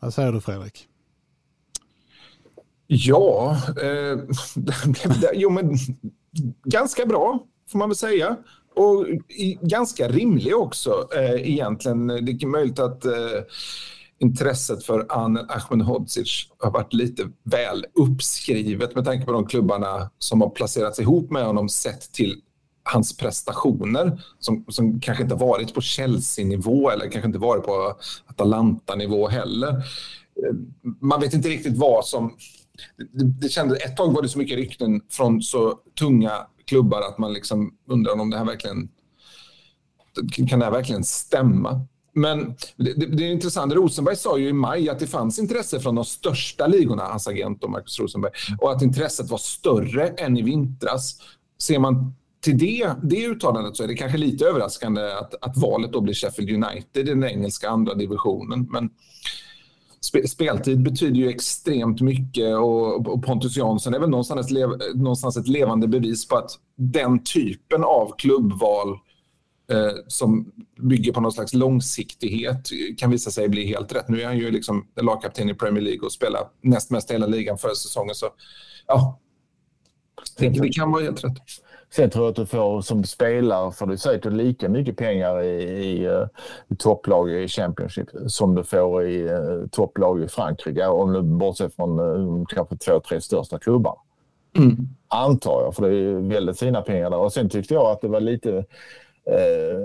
Vad 0.00 0.14
säger 0.14 0.32
du 0.32 0.40
Fredrik? 0.40 0.88
Ja, 2.86 3.56
eh, 3.82 4.18
jo, 5.34 5.50
men, 5.50 5.76
ganska 6.64 7.06
bra 7.06 7.46
får 7.68 7.78
man 7.78 7.88
väl 7.88 7.96
säga. 7.96 8.36
Och 8.76 9.06
i, 9.28 9.58
ganska 9.62 10.08
rimlig 10.08 10.56
också 10.56 11.08
eh, 11.16 11.50
egentligen. 11.50 12.06
Det 12.06 12.32
är 12.42 12.46
möjligt 12.46 12.78
att 12.78 13.04
eh, 13.04 13.12
intresset 14.18 14.84
för 14.84 15.06
Anel 15.08 15.46
Ahmedhodzic 15.48 16.48
har 16.58 16.70
varit 16.70 16.92
lite 16.92 17.30
väl 17.42 17.86
uppskrivet 17.94 18.94
med 18.94 19.04
tanke 19.04 19.26
på 19.26 19.32
de 19.32 19.46
klubbarna 19.46 20.10
som 20.18 20.40
har 20.40 20.50
placerats 20.50 21.00
ihop 21.00 21.30
med 21.30 21.46
honom 21.46 21.68
sett 21.68 22.12
till 22.12 22.40
hans 22.84 23.16
prestationer 23.16 24.22
som, 24.38 24.64
som 24.68 25.00
kanske 25.00 25.22
inte 25.22 25.34
varit 25.34 25.74
på 25.74 25.80
Chelsea-nivå 25.80 26.90
eller 26.90 27.10
kanske 27.10 27.26
inte 27.26 27.38
varit 27.38 27.64
på 27.64 27.94
Atalanta-nivå 28.26 29.28
heller. 29.28 29.68
Eh, 29.68 30.54
man 31.00 31.20
vet 31.20 31.34
inte 31.34 31.48
riktigt 31.48 31.76
vad 31.76 32.06
som... 32.06 32.36
Det, 33.12 33.24
det 33.24 33.48
kändes, 33.48 33.78
ett 33.78 33.96
tag 33.96 34.12
var 34.12 34.22
det 34.22 34.28
så 34.28 34.38
mycket 34.38 34.56
rykten 34.56 35.00
från 35.10 35.42
så 35.42 35.78
tunga 35.98 36.46
klubbar 36.66 37.00
att 37.00 37.18
man 37.18 37.32
liksom 37.32 37.74
undrar 37.88 38.20
om 38.20 38.30
det 38.30 38.38
här 38.38 38.44
verkligen... 38.44 38.88
Kan 40.48 40.58
det 40.58 40.64
här 40.64 40.72
verkligen 40.72 41.04
stämma? 41.04 41.86
Men 42.14 42.56
det, 42.76 42.92
det, 42.92 43.06
det, 43.06 43.24
är 43.24 43.32
intressant. 43.32 43.72
Rosenberg 43.72 44.16
sa 44.16 44.38
ju 44.38 44.48
i 44.48 44.52
maj 44.52 44.88
att 44.88 44.98
det 44.98 45.06
fanns 45.06 45.38
intresse 45.38 45.80
från 45.80 45.94
de 45.94 46.04
största 46.04 46.66
ligorna, 46.66 47.02
hans 47.02 47.28
agent 47.28 47.64
och 47.64 47.70
Marcus 47.70 47.98
Rosenberg, 47.98 48.32
och 48.60 48.72
att 48.72 48.82
intresset 48.82 49.30
var 49.30 49.38
större 49.38 50.08
än 50.08 50.36
i 50.36 50.42
vintras. 50.42 51.18
Ser 51.58 51.78
man 51.78 52.14
till 52.44 52.58
det, 52.58 52.94
det 53.02 53.26
uttalandet 53.26 53.76
så 53.76 53.84
är 53.84 53.88
det 53.88 53.94
kanske 53.94 54.18
lite 54.18 54.44
överraskande 54.44 55.12
att, 55.12 55.34
att 55.44 55.56
valet 55.56 55.92
då 55.92 56.00
blir 56.00 56.14
Sheffield 56.14 56.50
United 56.50 57.08
i 57.08 57.10
den 57.10 57.24
engelska 57.24 57.68
andra 57.68 57.94
divisionen. 57.94 58.68
Men 58.70 58.90
spe, 60.00 60.28
speltid 60.28 60.82
betyder 60.82 61.16
ju 61.16 61.28
extremt 61.28 62.00
mycket 62.00 62.56
och, 62.56 63.08
och 63.08 63.24
Pontus 63.24 63.56
Jansson 63.56 63.94
är 63.94 63.98
väl 63.98 64.10
någonstans, 64.10 64.50
lev, 64.50 64.68
någonstans 64.94 65.36
ett 65.36 65.48
levande 65.48 65.88
bevis 65.88 66.28
på 66.28 66.36
att 66.36 66.50
den 66.76 67.24
typen 67.24 67.84
av 67.84 68.14
klubbval 68.18 68.88
eh, 69.70 69.92
som 70.08 70.52
bygger 70.80 71.12
på 71.12 71.20
någon 71.20 71.32
slags 71.32 71.54
långsiktighet 71.54 72.68
kan 72.98 73.10
visa 73.10 73.30
sig 73.30 73.48
bli 73.48 73.66
helt 73.66 73.94
rätt. 73.94 74.08
Nu 74.08 74.22
är 74.22 74.26
han 74.26 74.38
ju 74.38 74.50
liksom 74.50 74.86
lagkapten 75.00 75.50
i 75.50 75.54
Premier 75.54 75.82
League 75.82 76.06
och 76.06 76.12
spelar 76.12 76.42
näst 76.60 76.90
mest 76.90 77.10
hela 77.10 77.26
ligan 77.26 77.58
förra 77.58 77.74
säsongen. 77.74 78.14
Så 78.14 78.26
ja, 78.86 79.20
det 80.38 80.68
kan 80.68 80.92
vara 80.92 81.02
helt 81.02 81.24
rätt. 81.24 81.63
Sen 81.96 82.10
tror 82.10 82.24
jag 82.24 82.30
att 82.30 82.36
du 82.36 82.46
får 82.46 82.80
som 82.80 83.04
spelare 83.04 83.72
får 83.72 83.86
du 83.86 83.96
säkert 83.96 84.32
lika 84.32 84.68
mycket 84.68 84.96
pengar 84.96 85.42
i, 85.42 85.62
i, 85.62 86.08
uh, 86.08 86.26
i 86.68 86.76
topplag 86.76 87.30
i 87.30 87.48
Championship 87.48 88.08
som 88.26 88.54
du 88.54 88.64
får 88.64 89.06
i 89.06 89.22
uh, 89.22 89.66
topplag 89.70 90.22
i 90.22 90.28
Frankrike. 90.28 90.86
Om 90.86 91.12
du 91.12 91.22
bortser 91.22 91.68
från 91.68 92.00
uh, 92.00 92.44
kanske 92.48 92.76
två, 92.76 93.00
tre 93.00 93.20
största 93.20 93.58
klubbar. 93.58 93.98
Mm. 94.56 94.76
Antar 95.08 95.62
jag, 95.62 95.74
för 95.74 95.90
det 95.90 95.96
är 95.96 96.14
väldigt 96.14 96.58
fina 96.58 96.82
pengar 96.82 97.10
där. 97.10 97.18
Och 97.18 97.32
sen 97.32 97.48
tyckte 97.48 97.74
jag 97.74 97.86
att 97.86 98.00
det 98.00 98.08
var 98.08 98.20
lite 98.20 98.50
uh, 98.50 98.64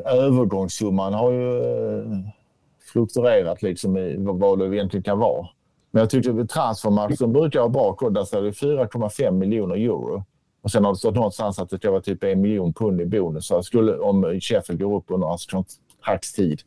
övergångssumman 0.06 1.14
har 1.14 1.32
ju 1.32 1.62
uh, 1.62 2.18
fluktuerat 2.94 3.62
liksom 3.62 3.98
i 3.98 4.16
vad 4.20 4.60
det 4.60 4.76
egentligen 4.76 5.04
kan 5.04 5.20
vara. 5.20 5.48
Men 5.92 6.00
jag 6.00 6.10
tyckte 6.10 6.32
att 6.32 6.50
transfermarknaden 6.50 7.34
brukar 7.34 7.60
ha 7.60 7.70
bra 7.70 7.94
koll. 7.94 8.14
Där 8.14 8.24
står 8.24 8.42
det 8.42 8.52
4,5 8.52 9.32
miljoner 9.32 9.76
euro. 9.76 10.24
Och 10.70 10.74
sen 10.74 10.86
har 10.86 10.92
det 10.92 10.98
stått 10.98 11.16
någonstans 11.16 11.60
att 11.60 11.70
det 11.70 11.78
ska 11.78 11.92
vara 11.92 12.02
typ 12.02 12.24
en 12.24 12.42
miljon 12.42 12.74
pund 12.74 13.02
i 13.02 13.06
bonus. 13.06 13.48
Så 13.48 13.64
skulle, 13.64 13.98
om 13.98 14.40
Sheffield 14.42 14.82
går 14.82 14.98
upp 14.98 15.06
under 15.08 15.28
hans 15.28 15.46
kontraktstid. 15.46 16.62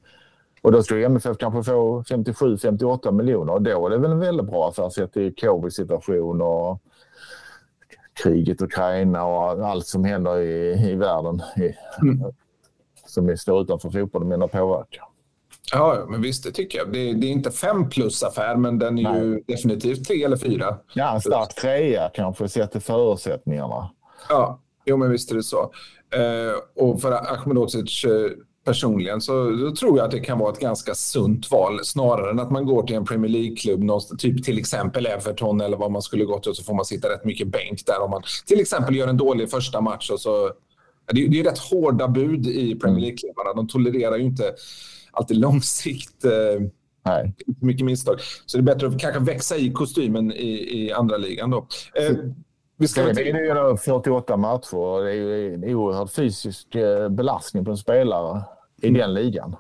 Och 0.62 0.72
då 0.72 0.82
skulle 0.82 1.07
MFF 1.07 1.36
kanske 1.38 1.62
få 1.62 2.03
57-58 2.03 3.12
miljoner. 3.12 3.53
Och 3.53 3.62
då 3.62 3.86
är 3.86 3.90
det 3.90 3.98
väl 3.98 4.11
en 4.11 4.18
väldigt 4.18 4.46
bra 4.46 4.68
affär 4.68 4.90
sett 4.90 5.12
till 5.12 5.34
covid-situation 5.34 6.42
och 6.42 6.82
kriget 8.22 8.61
i 8.61 8.64
Ukraina 8.64 9.24
och 9.24 9.68
allt 9.68 9.86
som 9.86 10.05
händer 10.05 10.38
i, 10.38 10.90
i 10.90 10.94
världen 10.94 11.42
i, 11.57 11.74
mm. 12.03 12.32
som 13.07 13.36
står 13.36 13.62
utanför 13.62 13.90
fotbollen 13.90 14.28
menar 14.28 14.48
påverkar. 14.48 15.05
Ja, 15.73 16.07
men 16.09 16.23
visst, 16.23 16.45
det 16.45 16.51
tycker 16.51 16.79
jag. 16.79 16.93
Det, 16.93 17.13
det 17.13 17.27
är 17.27 17.31
inte 17.31 17.51
fem 17.51 17.91
plus-affär, 17.91 18.57
men 18.57 18.79
den 18.79 18.99
är 18.99 19.03
Nej. 19.03 19.21
ju 19.21 19.43
definitivt 19.47 20.05
tre 20.09 20.25
eller 20.25 20.37
fyra. 20.37 20.79
Ja, 20.95 21.15
en 21.15 21.21
stark 21.21 21.55
trea 21.55 22.11
kanske 22.15 22.49
sett 22.49 22.73
till 22.73 22.81
förutsättningarna. 22.81 23.91
Ja, 24.29 24.61
jo, 24.85 24.97
men 24.97 25.11
visst 25.11 25.31
är 25.31 25.35
det 25.35 25.43
så. 25.43 25.73
Eh, 26.15 26.85
och 26.85 27.01
för 27.01 27.13
Ahmedhodzic 27.13 28.05
eh, 28.05 28.31
personligen 28.65 29.21
så 29.21 29.33
tror 29.81 29.99
jag 29.99 30.05
att 30.05 30.11
det 30.11 30.21
kan 30.21 30.39
vara 30.39 30.53
ett 30.53 30.61
ganska 30.61 30.95
sunt 30.95 31.51
val 31.51 31.85
snarare 31.85 32.31
än 32.31 32.41
att 32.41 32.51
man 32.51 32.67
går 32.67 32.83
till 32.83 32.97
en 32.97 33.05
Premier 33.05 33.31
League-klubb, 33.31 33.91
typ 34.19 34.45
till 34.45 34.59
exempel 34.59 35.07
Everton 35.07 35.61
eller 35.61 35.77
vad 35.77 35.91
man 35.91 36.03
skulle 36.03 36.25
gått 36.25 36.47
och 36.47 36.57
så 36.57 36.65
får 36.65 36.75
man 36.75 36.85
sitta 36.85 37.09
rätt 37.09 37.25
mycket 37.25 37.49
bänk 37.49 37.87
där 37.87 38.03
om 38.03 38.11
man 38.11 38.23
till 38.47 38.61
exempel 38.61 38.97
gör 38.97 39.09
en 39.09 39.17
dålig 39.17 39.51
första 39.51 39.81
match 39.81 40.11
och 40.11 40.21
så. 40.21 40.51
Det 41.13 41.25
är, 41.25 41.41
är 41.41 41.45
rätt 41.45 41.59
hårda 41.59 42.09
bud 42.09 42.47
i 42.47 42.75
Premier 42.75 42.89
mm. 42.89 43.01
League-klubbarna. 43.01 43.55
De 43.55 43.69
tolererar 43.69 44.17
ju 44.17 44.25
inte 44.25 44.55
alltid 45.13 45.37
långsikt. 45.37 46.25
Eh, 46.25 46.69
Nej. 47.05 47.35
Mycket 47.61 47.87
misstag. 47.87 48.21
Så 48.47 48.59
det 48.59 48.61
är 48.61 48.75
bättre 48.75 48.87
att 48.87 48.99
kanske 48.99 49.21
växa 49.21 49.57
i 49.57 49.73
kostymen 49.73 50.33
i, 50.33 50.79
i 50.79 50.93
andra 50.93 51.17
ligan 51.17 51.51
då. 51.51 51.67
Eh, 51.95 52.17
vi 52.77 52.89
ska 52.89 53.03
det 53.03 53.31
är 53.31 53.71
ju 53.71 53.77
48 53.77 54.37
matcher 54.37 54.77
och 54.77 55.05
det 55.05 55.11
är 55.11 55.15
ju 55.15 55.55
en 55.55 55.65
oerhörd 55.65 56.11
fysisk 56.11 56.75
eh, 56.75 57.09
belastning 57.09 57.65
på 57.65 57.71
en 57.71 57.77
spelare 57.77 58.43
i 58.83 58.89
mm. 58.89 59.01
den 59.01 59.15
ligan. 59.15 59.57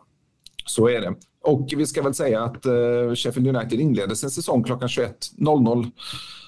Så 0.66 0.88
är 0.88 1.00
det. 1.00 1.14
Och 1.44 1.68
vi 1.76 1.86
ska 1.86 2.02
väl 2.02 2.14
säga 2.14 2.42
att 2.42 2.66
uh, 2.66 3.14
Sheffield 3.14 3.56
United 3.56 3.80
inledde 3.80 4.16
sin 4.16 4.30
säsong 4.30 4.62
klockan 4.62 4.88
21.00 4.88 5.90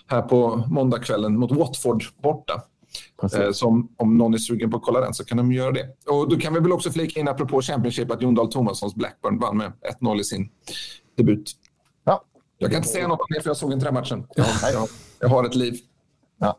här 0.07 0.23
på 0.23 0.65
måndagskvällen 0.71 1.39
mot 1.39 1.53
Watford 1.53 2.05
borta. 2.23 2.63
Eh, 3.23 3.53
så 3.53 3.87
om, 3.97 4.19
någon 4.19 4.35
är 4.35 4.39
sugen 4.39 4.71
på 4.71 4.77
att 4.77 4.83
kolla 4.83 5.01
den 5.01 5.15
så 5.15 5.25
kan 5.25 5.37
de 5.37 5.53
göra 5.53 5.73
det. 5.73 5.89
Och 6.07 6.29
då 6.29 6.37
kan 6.37 6.55
vi 6.55 6.61
väl 6.61 6.73
också 6.73 6.91
flika 6.91 7.21
in 7.21 7.29
apropå 7.29 7.63
Championship 7.63 8.11
att 8.11 8.23
Jon 8.23 8.35
Dahl 8.35 8.53
Tomassons 8.53 8.95
Blackburn 8.95 9.39
vann 9.39 9.57
med 9.57 9.73
1-0 10.01 10.21
i 10.21 10.25
sin 10.25 10.49
debut. 11.17 11.53
Ja. 12.05 12.25
Jag 12.59 12.71
kan 12.71 12.77
inte 12.77 12.89
säga 12.89 13.09
något 13.09 13.21
om 13.21 13.27
det 13.29 13.41
för 13.41 13.51
jag 13.51 13.57
såg 13.57 13.73
inte 13.73 13.85
den 13.85 13.95
matchen. 13.95 14.27
Jag, 14.37 14.47
jag, 14.73 14.89
jag 15.21 15.29
har 15.29 15.45
ett 15.45 15.55
liv. 15.55 15.79
Ja. 16.39 16.59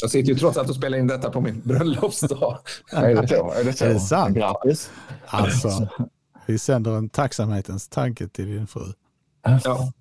Jag 0.00 0.10
sitter 0.10 0.32
ju 0.32 0.38
trots 0.38 0.58
allt 0.58 0.68
och 0.68 0.76
spelar 0.76 0.98
in 0.98 1.06
detta 1.06 1.30
på 1.30 1.40
min 1.40 1.60
bröllopsdag. 1.60 2.58
är 2.92 3.14
det 3.14 3.28
så? 3.28 3.52
Är 3.52 3.64
det, 3.64 3.72
så? 3.72 3.84
Är 3.84 3.94
det 3.94 4.00
sant? 4.00 4.36
Grattis. 4.36 4.90
Alltså, 5.26 5.88
vi 6.46 6.58
sänder 6.58 6.90
en 6.90 7.08
tacksamhetens 7.08 7.88
tanke 7.88 8.28
till 8.28 8.46
din 8.46 8.66
fru. 8.66 8.92
Ja. 9.64 9.92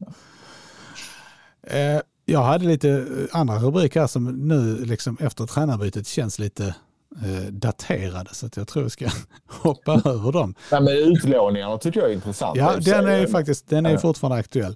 Eh, 1.64 2.01
jag 2.30 2.44
hade 2.44 2.66
lite 2.66 2.90
eh, 2.90 3.40
andra 3.40 3.56
rubriker 3.56 4.08
som 4.08 4.48
nu 4.48 4.86
liksom 4.86 5.18
efter 5.20 5.46
tränarbytet 5.46 6.08
känns 6.08 6.40
lite 6.40 6.76
eh, 7.24 7.52
daterade 7.52 8.30
så 8.34 8.46
att 8.46 8.58
jag 8.58 8.68
tror 8.68 8.86
jag 8.86 8.92
ska 8.92 9.08
hoppa 9.48 10.02
över 10.06 10.32
dem. 10.32 10.56
Ja, 10.72 10.80
men 10.80 10.94
utlåningarna 10.94 11.78
tycker 11.78 12.00
jag 12.00 12.10
är 12.10 12.14
intressant. 12.14 12.58
Ja, 12.58 12.76
den 12.80 13.08
är 13.08 13.28
faktiskt 13.28 13.70
den 13.70 13.86
är 13.86 13.98
fortfarande 13.98 14.40
aktuell. 14.40 14.76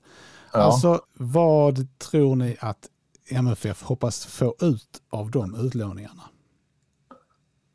Ja. 0.53 0.59
Alltså, 0.59 1.01
vad 1.13 1.87
tror 1.99 2.35
ni 2.35 2.57
att 2.59 2.89
MFF 3.29 3.83
hoppas 3.83 4.25
få 4.25 4.55
ut 4.61 5.01
av 5.09 5.31
de 5.31 5.65
utlåningarna? 5.65 6.21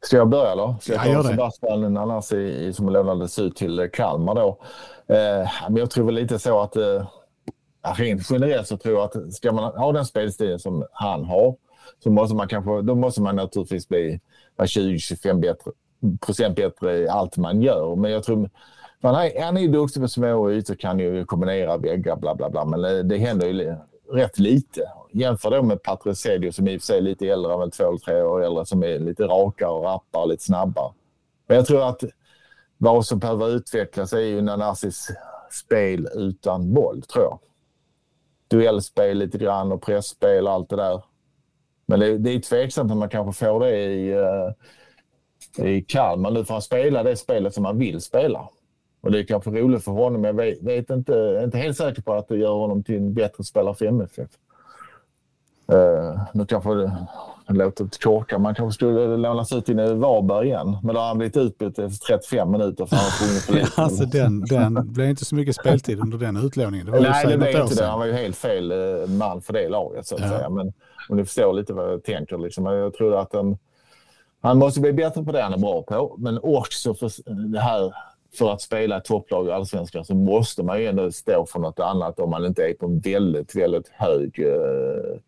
Ska 0.01 0.17
jag 0.17 0.29
börja 0.29 0.57
då? 0.57 0.77
Ska 0.81 0.93
jag 0.93 1.03
ta 1.03 1.11
ja, 1.11 1.23
Sebastian 1.23 1.95
Nanasi 1.95 2.73
som 2.73 2.89
lånades 2.89 3.39
ut 3.39 3.57
till 3.57 3.91
Kalmar 3.93 4.35
då? 4.35 4.61
Eh, 5.15 5.51
men 5.69 5.77
jag 5.77 5.91
tror 5.91 6.07
väl 6.07 6.15
lite 6.15 6.39
så 6.39 6.61
att 6.61 6.77
eh, 6.77 7.07
Alltså, 7.89 8.03
rent 8.03 8.31
generellt 8.31 8.67
så 8.67 8.77
tror 8.77 8.95
jag 8.95 9.05
att 9.05 9.33
ska 9.33 9.53
man 9.53 9.65
ha 9.65 9.93
den 9.93 10.05
spelstilen 10.05 10.59
som 10.59 10.87
han 10.93 11.25
har 11.25 11.57
så 11.99 12.11
måste 12.11 12.37
man 12.37 12.49
kanske, 12.49 12.83
då 12.83 12.95
måste 12.95 13.23
man 13.23 13.37
naturligtvis 13.37 13.89
bli 13.89 14.21
20-25 14.59 15.41
bättre, 15.41 15.71
procent 16.21 16.57
bättre 16.57 16.99
i 16.99 17.09
allt 17.09 17.37
man 17.37 17.63
gör. 17.63 17.97
Men 17.97 18.11
jag 18.11 18.25
tror 18.25 18.51
han 19.03 19.15
är, 19.15 19.43
han 19.43 19.57
är 19.57 19.69
duktig 19.69 20.03
på 20.03 20.09
små 20.09 20.51
ytor, 20.51 20.75
kan 20.75 20.99
ju 20.99 21.25
kombinera 21.25 21.77
väggar, 21.77 22.17
bla 22.17 22.35
bla 22.35 22.51
bla. 22.51 22.65
Men 22.65 22.85
eh, 22.85 23.05
det 23.05 23.17
händer 23.17 23.47
ju 23.47 23.75
rätt 24.13 24.39
lite. 24.39 24.81
Jämför 25.13 25.51
då 25.51 25.63
med 25.63 25.83
Patricedio 25.83 26.53
som 26.53 26.69
i 26.69 26.77
och 26.77 26.81
för 26.81 26.87
sig 26.87 26.99
är 26.99 27.03
lite 27.03 27.29
äldre, 27.29 27.59
väl 27.59 27.71
två 27.71 27.89
eller 27.89 27.99
tre 27.99 28.23
år 28.23 28.45
äldre, 28.45 28.67
som 28.67 28.83
är 28.83 28.99
lite 28.99 29.23
rakare 29.23 29.71
och 29.71 29.85
rappare 29.85 30.23
och 30.23 30.29
lite 30.29 30.45
snabbare. 30.45 30.93
Men 31.47 31.57
jag 31.57 31.67
tror 31.67 31.89
att 31.89 32.05
vad 32.79 33.07
som 33.07 33.19
behöver 33.19 33.49
utvecklas 33.49 34.13
är 34.13 34.19
ju 34.19 34.43
Nanassis 34.43 35.09
spel 35.51 36.09
utan 36.15 36.75
boll, 36.75 37.03
tror 37.03 37.25
jag 37.25 37.39
duellspel 38.49 39.19
lite 39.19 39.39
grann 39.39 39.73
och 39.73 39.83
pressspel 39.83 40.47
och 40.47 40.53
allt 40.53 40.71
det 40.71 40.77
där. 40.77 41.03
Men 41.87 42.01
det, 42.01 42.19
det 42.19 42.31
är 42.31 42.41
tveksamt 42.41 42.93
om 42.93 42.99
man 42.99 43.09
kanske 43.09 43.47
får 43.47 43.61
det 43.61 43.77
i, 43.77 44.11
eh, 44.13 45.67
i 45.67 45.83
Kalmar. 45.83 46.31
Nu 46.31 46.45
får 46.45 46.55
han 46.55 46.63
spela 46.63 47.03
det 47.03 47.17
spelet 47.17 47.55
som 47.55 47.65
han 47.65 47.79
vill 47.79 48.01
spela. 48.01 48.49
Och 49.01 49.13
det 49.13 49.19
är 49.19 49.25
kanske 49.25 49.51
roligt 49.51 49.85
för 49.85 49.93
honom, 49.93 50.21
men 50.21 50.37
jag 50.37 50.45
vet, 50.45 50.63
vet 50.63 50.91
inte, 50.91 51.15
är 51.15 51.45
inte 51.45 51.59
helt 51.59 51.77
säker 51.77 52.03
på 52.03 52.15
att 52.15 52.29
det 52.29 52.37
gör 52.37 52.55
honom 52.55 52.83
till 52.83 52.97
en 52.97 53.15
bättre 53.15 53.45
spelare 53.45 53.75
för 53.75 53.87
MFF. 53.87 54.31
Uh, 55.73 55.79
eh, 55.79 56.21
nu 56.35 56.47
kanske 56.47 56.75
det, 56.75 57.07
låtit 57.57 58.03
korka. 58.03 58.39
Man 58.39 58.55
kanske 58.55 58.75
skulle 58.75 59.17
lånas 59.17 59.53
ut 59.53 59.67
till 59.67 59.77
Varberg 59.77 60.47
igen. 60.47 60.77
Men 60.83 60.95
då 60.95 61.01
har 61.01 61.09
han 61.09 61.19
blivit 61.19 61.37
utbytt 61.37 61.79
efter 61.79 62.07
35 62.07 62.51
minuter 62.51 62.87
för 62.87 62.97
han 62.97 63.05
har 63.05 63.47
på 63.47 63.53
lite. 63.59 63.83
alltså 63.83 64.05
den, 64.05 64.41
den 64.41 64.93
blev 64.93 65.11
inte 65.11 65.25
så 65.25 65.35
mycket 65.35 65.57
speltid 65.57 66.01
under 66.01 66.19
den 66.19 66.37
utlåningen. 66.37 66.87
Det 66.87 67.01
Nej, 67.01 67.27
det 67.27 67.39
blev 67.39 67.57
inte 67.57 67.75
det. 67.75 67.87
Han 67.87 67.99
var 67.99 68.07
ju 68.07 68.13
helt 68.13 68.37
fel 68.37 68.73
eh, 68.73 69.09
man 69.09 69.43
för 69.43 69.53
det 69.53 69.69
laget 69.69 70.07
så 70.07 70.15
att 70.15 70.21
ja. 70.21 70.29
säga. 70.29 70.49
Men 70.51 70.73
om 71.09 71.17
ni 71.17 71.25
förstår 71.25 71.53
lite 71.53 71.73
vad 71.73 71.93
jag 71.93 72.05
tänker. 72.05 72.39
Liksom. 72.39 72.67
Jag 72.67 72.95
tror 72.95 73.17
att 73.17 73.31
den, 73.31 73.59
han 74.41 74.59
måste 74.59 74.81
bli 74.81 74.93
bättre 74.93 75.25
på 75.25 75.33
det 75.33 75.43
han 75.43 75.53
är 75.53 75.59
bra 75.59 75.83
på. 75.83 76.17
Men 76.19 76.39
också 76.43 76.95
för 76.95 77.11
det 77.53 77.61
här 77.61 77.93
för 78.39 78.53
att 78.53 78.61
spela 78.61 78.97
ett 78.97 79.05
topplag 79.05 79.47
i 79.47 79.51
allsvenskan 79.51 80.05
så 80.05 80.15
måste 80.15 80.63
man 80.63 80.81
ju 80.81 80.87
ändå 80.87 81.13
stå 81.13 81.47
för 81.47 81.59
något 81.59 81.81
annat 81.81 82.21
om 82.21 82.31
man 82.31 82.45
inte 82.45 82.63
är 82.63 82.75
på 82.75 82.87
en 82.87 83.01
väldigt, 83.01 83.55
väldigt 83.55 83.89
hög, 83.89 84.39
eh, 84.39 85.19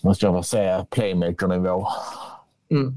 måste 0.00 0.26
jag 0.26 0.44
säga, 0.44 0.86
playmaker-nivå. 0.90 1.86
Mm. 2.70 2.94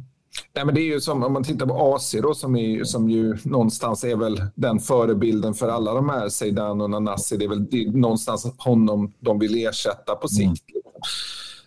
Nej, 0.55 0.65
men 0.65 0.75
det 0.75 0.81
är 0.81 0.85
ju 0.85 1.01
som 1.01 1.23
om 1.23 1.33
man 1.33 1.43
tittar 1.43 1.65
på 1.65 1.95
AC 1.95 2.15
då, 2.21 2.33
som, 2.33 2.55
är, 2.55 2.83
som 2.83 3.09
ju 3.09 3.37
någonstans 3.43 4.03
är 4.03 4.15
väl 4.15 4.41
den 4.55 4.79
förebilden 4.79 5.53
för 5.53 5.69
alla 5.69 5.93
de 5.93 6.09
här, 6.09 6.29
Zeidan 6.29 6.81
och 6.81 6.89
Nanasi. 6.89 7.37
Det 7.37 7.45
är 7.45 7.49
väl 7.49 7.65
det 7.65 7.83
är 7.83 7.91
någonstans 7.91 8.47
honom 8.57 9.13
de 9.19 9.39
vill 9.39 9.67
ersätta 9.67 10.15
på 10.15 10.27
sikt. 10.27 10.43
Mm. 10.43 10.81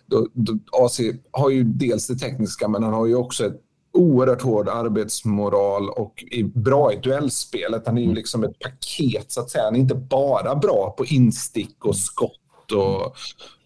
Då, 0.05 0.27
då, 0.33 0.59
AC 0.71 0.99
har 1.31 1.49
ju 1.49 1.63
dels 1.63 2.07
det 2.07 2.15
tekniska, 2.15 2.67
men 2.67 2.83
han 2.83 2.93
har 2.93 3.05
ju 3.05 3.15
också 3.15 3.45
ett 3.45 3.61
oerhört 3.93 4.41
hård 4.41 4.69
arbetsmoral 4.69 5.89
och 5.89 6.23
är 6.31 6.43
bra 6.43 6.93
i 6.93 6.95
duellspelet. 6.95 7.83
Han 7.85 7.97
är 7.97 8.01
ju 8.01 8.05
mm. 8.05 8.15
liksom 8.15 8.43
ett 8.43 8.59
paket 8.59 9.31
så 9.31 9.41
att 9.41 9.49
säga. 9.49 9.63
Han 9.63 9.75
är 9.75 9.79
inte 9.79 9.95
bara 9.95 10.55
bra 10.55 10.95
på 10.97 11.05
instick 11.05 11.85
och 11.85 11.97
skott 11.97 12.71
och, 12.71 13.15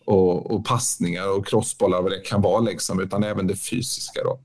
och, 0.06 0.52
och 0.52 0.66
passningar 0.66 1.38
och 1.38 1.48
crossbollar 1.48 2.02
vad 2.02 2.12
det 2.12 2.20
kan 2.20 2.42
vara 2.42 2.60
liksom, 2.60 3.00
utan 3.00 3.24
även 3.24 3.48
det 3.48 3.56
fysiska. 3.56 4.24
Då. 4.24 4.40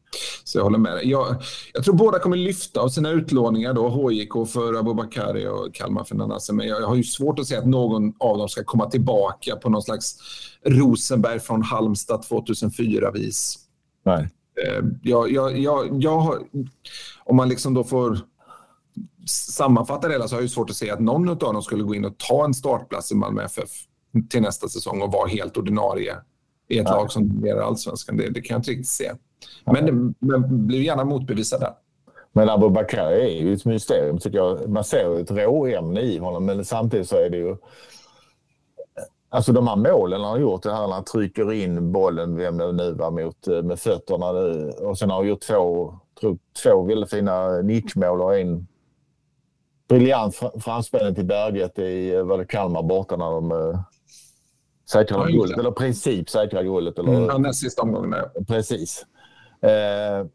Så 0.45 0.59
jag 0.59 0.65
håller 0.65 0.79
med 0.79 0.93
dig. 0.93 1.11
Jag, 1.11 1.37
jag 1.73 1.85
tror 1.85 1.95
båda 1.95 2.19
kommer 2.19 2.37
lyfta 2.37 2.81
av 2.81 2.89
sina 2.89 3.11
utlåningar 3.11 3.75
då, 3.75 3.89
HJK 3.89 4.49
för 4.53 4.79
Abubakari 4.79 5.47
och 5.47 5.75
Kalmar 5.75 6.05
för 6.05 6.15
Nanase, 6.15 6.53
men 6.53 6.69
jag, 6.69 6.83
jag 6.83 6.87
har 6.87 6.97
ju 6.97 7.05
svårt 7.05 7.39
att 7.39 7.47
se 7.47 7.57
att 7.57 7.67
någon 7.67 8.13
av 8.19 8.39
dem 8.39 8.49
ska 8.49 8.65
komma 8.65 8.91
tillbaka 8.91 9.57
på 9.57 9.71
någon 9.71 9.83
slags 9.83 10.17
Rosenberg 10.65 11.41
från 11.41 11.63
Halmstad 11.63 12.25
2004-vis. 12.31 13.59
Nej. 14.05 14.29
Eh, 14.67 14.85
jag, 15.03 15.33
jag, 15.33 15.59
jag, 15.59 16.03
jag, 16.03 16.39
om 17.25 17.37
man 17.37 17.49
liksom 17.49 17.75
då 17.75 17.85
får 17.85 18.19
sammanfatta 19.27 20.09
det 20.09 20.15
hela 20.15 20.29
så 20.29 20.37
har 20.37 20.41
jag 20.41 20.51
svårt 20.51 20.71
att 20.71 20.77
se 20.77 20.91
att 20.91 21.01
någon 21.01 21.29
av 21.29 21.37
dem 21.37 21.63
skulle 21.63 21.83
gå 21.83 21.95
in 21.95 22.05
och 22.05 22.19
ta 22.19 22.45
en 22.45 22.55
startplats 22.55 23.13
i 23.13 23.15
Malmö 23.15 23.43
FF 23.43 23.71
till 24.29 24.43
nästa 24.43 24.69
säsong 24.69 25.03
och 25.03 25.13
vara 25.13 25.29
helt 25.29 25.57
ordinarie 25.57 26.17
i 26.69 26.79
ett 26.79 26.87
ja. 26.89 26.97
lag 26.97 27.13
som 27.13 27.29
dominerar 27.29 27.61
allsvenskan. 27.61 28.17
Det, 28.17 28.31
det 28.31 28.41
kan 28.41 28.55
jag 28.55 28.59
inte 28.59 28.71
riktigt 28.71 28.89
se. 28.89 29.13
Men, 29.65 30.15
men 30.19 30.67
blir 30.67 30.81
gärna 30.81 31.05
motbevisad 31.05 31.61
där. 31.61 31.73
Men 32.33 32.49
Abubakar 32.49 33.07
är 33.07 33.29
ju 33.29 33.55
ett 33.55 33.65
mysterium 33.65 34.19
tycker 34.19 34.39
jag. 34.39 34.69
Man 34.69 34.85
ser 34.85 35.21
ett 35.21 35.31
råämne 35.31 36.01
i 36.01 36.19
honom 36.19 36.45
men 36.45 36.65
samtidigt 36.65 37.09
så 37.09 37.17
är 37.17 37.31
det 37.31 37.37
ju 37.37 37.57
Alltså 39.33 39.53
de 39.53 39.69
här 39.69 39.77
målen 39.77 40.21
han 40.21 40.31
har 40.31 40.39
gjort, 40.39 40.63
det 40.63 40.73
här 40.73 40.87
när 40.87 40.95
han 40.95 41.05
trycker 41.05 41.53
in 41.53 41.93
bollen, 41.93 42.37
vem 42.37 42.59
det 42.59 42.73
nu 42.73 42.93
var, 42.93 43.11
mot, 43.11 43.49
eh, 43.49 43.63
med 43.63 43.79
fötterna. 43.79 44.31
Och 44.89 44.99
sen 44.99 45.11
har 45.11 45.17
han 45.17 45.29
gjort 45.29 45.41
två, 45.41 45.95
två 46.63 46.83
väldigt 46.83 47.11
fina 47.11 47.61
nickmål 47.63 48.23
och 48.23 48.39
en 48.39 48.67
briljant 49.89 50.41
framspelning 50.61 51.15
till 51.15 51.25
Berget 51.25 51.79
i 51.79 52.15
eh, 52.15 52.23
var 52.23 52.39
det 52.39 52.45
Kalmar 52.45 52.83
borta 52.83 53.17
när 53.17 53.31
de 53.31 53.53
uh, 54.95 55.01
säkrade 55.01 55.32
guldet. 55.32 55.59
Eller 55.59 55.70
princip 55.70 56.30
säkrade 56.30 56.64
guldet. 56.64 56.99
Eller, 56.99 57.12
mm, 57.12 57.24
ja, 57.24 57.38
näst 57.38 57.61
sista 57.61 57.82
omgången. 57.82 58.14
Precis. 58.49 59.07
Uh, 59.64 60.26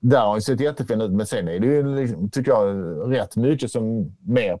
där 0.00 0.20
har 0.20 0.30
han 0.30 0.42
sett 0.42 0.60
jättefin 0.60 1.00
ut, 1.00 1.10
men 1.10 1.26
sen 1.26 1.48
är 1.48 1.58
det 1.58 1.66
ju, 1.66 1.96
liksom, 1.96 2.30
tycker 2.30 2.50
jag, 2.50 3.12
rätt 3.12 3.36
mycket 3.36 3.70
som 3.70 4.12
mer 4.20 4.56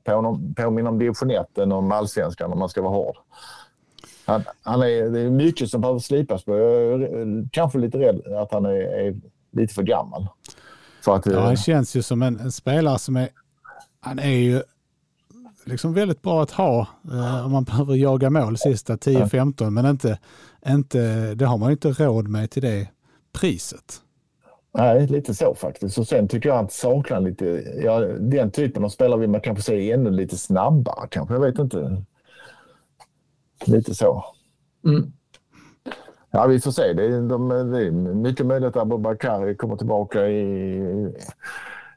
påminner 0.54 0.90
om 0.90 0.98
division 0.98 1.30
1 1.30 1.58
än 1.58 1.72
om 1.72 1.92
allsvenskan 1.92 2.52
om 2.52 2.58
man 2.58 2.68
ska 2.68 2.82
vara 2.82 2.92
hård. 2.92 3.16
Han, 4.26 4.44
han 4.62 4.82
är, 4.82 5.10
det 5.10 5.20
är 5.20 5.30
mycket 5.30 5.70
som 5.70 5.80
behöver 5.80 6.00
slipas 6.00 6.44
på. 6.44 6.56
Jag 6.56 7.02
är 7.02 7.48
kanske 7.52 7.78
lite 7.78 7.98
rädd 7.98 8.32
att 8.34 8.52
han 8.52 8.66
är, 8.66 8.80
är 8.80 9.16
lite 9.52 9.74
för 9.74 9.82
gammal. 9.82 10.26
För 11.04 11.16
att, 11.16 11.26
ja, 11.26 11.40
han 11.40 11.56
känns 11.56 11.96
ju 11.96 12.02
som 12.02 12.22
en, 12.22 12.40
en, 12.40 12.52
spelare 12.52 12.98
som 12.98 13.16
är... 13.16 13.28
Han 14.00 14.18
är 14.18 14.36
ju 14.36 14.62
liksom 15.68 15.94
väldigt 15.94 16.22
bra 16.22 16.42
att 16.42 16.50
ha 16.50 16.86
eh, 17.12 17.46
om 17.46 17.52
man 17.52 17.64
behöver 17.64 17.94
jaga 17.94 18.30
mål 18.30 18.58
sista 18.58 18.96
10-15, 18.96 19.70
men 19.70 19.86
inte, 19.86 20.18
inte, 20.68 21.34
det 21.34 21.44
har 21.44 21.58
man 21.58 21.68
ju 21.68 21.72
inte 21.72 21.88
råd 21.88 22.28
med 22.28 22.50
till 22.50 22.62
det 22.62 22.88
priset. 23.32 24.02
Nej, 24.74 25.06
lite 25.06 25.34
så 25.34 25.54
faktiskt. 25.54 25.98
Och 25.98 26.08
sen 26.08 26.28
tycker 26.28 26.48
jag 26.48 26.64
att 26.64 26.72
saknar 26.72 27.20
lite, 27.20 27.44
ja, 27.84 28.00
den 28.20 28.50
typen 28.50 28.84
av 28.84 28.88
spelare 28.88 29.20
vill 29.20 29.30
man 29.30 29.40
kanske 29.40 29.62
se 29.62 29.92
ännu 29.92 30.10
lite 30.10 30.36
snabbare 30.36 31.08
kanske, 31.10 31.34
jag 31.34 31.40
vet 31.40 31.58
inte. 31.58 32.02
Lite 33.66 33.94
så. 33.94 34.24
Mm. 34.84 35.12
Ja, 36.30 36.46
vi 36.46 36.60
får 36.60 36.70
se. 36.70 36.92
Det 36.92 37.04
är, 37.04 37.28
de, 37.28 37.48
det 37.48 37.86
är 37.86 37.90
mycket 38.14 38.46
möjligt 38.46 38.68
att 38.68 38.82
Abubakari 38.82 39.56
kommer 39.56 39.76
tillbaka 39.76 40.28
i, 40.28 41.12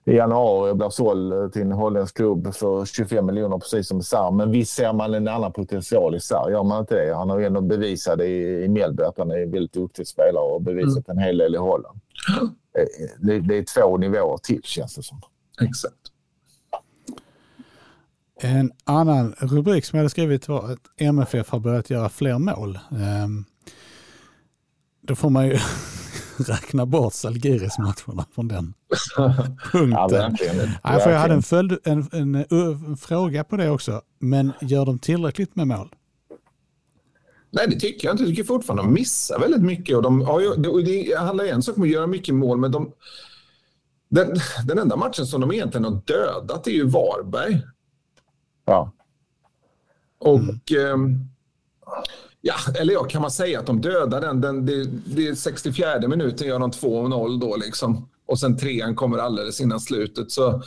i 0.06 0.12
januari 0.12 0.72
och 0.72 0.78
blir 0.78 0.90
såld 0.90 1.54
till 1.54 1.62
en 1.62 1.72
holländsk 1.72 2.16
klubb 2.16 2.54
för 2.56 2.86
25 2.86 3.26
miljoner 3.26 3.58
precis 3.58 3.88
som 3.88 4.04
Sarr. 4.04 4.32
Men 4.32 4.52
visst 4.52 4.74
ser 4.74 4.94
man 4.94 5.14
en 5.14 5.28
annan 5.28 5.54
potential 5.54 6.16
i 6.16 6.20
Sarr, 6.20 6.52
gör 6.52 6.64
man 6.64 6.80
inte 6.80 6.96
det? 6.96 7.16
Han 7.16 7.30
har 7.30 7.40
ju 7.40 7.46
ändå 7.46 7.62
bevisat 7.62 8.20
i, 8.20 8.64
i 8.66 8.68
Mjällby 8.68 9.04
att 9.04 9.18
han 9.18 9.32
är 9.32 9.38
en 9.38 9.52
väldigt 9.52 9.74
duktig 9.74 10.08
spelare 10.08 10.44
och 10.44 10.62
bevisat 10.62 11.08
mm. 11.08 11.18
en 11.18 11.24
hel 11.24 11.38
del 11.38 11.56
i 11.56 11.58
Holland. 11.58 12.00
Eh, 12.74 12.86
det, 13.20 13.40
det 13.40 13.58
är 13.58 13.82
två 13.82 13.98
nivåer 13.98 14.38
till 14.38 14.62
känns 14.64 14.96
det 14.96 15.04
som. 15.04 15.22
Exakt. 15.62 15.96
En 18.42 18.72
annan 18.84 19.36
rubrik 19.40 19.86
som 19.86 19.98
jag 19.98 20.02
hade 20.02 20.10
skrivit 20.10 20.48
var 20.48 20.72
att 20.72 20.80
MFF 20.98 21.50
har 21.50 21.60
börjat 21.60 21.90
göra 21.90 22.10
fler 22.10 22.38
mål. 22.38 22.80
Um, 23.24 23.46
då 25.02 25.16
får 25.16 25.30
man 25.30 25.48
ju 25.48 25.58
räkna 26.48 26.86
bort 26.86 27.14
Salgiris-matcherna 27.14 28.26
från 28.36 28.48
den 28.48 28.74
punkten. 29.72 30.38
Ja, 30.84 31.00
för 31.00 31.12
jag 31.12 31.20
hade 31.20 31.34
en, 31.34 31.44
följd, 31.44 31.78
en, 31.84 32.10
en, 32.12 32.36
en, 32.36 32.98
fråga 32.98 33.44
på 33.44 33.58
det 33.58 33.70
också. 33.70 34.02
Men 34.20 34.54
gör 34.62 34.86
de 34.86 35.00
tillräckligt 35.00 35.56
med 35.56 35.68
mål? 35.68 35.96
Nej, 37.52 37.68
det 37.68 37.80
tycker 37.80 38.08
jag 38.08 38.14
inte. 38.14 38.24
Jag 38.24 38.30
tycker 38.30 38.44
fortfarande 38.44 38.84
de 38.84 38.94
missar 38.94 39.40
väldigt 39.40 39.62
mycket. 39.62 39.96
Och 39.98 40.04
de 40.04 40.22
har 40.22 40.40
ju, 40.40 40.56
det 40.56 41.18
handlar 41.18 41.46
en 41.46 41.64
sak 41.64 41.78
om 41.78 41.84
att 41.84 41.90
göra 41.90 42.08
mycket 42.08 42.36
mål, 42.36 42.58
men 42.58 42.72
de, 42.72 42.92
den, 44.10 44.36
den 44.68 44.80
enda 44.80 44.96
matchen 44.96 45.26
som 45.26 45.42
de 45.42 45.52
egentligen 45.52 45.86
har 45.86 46.02
dödat 46.06 46.68
är 46.68 46.72
ju 46.72 46.88
Varberg. 46.88 47.62
Ja. 48.66 48.92
Och... 50.20 50.72
Mm. 50.72 51.12
Eh, 51.12 51.22
ja, 52.42 52.56
eller 52.80 52.94
ja, 52.94 53.04
kan 53.04 53.22
man 53.22 53.32
säga 53.32 53.60
att 53.60 53.66
de 53.66 53.82
dödar 53.82 54.22
den? 54.22 54.42
den 54.42 54.66
det, 54.66 54.86
det 55.06 55.28
är 55.28 55.36
64 55.36 56.08
minuten 56.08 56.48
gör 56.48 56.60
de 56.60 56.72
2-0 56.72 57.40
då 57.40 57.56
liksom. 57.56 58.10
Och 58.26 58.40
sen 58.40 58.58
trean 58.58 58.96
kommer 58.96 59.18
alldeles 59.18 59.62
innan 59.62 59.80
slutet. 59.80 60.32
Så 60.32 60.62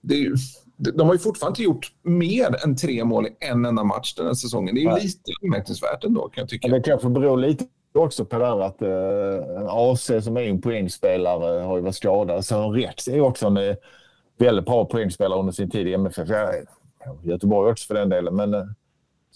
det 0.00 0.14
ju 0.14 0.36
de 0.76 1.06
har 1.06 1.12
ju 1.12 1.18
fortfarande 1.18 1.52
inte 1.52 1.62
gjort 1.62 1.92
mer 2.02 2.64
än 2.64 2.76
tre 2.76 3.04
mål 3.04 3.26
i 3.26 3.36
en 3.40 3.64
enda 3.64 3.84
match 3.84 4.14
den 4.14 4.26
här 4.26 4.34
säsongen. 4.34 4.74
Det 4.74 4.80
är 4.80 4.82
ju 4.82 4.88
Nej. 4.88 5.02
lite 5.02 5.32
anmärkningsvärt 5.42 6.04
ändå 6.04 6.28
kan 6.28 6.42
jag 6.42 6.48
tycka. 6.48 6.68
det 6.68 6.80
kanske 6.80 7.08
beror 7.08 7.36
lite 7.36 7.64
också 7.94 8.24
på 8.24 8.38
det 8.38 8.46
här 8.46 8.60
att 8.60 8.82
eh, 8.82 9.66
AC 9.68 10.24
som 10.24 10.36
är 10.36 10.40
en 10.40 10.60
poängspelare 10.60 11.60
har 11.62 11.76
ju 11.76 11.82
varit 11.82 11.94
skadad. 11.94 12.44
Så 12.44 12.70
Rex 12.70 13.08
är 13.08 13.20
också 13.20 13.46
en 13.46 13.56
eh, 13.56 13.76
väldigt 14.38 14.64
bra 14.64 14.84
poängspelare 14.84 15.40
under 15.40 15.52
sin 15.52 15.70
tid 15.70 15.86
i 15.88 15.94
MFF. 15.94 16.28
Ja, 16.28 16.52
Göteborg 17.22 17.70
också 17.70 17.86
för 17.86 17.94
den 17.94 18.08
delen. 18.08 18.36
Men 18.36 18.54
eh, 18.54 18.64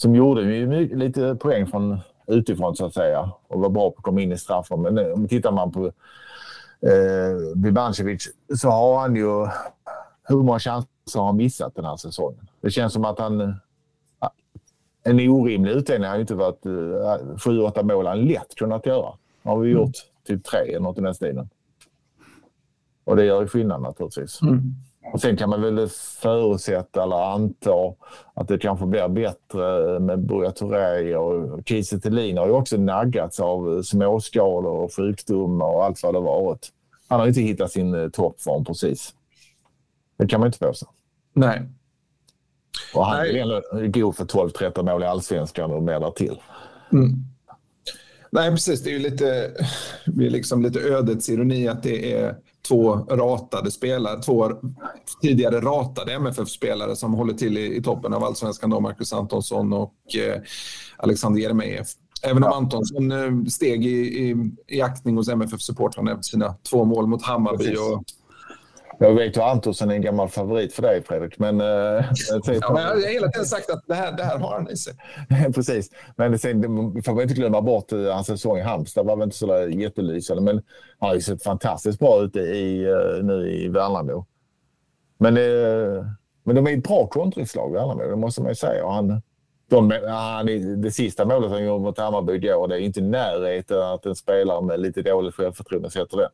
som 0.01 0.15
gjorde 0.15 0.43
ju 0.43 0.97
lite 0.97 1.35
poäng 1.35 1.67
från 1.67 2.01
utifrån 2.27 2.77
så 2.77 2.87
att 2.87 2.95
säga 2.95 3.33
och 3.49 3.61
var 3.61 3.69
bra 3.69 3.91
på 3.91 3.97
att 3.99 4.05
komma 4.05 4.21
in 4.21 4.33
i 4.33 4.39
straffen. 4.39 4.83
Men 4.83 5.13
om 5.13 5.29
tittar 5.29 5.53
man 5.53 5.73
på 5.73 5.87
eh, 5.87 7.57
Bibancevic 7.57 8.29
så 8.57 8.69
har 8.69 9.01
han 9.01 9.17
ju 9.17 9.47
hur 10.23 10.43
många 10.43 10.59
chanser 10.59 11.19
har 11.19 11.27
han 11.27 11.37
missat 11.37 11.75
den 11.75 11.85
här 11.85 11.97
säsongen? 11.97 12.49
Det 12.61 12.71
känns 12.71 12.93
som 12.93 13.05
att 13.05 13.19
han... 13.19 13.55
En 15.03 15.29
orimlig 15.31 15.73
utdelning 15.73 16.09
har 16.09 16.15
ju 16.15 16.21
inte 16.21 16.35
varit... 16.35 16.67
Eh, 16.67 17.37
sju, 17.39 17.61
åtta 17.61 17.83
mål 17.83 18.07
han 18.07 18.25
lätt 18.25 18.55
kunnat 18.55 18.87
göra. 18.87 19.13
har 19.43 19.59
vi 19.59 19.71
gjort 19.71 19.81
mm. 19.81 19.93
typ 20.27 20.45
tre 20.45 20.61
eller 20.61 20.81
något 20.81 20.99
i 20.99 21.01
den 21.01 21.15
stilen. 21.15 21.51
Och 23.05 23.17
det 23.17 23.25
gör 23.25 23.41
ju 23.41 23.49
skillnad 23.49 23.83
naturligtvis. 23.83 24.43
Mm. 24.43 24.75
Och 25.13 25.21
sen 25.21 25.37
kan 25.37 25.51
man 25.51 25.63
väl 25.63 25.89
förutsätta 26.23 27.03
eller 27.03 27.35
anta 27.35 27.95
att 28.35 28.49
det 28.49 28.59
kanske 28.59 28.87
blir 28.87 29.09
bättre 29.09 29.99
med 30.01 30.19
Buya 30.19 30.51
Touré 30.51 31.17
och 31.17 31.61
Kiese 31.69 32.01
Thelin 32.01 32.39
har 32.39 32.47
ju 32.47 32.53
också 32.53 32.77
naggats 32.77 33.41
av 33.41 33.83
småskador 33.83 34.73
och 34.73 34.95
sjukdomar 34.97 35.67
och 35.67 35.85
allt 35.85 36.03
vad 36.03 36.15
det 36.15 36.21
varit. 36.21 36.69
Han 37.09 37.21
har 37.21 37.27
inte 37.27 37.41
hittat 37.41 37.73
sin 37.73 37.95
eh, 37.95 38.09
toppform 38.09 38.65
precis. 38.65 39.15
Det 40.19 40.27
kan 40.27 40.41
man 40.41 40.47
inte 40.47 40.59
påstå. 40.59 40.87
Nej. 41.33 41.63
Och 42.95 43.07
han 43.07 43.19
Nej. 43.19 43.41
är 43.41 43.87
god 43.87 44.17
för 44.17 44.25
12-13 44.25 44.83
mål 44.83 45.03
i 45.03 45.07
allsvenskan 45.07 45.71
och 45.71 45.83
mer 45.83 46.01
därtill. 46.01 46.41
Mm. 46.93 47.25
Nej, 48.31 48.51
precis. 48.51 48.83
Det 48.83 48.91
är 48.91 48.93
ju 48.93 48.99
lite, 48.99 49.51
det 50.07 50.27
är 50.27 50.31
liksom 50.31 50.63
lite 50.63 50.81
ödets 50.81 51.29
ironi 51.29 51.69
att 51.69 51.83
det 51.83 52.13
är 52.13 52.37
två 52.71 52.95
ratade 52.95 53.71
spelare, 53.71 54.23
två 54.23 54.53
tidigare 55.23 55.61
ratade 55.61 56.13
MFF-spelare 56.13 56.97
som 56.97 57.15
håller 57.15 57.35
till 57.35 57.59
i, 57.59 57.77
i 57.77 57.83
toppen 57.83 58.15
av 58.15 58.25
allsvenskan. 58.25 58.71
Då, 58.71 58.81
Marcus 58.81 59.13
Antonsson 59.13 59.73
och 59.73 59.95
eh, 60.17 60.43
Alexander 60.97 61.41
Jeremejeff. 61.41 61.89
Även 62.23 62.45
om 62.45 62.53
Antonsson 62.53 63.13
eh, 63.13 63.45
steg 63.49 63.87
i, 63.87 64.29
i, 64.29 64.51
i 64.69 64.81
aktning 64.81 65.17
hos 65.17 65.29
MFF-supportrarna 65.29 66.11
efter 66.11 66.23
sina 66.23 66.55
två 66.71 66.85
mål 66.85 67.07
mot 67.07 67.23
Hammarby. 67.23 67.77
Och... 67.77 68.05
Jag 69.03 69.15
vet 69.15 69.37
ju 69.37 69.41
Antonsson 69.41 69.91
är 69.91 69.95
en 69.95 70.03
gammal 70.03 70.29
favorit 70.29 70.73
för 70.73 70.83
dig 70.83 71.03
Fredrik. 71.03 71.39
Men, 71.39 71.61
äh, 71.61 71.67
ja, 71.67 72.05
jag 72.47 72.63
har 72.63 73.13
hela 73.13 73.29
tiden 73.29 73.47
sagt 73.47 73.71
att 73.71 73.85
det 73.87 73.95
här, 73.95 74.13
det 74.13 74.23
här 74.23 74.39
har 74.39 74.53
han 74.53 74.71
i 74.71 74.77
sig. 74.77 74.95
Precis. 75.55 75.91
Men 76.17 76.39
sen 76.39 76.63
får 77.03 77.13
man 77.13 77.23
inte 77.23 77.35
glömma 77.35 77.61
bort 77.61 77.93
uh, 77.93 78.13
hans 78.13 78.27
säsong 78.27 78.59
i 78.59 78.61
Halmstad. 78.61 79.07
var 79.07 79.17
väl 79.17 79.25
inte 79.25 79.37
så 79.37 79.69
jättelysande. 79.69 80.43
Men 80.43 80.55
han 80.99 81.09
har 81.09 81.15
ju 81.15 81.21
sett 81.21 81.43
fantastiskt 81.43 81.99
bra 81.99 82.23
ut 82.23 82.37
i, 82.37 82.87
uh, 82.87 83.25
nu 83.25 83.53
i 83.53 83.69
Värnamo. 83.69 84.27
Men, 85.19 85.37
uh, 85.37 86.05
men 86.45 86.57
de 86.57 86.67
är 86.67 86.77
ett 86.77 86.85
bra 86.85 87.07
kontringslag, 87.07 87.73
Värnamo. 87.73 88.03
Det 88.03 88.17
måste 88.17 88.43
man 88.43 88.51
ju 88.51 88.55
säga. 88.55 88.85
Och 88.85 88.93
han, 88.93 89.23
de, 89.71 89.93
han, 90.09 90.47
det 90.83 90.91
sista 90.91 91.25
målet 91.25 91.51
han 91.51 91.65
gjorde 91.65 91.85
mot 91.85 91.99
Hammarby 91.99 92.33
igår, 92.33 92.69
det 92.69 92.75
är 92.75 92.81
inte 92.81 93.01
i 93.01 93.03
närheten 93.03 93.83
att 93.83 94.07
en 94.07 94.17
spelare 94.17 94.63
med 94.63 94.81
lite 94.81 95.03
dåligt 95.03 95.35
självförtroende 95.35 95.91
sätter 95.91 96.17
det. 96.17 96.29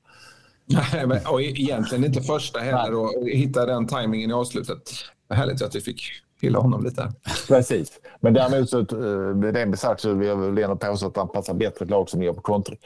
Nej, 0.66 1.06
men, 1.06 1.26
och 1.26 1.42
egentligen 1.42 2.04
inte 2.04 2.22
första 2.22 2.58
heller 2.58 2.94
och 2.94 3.28
hitta 3.28 3.66
den 3.66 3.86
tajmingen 3.86 4.30
i 4.30 4.32
avslutet. 4.32 4.90
Härligt 5.30 5.62
att 5.62 5.74
vi 5.74 5.80
fick 5.80 6.02
hylla 6.40 6.58
honom 6.58 6.84
lite. 6.84 7.12
Precis. 7.48 8.00
Men 8.20 8.34
däremot 8.34 8.70
så, 8.70 8.96
med 9.34 9.54
det 9.54 9.76
sagt 9.76 10.00
så 10.00 10.14
vill 10.14 10.28
jag 10.28 10.36
väl 10.36 10.58
ändå 10.58 10.76
påstå 10.76 11.06
att 11.06 11.16
han 11.16 11.28
passar 11.28 11.54
bättre 11.54 11.84
ett 11.84 11.90
lag 11.90 12.08
som 12.08 12.22
gör 12.22 12.32
på 12.32 12.40
kontring. 12.40 12.78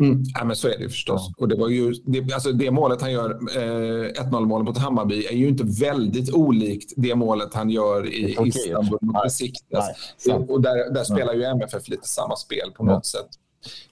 Mm. 0.00 0.22
Ja, 0.34 0.44
men 0.44 0.56
så 0.56 0.68
är 0.68 0.78
det 0.78 0.88
förstås. 0.88 1.26
Ja. 1.28 1.34
Och 1.42 1.48
det, 1.48 1.56
var 1.56 1.68
ju, 1.68 1.92
det, 2.04 2.32
alltså 2.32 2.52
det 2.52 2.70
målet 2.70 3.00
han 3.00 3.12
gör, 3.12 3.30
eh, 3.30 4.22
1-0 4.24 4.44
målet 4.44 4.66
mot 4.66 4.78
Hammarby, 4.78 5.26
är 5.26 5.36
ju 5.36 5.48
inte 5.48 5.64
väldigt 5.84 6.34
olikt 6.34 6.92
det 6.96 7.14
målet 7.14 7.54
han 7.54 7.70
gör 7.70 8.06
i 8.06 8.36
Istanbul 8.44 8.98
mot 9.00 9.22
Besiktas. 9.22 9.84
Och 10.48 10.60
där, 10.60 10.94
där 10.94 11.04
spelar 11.04 11.34
ju 11.34 11.44
MFF 11.44 11.88
lite 11.88 12.08
samma 12.08 12.36
spel 12.36 12.72
på 12.76 12.84
något 12.84 12.92
ja. 12.92 13.20
sätt. 13.20 13.28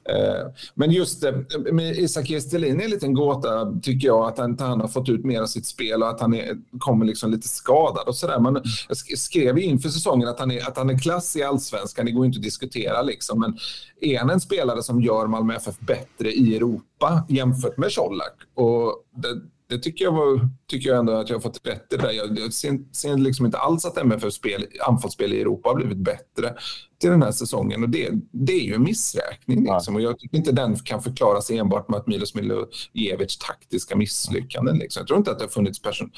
Eh, 0.09 0.53
men 0.75 0.91
just 0.91 1.25
eh, 1.25 1.33
med 1.73 1.99
Isak 1.99 2.31
Estelin 2.31 2.81
är 2.81 2.85
en 2.85 2.91
liten 2.91 3.15
gåta, 3.15 3.73
tycker 3.83 4.07
jag, 4.07 4.29
att 4.29 4.39
han 4.39 4.51
inte 4.51 4.65
har 4.65 4.89
fått 4.89 5.09
ut 5.09 5.25
mer 5.25 5.41
av 5.41 5.47
sitt 5.47 5.67
spel 5.67 6.03
och 6.03 6.09
att 6.09 6.21
han 6.21 6.35
är, 6.35 6.57
kommer 6.79 7.07
liksom 7.07 7.31
lite 7.31 7.49
skadad 7.49 8.09
och 8.09 8.17
sådär. 8.17 8.39
Men 8.39 8.63
jag 8.89 9.19
skrev 9.19 9.59
inför 9.59 9.89
säsongen 9.89 10.29
att 10.29 10.41
han 10.41 10.51
är, 10.51 10.69
att 10.69 10.77
han 10.77 10.91
är 10.91 10.99
klass 10.99 11.37
i 11.37 11.43
allsvenskan, 11.43 12.07
det 12.07 12.13
går 12.13 12.27
inte 12.27 12.37
att 12.37 12.43
diskutera 12.43 13.03
liksom. 13.03 13.41
Men 13.41 13.59
är 14.01 14.19
han 14.19 14.31
en 14.31 14.41
spelare 14.41 14.83
som 14.83 15.03
gör 15.03 15.27
Malmö 15.27 15.55
FF 15.55 15.79
bättre 15.79 16.33
i 16.33 16.57
Europa 16.57 17.27
jämfört 17.29 17.77
med 17.77 17.95
Colak? 17.95 18.35
Och 18.55 19.05
det, 19.15 19.41
det 19.71 19.79
tycker 19.79 20.05
jag, 20.05 20.13
var, 20.13 20.49
tycker 20.67 20.89
jag 20.89 20.99
ändå 20.99 21.13
att 21.13 21.29
jag 21.29 21.37
har 21.37 21.41
fått 21.41 21.67
rätt 21.67 21.93
i. 21.93 21.97
Det. 21.97 22.13
Jag 22.13 22.53
ser, 22.53 22.95
ser 22.95 23.17
liksom 23.17 23.47
inte 23.47 23.59
alls 23.59 23.85
att 23.85 23.99
MFFs 23.99 24.35
spel, 24.35 24.67
anfallsspel 24.87 25.33
i 25.33 25.41
Europa 25.41 25.69
har 25.69 25.77
blivit 25.77 25.99
bättre 25.99 26.55
till 27.01 27.11
den 27.11 27.23
här 27.23 27.31
säsongen. 27.31 27.83
Och 27.83 27.89
det, 27.89 28.11
det 28.33 28.53
är 28.53 28.65
ju 28.65 28.75
en 28.75 28.83
missräkning. 28.83 29.65
Liksom. 29.65 29.95
Och 29.95 30.01
jag 30.01 30.19
tycker 30.19 30.37
inte 30.37 30.53
den 30.53 30.77
kan 30.77 31.03
förklaras 31.03 31.51
enbart 31.51 31.89
med 31.89 31.99
att 31.99 32.07
Milos 32.07 32.35
Milojevic 32.35 33.39
taktiska 33.39 33.97
misslyckanden. 33.97 34.79
Liksom. 34.79 35.01
Jag 35.01 35.07
tror 35.07 35.19
inte 35.19 35.31
att 35.31 35.39
det 35.39 35.45
har 35.45 35.51
funnits 35.51 35.83
person, 35.83 36.11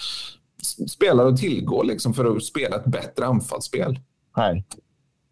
spelare 0.89 1.29
att 1.29 1.37
tillgå 1.37 1.83
liksom, 1.83 2.15
för 2.15 2.37
att 2.37 2.45
spela 2.45 2.77
ett 2.77 2.87
bättre 2.87 3.27
anfallsspel. 3.27 4.01
Nej, 4.37 4.65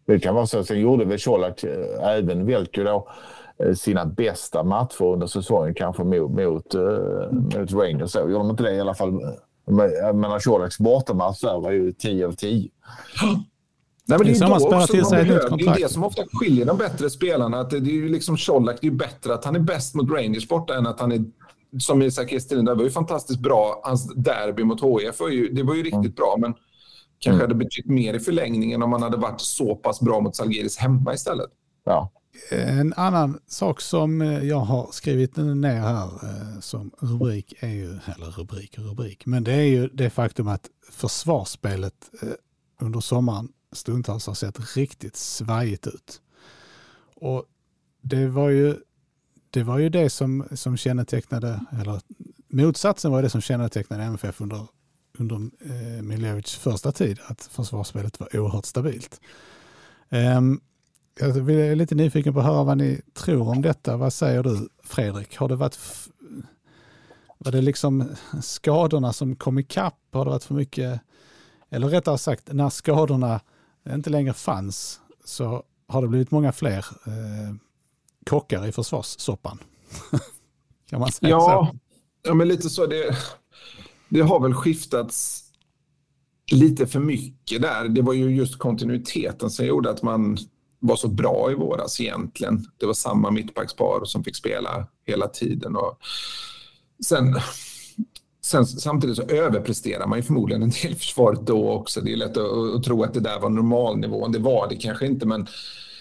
det 0.07 0.19
kan 0.19 0.35
vara 0.35 0.47
så. 0.47 0.63
Sen 0.63 0.79
gjorde 0.79 1.05
väl 1.05 1.19
Colak 1.19 1.63
äh, 1.63 2.07
även 2.07 2.45
Velko 2.45 2.83
då 2.83 3.07
Eh, 3.07 3.40
sina 3.75 4.05
bästa 4.05 4.63
matcher 4.63 5.03
under 5.03 5.27
säsongen 5.27 5.73
kanske 5.73 6.03
mot, 6.03 6.31
mot, 6.31 6.75
uh, 6.75 7.31
mot 7.31 7.73
Rangers. 7.73 8.15
Gjorde 8.15 8.33
de 8.33 8.49
inte 8.49 8.63
det 8.63 8.75
i 8.75 8.79
alla 8.79 8.93
fall? 8.93 9.21
Jag 9.65 10.15
menar 10.15 10.39
Colaks 10.39 10.79
bortamatch 10.79 11.41
där 11.41 11.59
var 11.59 11.71
ju 11.71 11.91
10 11.91 12.27
av 12.27 12.31
10. 12.31 12.69
Nej, 14.05 14.19
men 14.19 14.27
det, 14.27 14.33
är 14.33 14.69
det, 14.69 14.75
är 14.75 14.87
till 14.87 15.05
sig 15.05 15.25
det 15.25 15.33
är 15.65 15.79
det 15.81 15.91
som 15.91 16.03
ofta 16.03 16.23
skiljer 16.33 16.65
de 16.65 16.77
bättre 16.77 17.09
spelarna. 17.09 17.59
Att 17.59 17.69
det, 17.69 17.77
är 17.77 17.81
ju 17.81 18.09
liksom 18.09 18.37
Colak, 18.37 18.77
det 18.81 18.87
är 18.87 18.91
bättre 18.91 19.33
att 19.33 19.45
han 19.45 19.55
är 19.55 19.59
bäst 19.59 19.95
mot 19.95 20.11
Rangers 20.11 20.47
borta 20.47 20.75
än 20.75 20.87
att 20.87 20.99
han 20.99 21.11
är 21.11 21.23
som 21.79 22.01
Isak 22.01 22.31
Estelin. 22.31 22.65
Det 22.65 22.73
var 22.73 22.83
ju 22.83 22.89
fantastiskt 22.89 23.39
bra. 23.39 23.81
Hans 23.83 24.13
derby 24.15 24.63
mot 24.63 24.81
HIF 24.81 25.19
var 25.19 25.29
ju, 25.29 25.49
det 25.49 25.63
var 25.63 25.75
ju 25.75 25.83
riktigt 25.83 25.95
mm. 25.95 26.13
bra. 26.15 26.35
Men 26.37 26.53
kanske 27.19 27.29
mm. 27.29 27.41
hade 27.41 27.55
betytt 27.55 27.85
mer 27.85 28.13
i 28.13 28.19
förlängningen 28.19 28.83
om 28.83 28.91
han 28.91 29.03
hade 29.03 29.17
varit 29.17 29.41
så 29.41 29.75
pass 29.75 30.01
bra 30.01 30.19
mot 30.19 30.35
Salgeris 30.35 30.77
hemma 30.77 31.13
istället. 31.13 31.49
Ja, 31.83 32.11
en 32.49 32.93
annan 32.93 33.39
sak 33.47 33.81
som 33.81 34.21
eh, 34.21 34.43
jag 34.43 34.59
har 34.59 34.89
skrivit 34.91 35.37
ner 35.37 35.81
här 35.81 36.05
eh, 36.05 36.59
som 36.59 36.91
rubrik 36.99 37.53
är 37.59 37.69
ju, 37.69 37.89
eller 37.89 38.31
rubrik 38.37 38.77
och 38.77 38.83
rubrik, 38.83 39.25
men 39.25 39.43
det 39.43 39.53
är 39.53 39.67
ju 39.67 39.87
det 39.87 40.09
faktum 40.09 40.47
att 40.47 40.69
försvarsspelet 40.91 42.09
eh, 42.21 42.27
under 42.79 42.99
sommaren 42.99 43.49
stundtals 43.71 44.27
har 44.27 44.33
sett 44.33 44.77
riktigt 44.77 45.15
svajigt 45.15 45.87
ut. 45.87 46.21
Och 47.15 47.45
det 48.01 48.27
var 48.27 48.49
ju 48.49 48.75
det, 49.49 49.63
var 49.63 49.77
ju 49.77 49.89
det 49.89 50.09
som, 50.09 50.47
som 50.51 50.77
kännetecknade, 50.77 51.65
eller 51.81 52.01
motsatsen 52.47 53.11
var 53.11 53.21
det 53.21 53.29
som 53.29 53.41
kännetecknade 53.41 54.03
MFF 54.03 54.41
under, 54.41 54.67
under 55.17 55.35
eh, 55.35 56.01
Miljevics 56.01 56.55
första 56.55 56.91
tid, 56.91 57.19
att 57.25 57.43
försvarsspelet 57.43 58.19
var 58.19 58.39
oerhört 58.39 58.65
stabilt. 58.65 59.21
Um, 60.09 60.61
jag 61.21 61.49
är 61.49 61.75
lite 61.75 61.95
nyfiken 61.95 62.33
på 62.33 62.39
att 62.39 62.45
höra 62.45 62.63
vad 62.63 62.77
ni 62.77 63.01
tror 63.13 63.49
om 63.49 63.61
detta. 63.61 63.97
Vad 63.97 64.13
säger 64.13 64.43
du 64.43 64.69
Fredrik? 64.83 65.37
Har 65.37 65.49
det 65.49 65.55
varit 65.55 65.77
var 67.37 67.51
det 67.51 67.61
liksom 67.61 68.15
skadorna 68.41 69.13
som 69.13 69.35
kom 69.35 69.59
ikapp? 69.59 69.99
Har 70.11 70.25
det 70.25 70.31
varit 70.31 70.43
för 70.43 70.55
mycket? 70.55 71.01
Eller 71.69 71.87
rättare 71.87 72.17
sagt, 72.17 72.53
när 72.53 72.69
skadorna 72.69 73.39
inte 73.89 74.09
längre 74.09 74.33
fanns 74.33 74.99
så 75.25 75.63
har 75.87 76.01
det 76.01 76.07
blivit 76.07 76.31
många 76.31 76.51
fler 76.51 76.85
eh, 77.05 77.55
kockar 78.25 78.67
i 78.67 78.71
försvarssoppan. 78.71 79.59
kan 80.89 80.99
man 80.99 81.11
säga 81.11 81.29
ja, 81.29 81.71
så? 81.71 81.77
Ja, 82.23 82.33
men 82.33 82.47
lite 82.47 82.69
så. 82.69 82.85
Det, 82.85 83.15
det 84.09 84.21
har 84.21 84.39
väl 84.39 84.53
skiftats 84.53 85.43
lite 86.51 86.87
för 86.87 86.99
mycket 86.99 87.61
där. 87.61 87.89
Det 87.89 88.01
var 88.01 88.13
ju 88.13 88.35
just 88.35 88.59
kontinuiteten 88.59 89.49
som 89.49 89.65
gjorde 89.65 89.89
att 89.89 90.01
man 90.01 90.37
var 90.81 90.95
så 90.95 91.07
bra 91.07 91.51
i 91.51 91.55
våras 91.55 91.99
egentligen. 91.99 92.65
Det 92.77 92.85
var 92.85 92.93
samma 92.93 93.31
mittbackspar 93.31 94.05
som 94.05 94.23
fick 94.23 94.35
spela 94.35 94.87
hela 95.05 95.27
tiden. 95.27 95.75
Och 95.75 95.99
sen, 97.05 97.35
sen, 98.45 98.65
samtidigt 98.65 99.15
så 99.15 99.23
överpresterar 99.23 100.07
man 100.07 100.19
ju 100.19 100.23
förmodligen 100.23 100.63
en 100.63 100.71
del 100.83 100.95
försvaret 100.95 101.39
då 101.41 101.71
också. 101.71 102.01
Det 102.01 102.13
är 102.13 102.17
lätt 102.17 102.37
att, 102.37 102.75
att 102.75 102.83
tro 102.83 103.03
att 103.03 103.13
det 103.13 103.19
där 103.19 103.39
var 103.39 103.49
normalnivån. 103.49 104.31
Det 104.31 104.39
var 104.39 104.69
det 104.69 104.75
kanske 104.75 105.05
inte, 105.05 105.25
men 105.25 105.47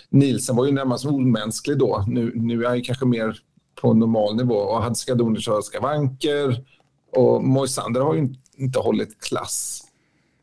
Nielsen 0.08 0.56
var 0.56 0.66
ju 0.66 0.72
närmast 0.72 1.06
omänsklig 1.06 1.78
då. 1.78 2.04
Nu, 2.08 2.32
nu 2.34 2.64
är 2.64 2.68
han 2.68 2.76
ju 2.76 2.82
kanske 2.82 3.06
mer 3.06 3.38
på 3.80 3.94
normal 3.94 4.36
nivå 4.36 4.54
och 4.54 4.82
Hadzikadunic 4.82 5.48
och 5.48 5.64
skavanker 5.64 6.64
och 7.16 7.44
Moisander 7.44 8.00
har 8.00 8.14
ju 8.14 8.34
inte 8.56 8.78
hållit 8.78 9.20
klass 9.20 9.89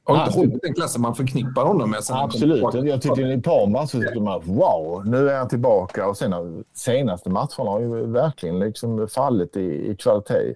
har 0.07 0.25
inte 0.25 0.37
hållit 0.37 0.61
den 0.61 0.73
klassen 0.73 1.01
man 1.01 1.15
förknippar 1.15 1.65
honom 1.65 1.89
med. 1.89 1.99
Absolut. 2.09 2.73
Jag 2.73 3.01
tyckte 3.01 3.21
i 3.21 3.33
ett 3.33 3.43
par 3.43 3.67
matcher 3.67 4.13
så 4.13 4.21
man 4.21 4.41
wow, 4.45 5.05
nu 5.05 5.29
är 5.29 5.37
han 5.37 5.47
tillbaka. 5.47 6.07
Och 6.07 6.17
sen 6.17 6.63
senaste 6.73 7.29
matcherna 7.29 7.71
har 7.71 7.79
ju 7.79 8.05
verkligen 8.05 8.59
liksom 8.59 9.07
fallit 9.07 9.57
i, 9.57 9.91
i 9.91 9.95
kvalitet. 9.99 10.55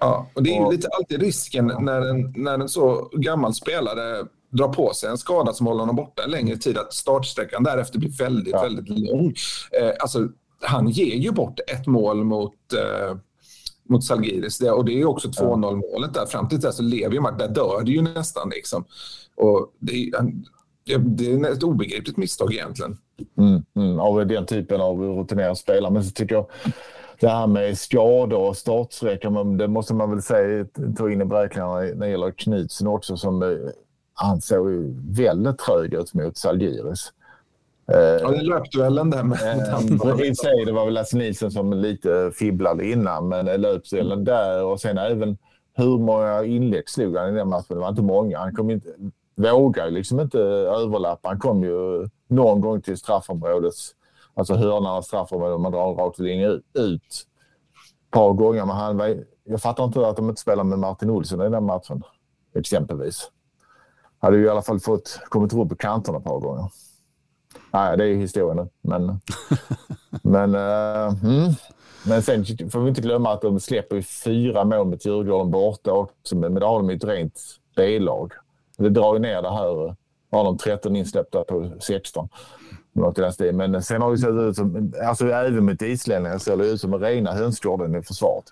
Ja, 0.00 0.26
och 0.34 0.42
det 0.42 0.56
är 0.56 0.64
ju 0.64 0.70
lite 0.70 0.88
alltid 0.98 1.20
risken 1.20 1.72
när 1.80 2.00
en, 2.10 2.32
när 2.36 2.54
en 2.54 2.68
så 2.68 3.10
gammal 3.12 3.54
spelare 3.54 4.26
drar 4.50 4.68
på 4.68 4.92
sig 4.94 5.10
en 5.10 5.18
skada 5.18 5.52
som 5.52 5.66
håller 5.66 5.80
honom 5.80 5.96
borta 5.96 6.24
en 6.24 6.30
längre 6.30 6.56
tid, 6.56 6.78
att 6.78 6.92
startsträckan 6.92 7.62
därefter 7.62 7.98
blir 7.98 8.18
väldigt, 8.18 8.52
ja. 8.52 8.62
väldigt 8.62 8.88
lång. 8.88 9.34
Eh, 9.80 9.90
alltså, 10.00 10.28
han 10.60 10.88
ger 10.88 11.16
ju 11.16 11.32
bort 11.32 11.60
ett 11.66 11.86
mål 11.86 12.24
mot 12.24 12.54
eh, 12.72 13.16
mot 13.92 14.04
Salgiris. 14.04 14.58
Det, 14.58 14.70
och 14.70 14.84
det 14.84 15.00
är 15.00 15.04
också 15.04 15.28
2-0 15.28 15.92
målet 15.92 16.14
där. 16.14 16.26
Fram 16.26 16.48
till 16.48 16.60
dess 16.60 16.76
så 16.76 16.82
lever 16.82 17.14
ju 17.14 17.20
matchen. 17.20 17.38
Där 17.38 17.48
dör 17.48 17.82
det 17.84 17.92
ju 17.92 18.02
nästan. 18.02 18.50
Liksom. 18.50 18.84
Och 19.36 19.72
det, 19.78 20.12
det, 20.98 21.32
är 21.32 21.52
ett 21.52 21.62
obegripligt 21.62 22.16
misstag 22.16 22.52
egentligen. 22.52 22.98
Mm, 23.38 23.62
mm, 23.76 24.00
av 24.00 24.26
den 24.26 24.46
typen 24.46 24.80
av 24.80 25.00
rutinerade 25.00 25.56
spelare. 25.56 25.92
Men 25.92 26.04
så 26.04 26.10
tycker 26.10 26.34
jag 26.34 26.46
det 27.20 27.28
här 27.28 27.46
med 27.46 27.78
skador 27.78 28.38
och 28.38 28.56
startsträcka, 28.56 29.30
det 29.30 29.68
måste 29.68 29.94
man 29.94 30.10
väl 30.10 30.22
säga 30.22 30.66
ta 30.96 31.10
in 31.10 31.20
i 31.20 31.24
beräkningarna 31.24 31.74
när 31.74 31.94
det 31.94 32.08
gäller 32.08 32.30
Knutsen 32.30 32.86
också 32.86 33.16
som 33.16 33.42
eh, 33.42 33.48
han 34.14 34.40
såg 34.40 34.68
väldigt 35.08 35.58
trög 35.58 35.94
ut 35.94 36.14
mot 36.14 36.36
Salgiris. 36.36 37.12
Ja, 37.92 38.30
det 38.30 38.36
är 38.36 38.42
löpduellen 38.42 39.10
där 39.10 39.22
med 39.22 39.38
eh, 39.38 40.26
I 40.30 40.34
sig, 40.34 40.64
det 40.64 40.72
var 40.72 40.84
väl 40.84 40.94
Lasse 40.94 41.16
Nilsson 41.16 41.50
som 41.50 41.72
lite 41.72 42.30
fibblade 42.34 42.86
innan, 42.90 43.28
men 43.28 43.60
löpduellen 43.60 44.12
mm. 44.12 44.24
där 44.24 44.64
och 44.64 44.80
sen 44.80 44.98
även 44.98 45.38
hur 45.74 45.98
många 45.98 46.44
inlägg 46.44 46.88
slog 46.88 47.16
han 47.16 47.28
i 47.28 47.38
den 47.38 47.48
matchen? 47.48 47.66
Det 47.68 47.80
var 47.80 47.88
inte 47.88 48.02
många. 48.02 48.38
Han 48.38 48.54
kom 48.54 48.70
inte, 48.70 48.88
vågade 49.36 49.90
liksom 49.90 50.20
inte 50.20 50.38
överlappa. 50.38 51.28
Han 51.28 51.38
kom 51.38 51.62
ju 51.62 52.08
någon 52.28 52.60
gång 52.60 52.82
till 52.82 52.96
straffområdets 52.96 53.94
Alltså 54.34 54.54
hörnan 54.54 54.96
och 54.96 55.04
straffområdet, 55.04 55.60
man 55.60 55.72
drar 55.72 55.90
en 55.90 55.96
rak 55.96 56.18
linje 56.18 56.48
ut. 56.74 57.02
Ett 57.02 58.10
par 58.10 58.32
gånger, 58.32 58.66
men 58.66 58.76
han 58.76 58.96
var, 58.96 59.24
jag 59.44 59.60
fattar 59.60 59.84
inte 59.84 60.08
att 60.08 60.16
de 60.16 60.28
inte 60.28 60.40
spelar 60.40 60.64
med 60.64 60.78
Martin 60.78 61.10
Olsson 61.10 61.42
i 61.42 61.48
den 61.48 61.64
matchen, 61.64 62.02
exempelvis. 62.54 63.30
Hade 64.18 64.36
ju 64.36 64.44
i 64.44 64.48
alla 64.48 64.62
fall 64.62 64.80
fått 64.80 65.20
kommit 65.28 65.52
upp 65.52 65.68
på 65.68 65.76
kanterna 65.76 66.18
ett 66.18 66.24
par 66.24 66.40
gånger. 66.40 66.64
Nej, 67.72 67.96
det 67.96 68.04
är 68.04 68.14
historia 68.14 68.54
nu. 68.54 68.68
Men, 68.82 69.20
men, 70.22 70.54
uh, 70.54 71.24
mm. 71.24 71.52
men 72.06 72.22
sen 72.22 72.44
får 72.70 72.80
vi 72.80 72.88
inte 72.88 73.00
glömma 73.00 73.32
att 73.32 73.42
de 73.42 73.60
släpper 73.60 74.00
fyra 74.00 74.64
mål 74.64 74.86
med 74.86 75.06
Djurgården 75.06 75.50
borta 75.50 75.92
också. 75.92 76.36
Men 76.36 76.54
då 76.54 76.66
har 76.66 76.78
de 76.78 76.90
ett 76.90 77.04
rent 77.04 77.40
B-lag. 77.76 78.32
Det 78.78 78.88
drar 78.88 79.14
ju 79.14 79.20
ner 79.20 79.42
det 79.42 79.50
här. 79.50 79.96
Har 80.30 80.44
de 80.44 80.58
13 80.58 80.96
insläppta 80.96 81.44
på 81.44 81.72
16. 81.80 82.28
Något 82.92 83.18
i 83.18 83.20
den 83.20 83.32
stilen. 83.32 83.56
Men 83.56 83.82
sen 83.82 84.02
har 84.02 84.10
det 84.10 84.18
sett 84.18 84.30
ut 84.30 84.56
som, 84.56 84.92
alltså 85.04 85.28
även 85.28 85.64
med 85.64 85.82
islänningar 85.82 86.38
ser 86.38 86.56
det 86.56 86.66
ut 86.66 86.80
som 86.80 86.94
rena 86.94 87.32
hönsgården 87.32 87.94
i 87.94 88.02
försvaret. 88.02 88.44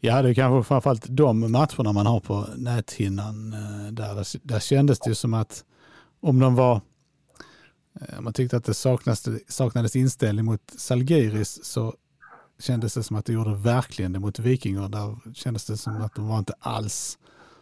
Ja, 0.00 0.22
det 0.22 0.28
är 0.28 0.34
kanske 0.34 0.68
framförallt 0.68 1.04
de 1.08 1.52
matcherna 1.52 1.92
man 1.92 2.06
har 2.06 2.20
på 2.20 2.44
näthinnan. 2.56 3.52
Eh, 3.52 3.92
där, 3.92 4.46
där 4.48 4.60
kändes 4.60 4.98
det 4.98 5.08
ju 5.08 5.14
som 5.14 5.34
att 5.34 5.64
om 6.20 6.38
de 6.40 6.54
var 6.54 6.74
Eh, 6.74 6.80
man 8.20 8.32
tyckte 8.32 8.56
att 8.56 8.64
det 8.64 8.74
saknades, 8.74 9.28
saknades 9.48 9.96
inställning 9.96 10.44
mot 10.44 10.60
Salgiris 10.76 11.64
så 11.64 11.94
kändes 12.58 12.94
det 12.94 13.02
som 13.02 13.16
att 13.16 13.24
det 13.24 13.32
gjorde 13.32 13.54
verkligen 13.54 14.12
det 14.12 14.18
mot 14.20 14.38
Vikingar. 14.38 14.88
Där 14.88 15.34
kändes 15.34 15.66
det 15.66 15.76
som 15.76 16.02
att 16.02 16.14
de 16.14 16.28
var 16.28 16.38
inte 16.38 16.54
alls 16.58 17.18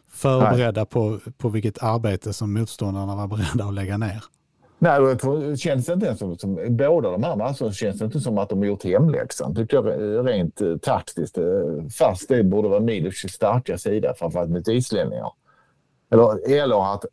förberedda 0.08 0.84
på, 0.84 1.18
på 1.38 1.48
vilket 1.48 1.82
arbete 1.82 2.32
som 2.32 2.52
motståndarna 2.52 3.16
var 3.16 3.26
beredda 3.26 3.64
att 3.64 3.74
lägga 3.74 3.98
ner. 3.98 4.24
Nej, 4.78 5.16
tror, 5.16 5.56
känns 5.56 5.86
det 5.86 5.92
inte 5.92 6.16
som, 6.16 6.38
som 6.38 6.76
båda 6.76 7.10
de 7.10 7.22
här 7.22 7.36
matcherna 7.36 7.72
känns 7.72 7.98
det 7.98 8.04
inte 8.04 8.20
som 8.20 8.38
att 8.38 8.48
de 8.48 8.58
har 8.58 8.66
gjort 8.66 8.84
hemläxan. 8.84 9.54
Tycker 9.54 9.76
jag 9.76 10.26
rent 10.28 10.62
uh, 10.62 10.76
taktiskt. 10.78 11.38
Fast 11.98 12.28
det 12.28 12.44
borde 12.44 12.68
vara 12.68 12.80
Milos 12.80 13.14
starka 13.14 13.78
sida, 13.78 14.14
framförallt 14.18 14.50
mot 14.50 14.68
islänningar. 14.68 15.32
Eller, 16.12 16.50
eller 16.50 16.94
att 16.94 17.04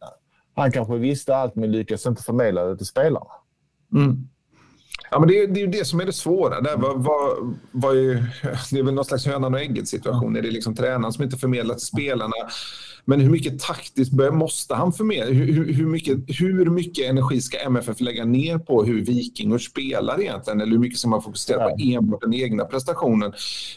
han 0.57 0.71
kanske 0.71 0.97
visste 0.97 1.35
allt 1.35 1.55
men 1.55 1.71
lyckas 1.71 2.05
inte 2.05 2.23
förmedla 2.23 2.65
det 2.65 2.77
till 2.77 2.85
spelarna. 2.85 3.31
Mm. 3.93 4.27
Ja, 5.11 5.19
men 5.19 5.27
det, 5.27 5.39
är, 5.39 5.47
det 5.47 5.59
är 5.59 5.65
ju 5.65 5.71
det 5.71 5.85
som 5.85 5.99
är 5.99 6.05
det 6.05 6.13
svåra. 6.13 6.61
Det, 6.61 6.75
var, 6.75 6.95
var, 6.95 7.55
var 7.71 7.93
ju, 7.93 8.13
det 8.71 8.79
är 8.79 8.83
väl 8.83 8.93
någon 8.93 9.05
slags 9.05 9.25
hönan 9.25 9.53
och 9.53 9.59
ägget 9.59 9.87
situation. 9.87 10.35
Är 10.35 10.41
det 10.41 10.51
liksom 10.51 10.75
tränaren 10.75 11.13
som 11.13 11.23
inte 11.23 11.37
förmedlar 11.37 11.75
till 11.75 11.85
spelarna? 11.85 12.33
Men 13.09 13.19
hur 13.19 13.29
mycket 13.29 13.59
taktiskt 13.59 14.13
måste 14.31 14.75
han 14.75 14.93
förmedla? 14.93 15.33
Hur, 15.33 15.73
hur, 15.73 15.85
mycket, 15.85 16.17
hur 16.27 16.65
mycket 16.65 17.09
energi 17.09 17.41
ska 17.41 17.57
MFF 17.57 17.99
lägga 17.99 18.25
ner 18.25 18.57
på 18.57 18.83
hur 18.83 19.01
Vikingur 19.01 19.57
spelar 19.57 20.21
egentligen? 20.21 20.61
Eller 20.61 20.71
hur 20.71 20.79
mycket 20.79 20.99
ska 20.99 21.07
man 21.07 21.21
fokusera 21.21 21.69
på 21.69 21.75
enbart 21.79 22.21
den 22.21 22.33
egna 22.33 22.65
prestationen? 22.65 23.33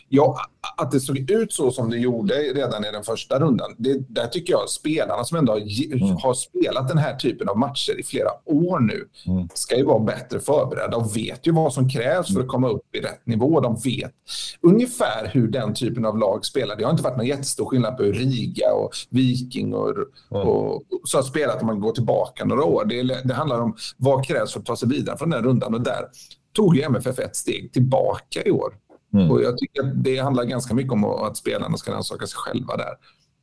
Ja, 0.08 0.38
att 0.76 0.90
det 0.90 1.00
såg 1.00 1.30
ut 1.30 1.52
så 1.52 1.70
som 1.70 1.90
det 1.90 1.98
gjorde 1.98 2.34
redan 2.34 2.84
i 2.84 2.90
den 2.92 3.02
första 3.02 3.38
rundan, 3.38 3.74
det, 3.78 3.98
där 4.08 4.26
tycker 4.26 4.52
jag 4.52 4.68
spelarna 4.68 5.24
som 5.24 5.38
ändå 5.38 5.52
har, 5.52 5.58
mm. 5.94 6.16
har, 6.16 6.34
spelat 6.34 6.88
den 6.88 6.98
här 6.98 7.16
typen 7.16 7.48
av 7.48 7.58
matcher 7.58 8.00
i 8.00 8.02
flera 8.02 8.30
år 8.44 8.80
nu 8.80 9.08
mm. 9.26 9.48
ska 9.54 9.76
ju 9.76 9.84
vara 9.84 10.00
bättre 10.00 10.40
förberedda 10.40 10.96
och 10.96 11.16
vet 11.16 11.46
ju 11.46 11.52
vad 11.52 11.72
som 11.72 11.88
krävs 11.88 12.34
för 12.34 12.40
att 12.40 12.48
komma 12.48 12.68
upp 12.68 12.94
i 12.94 13.00
rätt 13.00 13.26
nivå. 13.26 13.60
De 13.60 13.76
vet 13.84 14.12
ungefär 14.60 15.30
hur 15.32 15.48
den 15.48 15.74
typen 15.74 16.04
av 16.04 16.18
lag 16.18 16.46
spelar. 16.46 16.76
Det 16.76 16.84
har 16.84 16.90
inte 16.90 17.02
varit 17.02 17.16
någon 17.16 17.26
jättestor 17.26 17.66
skillnad 17.66 17.96
på 17.96 18.02
Riga 18.02 18.72
och 18.72 18.90
Viking 19.20 19.74
och, 19.74 19.88
mm. 20.30 20.48
och, 20.48 20.82
så 21.04 21.18
har 21.18 21.22
spelat 21.22 21.60
om 21.60 21.66
man 21.66 21.80
går 21.80 21.92
tillbaka 21.92 22.44
några 22.44 22.64
år. 22.64 22.84
Det, 22.84 23.02
det, 23.24 23.34
handlar 23.34 23.60
om 23.60 23.76
vad 23.96 24.26
krävs 24.26 24.52
för 24.52 24.60
att 24.60 24.66
ta 24.66 24.76
sig 24.76 24.88
vidare 24.88 25.16
från 25.16 25.30
den 25.30 25.44
rundan 25.44 25.74
och 25.74 25.80
där 25.80 26.04
tog 26.52 26.76
ju 26.76 26.82
MFF 26.82 27.18
ett 27.18 27.36
steg 27.36 27.72
tillbaka 27.72 28.42
i 28.44 28.50
år. 28.50 28.74
Mm. 29.14 29.30
Och 29.30 29.42
jag 29.42 29.58
tycker 29.58 29.82
att 29.82 30.04
det 30.04 30.18
handlar 30.18 30.44
ganska 30.44 30.74
mycket 30.74 30.92
om 30.92 31.04
att 31.04 31.36
spelarna 31.36 31.76
ska 31.76 31.92
rannsaka 31.92 32.26
sig 32.26 32.36
själva 32.36 32.76
där. 32.76 32.94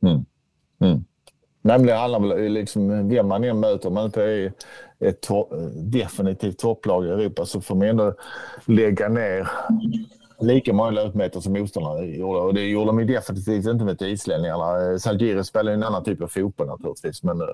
Mm. 0.02 0.24
Mm. 0.80 1.04
Nej, 1.62 1.78
det 1.78 1.94
handlar 1.94 2.20
väl 2.20 2.52
liksom 2.52 3.08
vem 3.08 3.28
man 3.28 3.44
än 3.44 3.60
möter. 3.60 3.88
Om 3.88 3.94
man 3.94 4.04
inte 4.04 4.22
är 4.22 4.52
ett 5.00 5.20
to 5.20 5.46
definitivt 5.74 6.58
topplag 6.58 7.06
i 7.06 7.08
Europa 7.08 7.46
så 7.46 7.60
får 7.60 7.74
man 7.74 7.88
ändå 7.88 8.14
lägga 8.64 9.08
ner 9.08 9.48
lika 10.40 10.72
många 10.72 10.90
löpmeter 10.90 11.40
som 11.40 11.52
motståndarna 11.52 12.04
gjorde. 12.04 12.40
Och 12.40 12.54
det 12.54 12.64
gjorde 12.64 12.86
de 12.86 13.06
definitivt 13.06 13.66
inte 13.66 13.84
med 13.84 14.02
islänningarna. 14.02 14.98
Salgiris 14.98 15.46
spelar 15.46 15.72
en 15.72 15.82
annan 15.82 16.04
typ 16.04 16.22
av 16.22 16.28
fotboll 16.28 16.66
naturligtvis. 16.66 17.22
Men, 17.22 17.40
eh, 17.40 17.46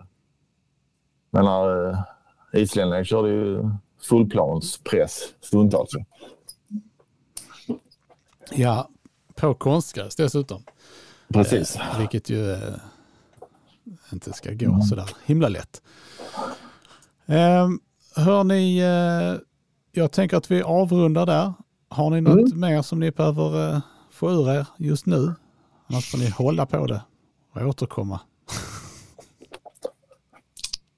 men 1.31 1.47
äh, 1.47 1.99
islänningarna 2.53 3.05
körde 3.05 3.29
ju 3.29 3.71
fullplanspress 4.03 5.35
stundtals. 5.41 5.91
Ja, 8.51 8.89
på 9.35 9.55
konstgräs 9.55 10.17
dessutom. 10.17 10.63
Precis. 11.29 11.77
Eh, 11.77 11.99
vilket 11.99 12.31
ju 12.31 12.53
eh, 12.53 12.75
inte 14.13 14.33
ska 14.33 14.53
gå 14.53 14.67
mm. 14.67 14.83
sådär 14.83 15.11
himla 15.25 15.49
lätt. 15.49 15.83
Eh, 17.27 17.69
hör 18.17 18.45
ni, 18.45 18.79
eh, 18.79 19.41
jag 19.93 20.13
tänker 20.13 20.37
att 20.37 20.51
vi 20.51 20.63
avrundar 20.63 21.27
där. 21.27 21.53
Har 21.95 22.11
ni 22.11 22.21
något 22.21 22.53
mm. 22.53 22.61
mer 22.61 22.83
som 22.83 23.01
ni 23.01 23.11
behöver 23.11 23.75
eh, 23.75 23.81
få 24.11 24.31
ur 24.31 24.51
er 24.51 24.67
just 24.77 25.07
nu? 25.07 25.35
Annars 25.87 26.11
får 26.11 26.19
ni 26.19 26.31
hålla 26.31 26.67
på 26.67 26.87
det 26.87 27.03
och 27.55 27.69
återkomma. 27.69 28.21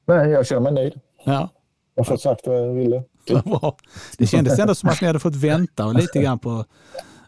Nej, 0.06 0.30
jag 0.30 0.46
känner 0.46 0.60
mig 0.60 0.72
nöjd. 0.72 1.00
Ja. 1.24 1.48
Jag 1.94 2.04
har 2.04 2.04
fått 2.04 2.20
sagt 2.20 2.46
vad 2.46 2.56
jag 2.56 2.74
ville. 2.74 3.02
Bra. 3.44 3.76
Det 4.18 4.26
kändes 4.26 4.58
ändå 4.58 4.74
som 4.74 4.88
att 4.88 5.00
ni 5.00 5.06
hade 5.06 5.18
fått 5.18 5.34
vänta 5.36 5.86
lite 5.86 6.22
grann 6.22 6.38
på 6.38 6.64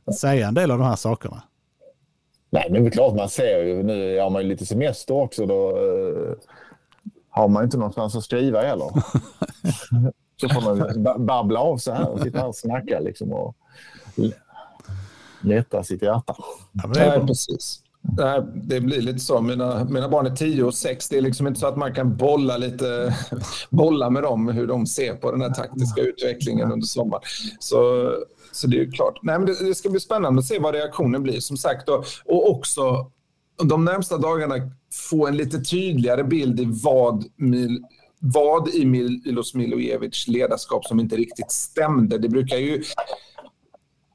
att 0.04 0.18
säga 0.18 0.48
en 0.48 0.54
del 0.54 0.70
av 0.70 0.78
de 0.78 0.84
här 0.84 0.96
sakerna. 0.96 1.42
Nej, 2.50 2.68
men 2.70 2.82
det 2.82 2.88
är 2.88 2.90
klart 2.90 3.14
man 3.14 3.28
ser 3.28 3.64
ju. 3.64 3.82
Nu 3.82 4.20
har 4.20 4.30
man 4.30 4.42
ju 4.42 4.48
lite 4.48 4.66
semester 4.66 5.14
också. 5.14 5.46
Då 5.46 5.78
uh, 5.78 6.34
har 7.30 7.48
man 7.48 7.64
inte 7.64 7.76
någonstans 7.76 8.16
att 8.16 8.24
skriva 8.24 8.62
heller. 8.62 8.90
Så 10.40 10.48
får 10.48 10.60
man 10.60 11.26
babbla 11.26 11.60
av 11.60 11.78
så 11.78 11.92
här 11.92 12.08
och 12.08 12.20
sitta 12.20 12.38
här 12.38 12.46
och 12.46 12.56
snacka 12.56 13.00
liksom 13.00 13.32
och 13.32 13.56
lätta 15.40 15.84
sitt 15.84 16.02
hjärta. 16.02 16.34
Ja, 16.72 16.92
Nej, 16.94 17.26
precis. 17.26 17.82
Det 18.54 18.80
blir 18.80 19.00
lite 19.00 19.18
så. 19.18 19.40
Mina, 19.40 19.84
mina 19.84 20.08
barn 20.08 20.26
är 20.26 20.36
10 20.36 20.64
och 20.64 20.74
6. 20.74 21.08
Det 21.08 21.18
är 21.18 21.22
liksom 21.22 21.46
inte 21.46 21.60
så 21.60 21.66
att 21.66 21.76
man 21.76 21.94
kan 21.94 22.16
bolla 22.16 22.56
lite 22.56 23.16
bolla 23.70 24.10
med 24.10 24.22
dem 24.22 24.48
hur 24.48 24.66
de 24.66 24.86
ser 24.86 25.14
på 25.14 25.30
den 25.30 25.40
här 25.40 25.50
taktiska 25.50 26.00
utvecklingen 26.00 26.72
under 26.72 26.86
sommaren. 26.86 27.22
Så, 27.58 28.12
så 28.52 28.66
det 28.66 28.76
är 28.76 28.80
ju 28.80 28.90
klart. 28.90 29.18
Nej, 29.22 29.38
men 29.38 29.46
det, 29.46 29.66
det 29.66 29.74
ska 29.74 29.90
bli 29.90 30.00
spännande 30.00 30.38
att 30.38 30.46
se 30.46 30.58
vad 30.58 30.74
reaktionen 30.74 31.22
blir 31.22 31.40
som 31.40 31.56
sagt. 31.56 31.88
Och, 31.88 32.04
och 32.24 32.50
också 32.50 33.10
de 33.64 33.84
närmsta 33.84 34.18
dagarna 34.18 34.54
få 35.10 35.26
en 35.26 35.36
lite 35.36 35.60
tydligare 35.60 36.24
bild 36.24 36.60
i 36.60 36.68
vad 36.84 37.24
vad 38.18 38.68
i 38.68 38.84
Milos 38.84 39.54
Milojevic 39.54 40.28
ledarskap 40.28 40.84
som 40.84 41.00
inte 41.00 41.16
riktigt 41.16 41.50
stämde. 41.50 42.18
Det 42.18 42.28
brukar 42.28 42.56
ju 42.56 42.82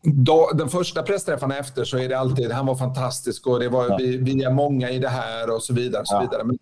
då, 0.03 0.51
den 0.53 0.69
första 0.69 1.03
pressträffen 1.03 1.51
efter 1.51 1.83
så 1.83 1.97
är 1.97 2.09
det 2.09 2.19
alltid 2.19 2.51
han 2.51 2.65
var 2.65 2.75
fantastisk 2.75 3.47
och 3.47 3.59
det 3.59 3.69
var, 3.69 3.89
ja. 3.89 3.97
vi, 3.97 4.17
vi 4.17 4.43
är 4.43 4.51
många 4.51 4.89
i 4.89 4.99
det 4.99 5.09
här 5.09 5.55
och 5.55 5.63
så 5.63 5.73
vidare. 5.73 6.01
Och 6.01 6.07
så 6.07 6.19
vidare. 6.19 6.43
Men 6.43 6.57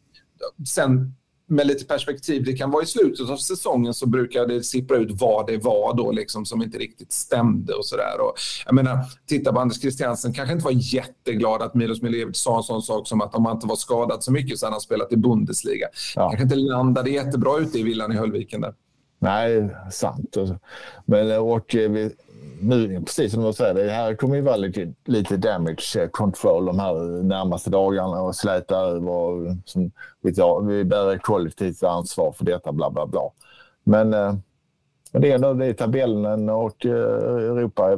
sen 0.68 1.16
med 1.52 1.68
lite 1.68 1.86
perspektiv, 1.86 2.44
det 2.44 2.54
kan 2.54 2.72
vara 2.72 2.84
i 2.84 2.86
slutet 2.86 3.30
av 3.30 3.38
säsongen 3.38 3.94
så 3.94 4.06
brukar 4.06 4.48
det 4.48 4.64
sippra 4.64 4.98
ut 4.98 5.12
vad 5.12 5.48
det 5.48 5.58
var 5.58 5.98
då 5.98 6.12
liksom 6.12 6.46
som 6.46 6.62
inte 6.62 6.78
riktigt 6.78 7.14
stämde 7.14 7.74
och 7.74 7.86
sådär. 7.86 8.18
Jag 8.66 8.76
menar, 8.76 9.00
titta 9.28 9.54
på 9.54 9.60
Anders 9.60 9.82
Christiansen, 9.82 10.34
kanske 10.34 10.54
inte 10.54 10.66
var 10.66 10.72
jätteglad 10.76 11.62
att 11.62 11.74
Milos 11.74 12.02
Milevic 12.02 12.38
sa 12.38 12.58
en 12.58 12.64
sån 12.64 12.82
sak 12.82 13.08
som 13.08 13.22
att 13.22 13.36
om 13.36 13.46
han 13.46 13.56
inte 13.56 13.68
var 13.68 13.76
skadad 13.76 14.24
så 14.24 14.32
mycket 14.32 14.60
så 14.60 14.66
hade 14.66 14.74
han 14.74 14.82
spelat 14.82 15.12
i 15.12 15.18
Bundesliga. 15.18 15.88
Ja. 16.16 16.30
Kanske 16.30 16.44
inte 16.44 16.56
landade 16.56 17.10
jättebra 17.10 17.60
ute 17.60 17.80
i 17.80 17.84
villan 17.84 18.12
i 18.12 18.16
Höllviken 18.16 18.62
där. 18.62 18.74
Nej, 19.20 19.70
sant. 19.92 20.38
Men 21.06 21.40
och 21.40 21.76
eh, 21.76 22.10
nu, 22.62 23.02
precis 23.02 23.34
som 23.34 23.44
du 23.44 23.54
säger, 23.54 23.74
det 23.74 23.92
här 23.92 24.16
kommer 24.16 24.36
ju 24.36 24.42
vara 24.42 24.56
lite, 24.56 24.94
lite 25.06 25.38
damage 25.38 25.98
eh, 25.98 26.10
control 26.10 26.66
de 26.66 26.80
här 26.80 27.24
närmaste 27.24 27.70
dagarna 27.70 28.22
och 28.22 28.36
släta 28.36 28.78
över. 28.78 29.58
Som, 29.66 29.92
vi 30.68 30.84
bär 30.84 31.18
kollektivt 31.18 31.84
ansvar 31.84 32.32
för 32.32 32.46
detta, 32.46 32.72
bla 32.72 32.90
bla 32.90 33.08
bla. 33.08 33.30
Men, 33.84 34.14
eh, 34.14 34.36
men 35.12 35.22
det 35.22 35.32
är 35.32 35.36
ändå 35.36 35.54
det 35.54 35.66
är 35.66 35.74
tabellen 35.74 36.50
och 36.50 36.86
eh, 36.86 36.92
Europa 36.92 37.98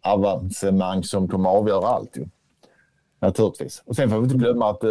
avancemang 0.00 1.02
som 1.04 1.28
kommer 1.28 1.50
att 1.50 1.56
avgöra 1.56 1.86
allt. 1.86 2.16
Ju. 2.16 2.26
Naturligtvis. 3.20 3.82
Och 3.86 3.96
sen 3.96 4.10
får 4.10 4.16
vi 4.16 4.24
inte 4.24 4.36
glömma 4.36 4.70
att 4.70 4.84
eh, 4.84 4.90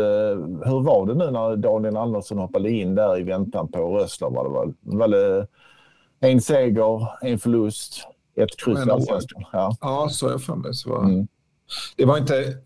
hur 0.66 0.84
var 0.84 1.06
det 1.06 1.14
nu 1.14 1.32
när 1.32 1.56
Daniel 1.56 1.98
Andersson 1.98 2.38
hoppade 2.38 2.72
in 2.72 2.96
där 2.96 3.20
i 3.20 3.24
väntan 3.24 3.68
på 3.68 3.98
Rössler? 3.98 4.30
Var 4.30 4.44
det, 4.44 4.50
var, 4.50 4.74
var 4.82 5.08
det 5.08 5.38
eh, 5.38 5.46
en 6.20 6.42
seger, 6.42 7.08
en 7.22 7.40
förlust, 7.40 8.08
ett 8.44 8.58
kryss 8.58 8.80
allsvenskan. 8.80 9.44
Ja. 9.52 9.76
ja, 9.82 10.10
så 10.12 10.30
jag 10.30 10.44
för 10.44 10.56
mig. 10.56 10.74
Så 10.74 10.90
var... 10.90 11.04
Mm. 11.04 11.28
Det 11.96 12.06
var 12.06 12.18
inte, 12.18 12.58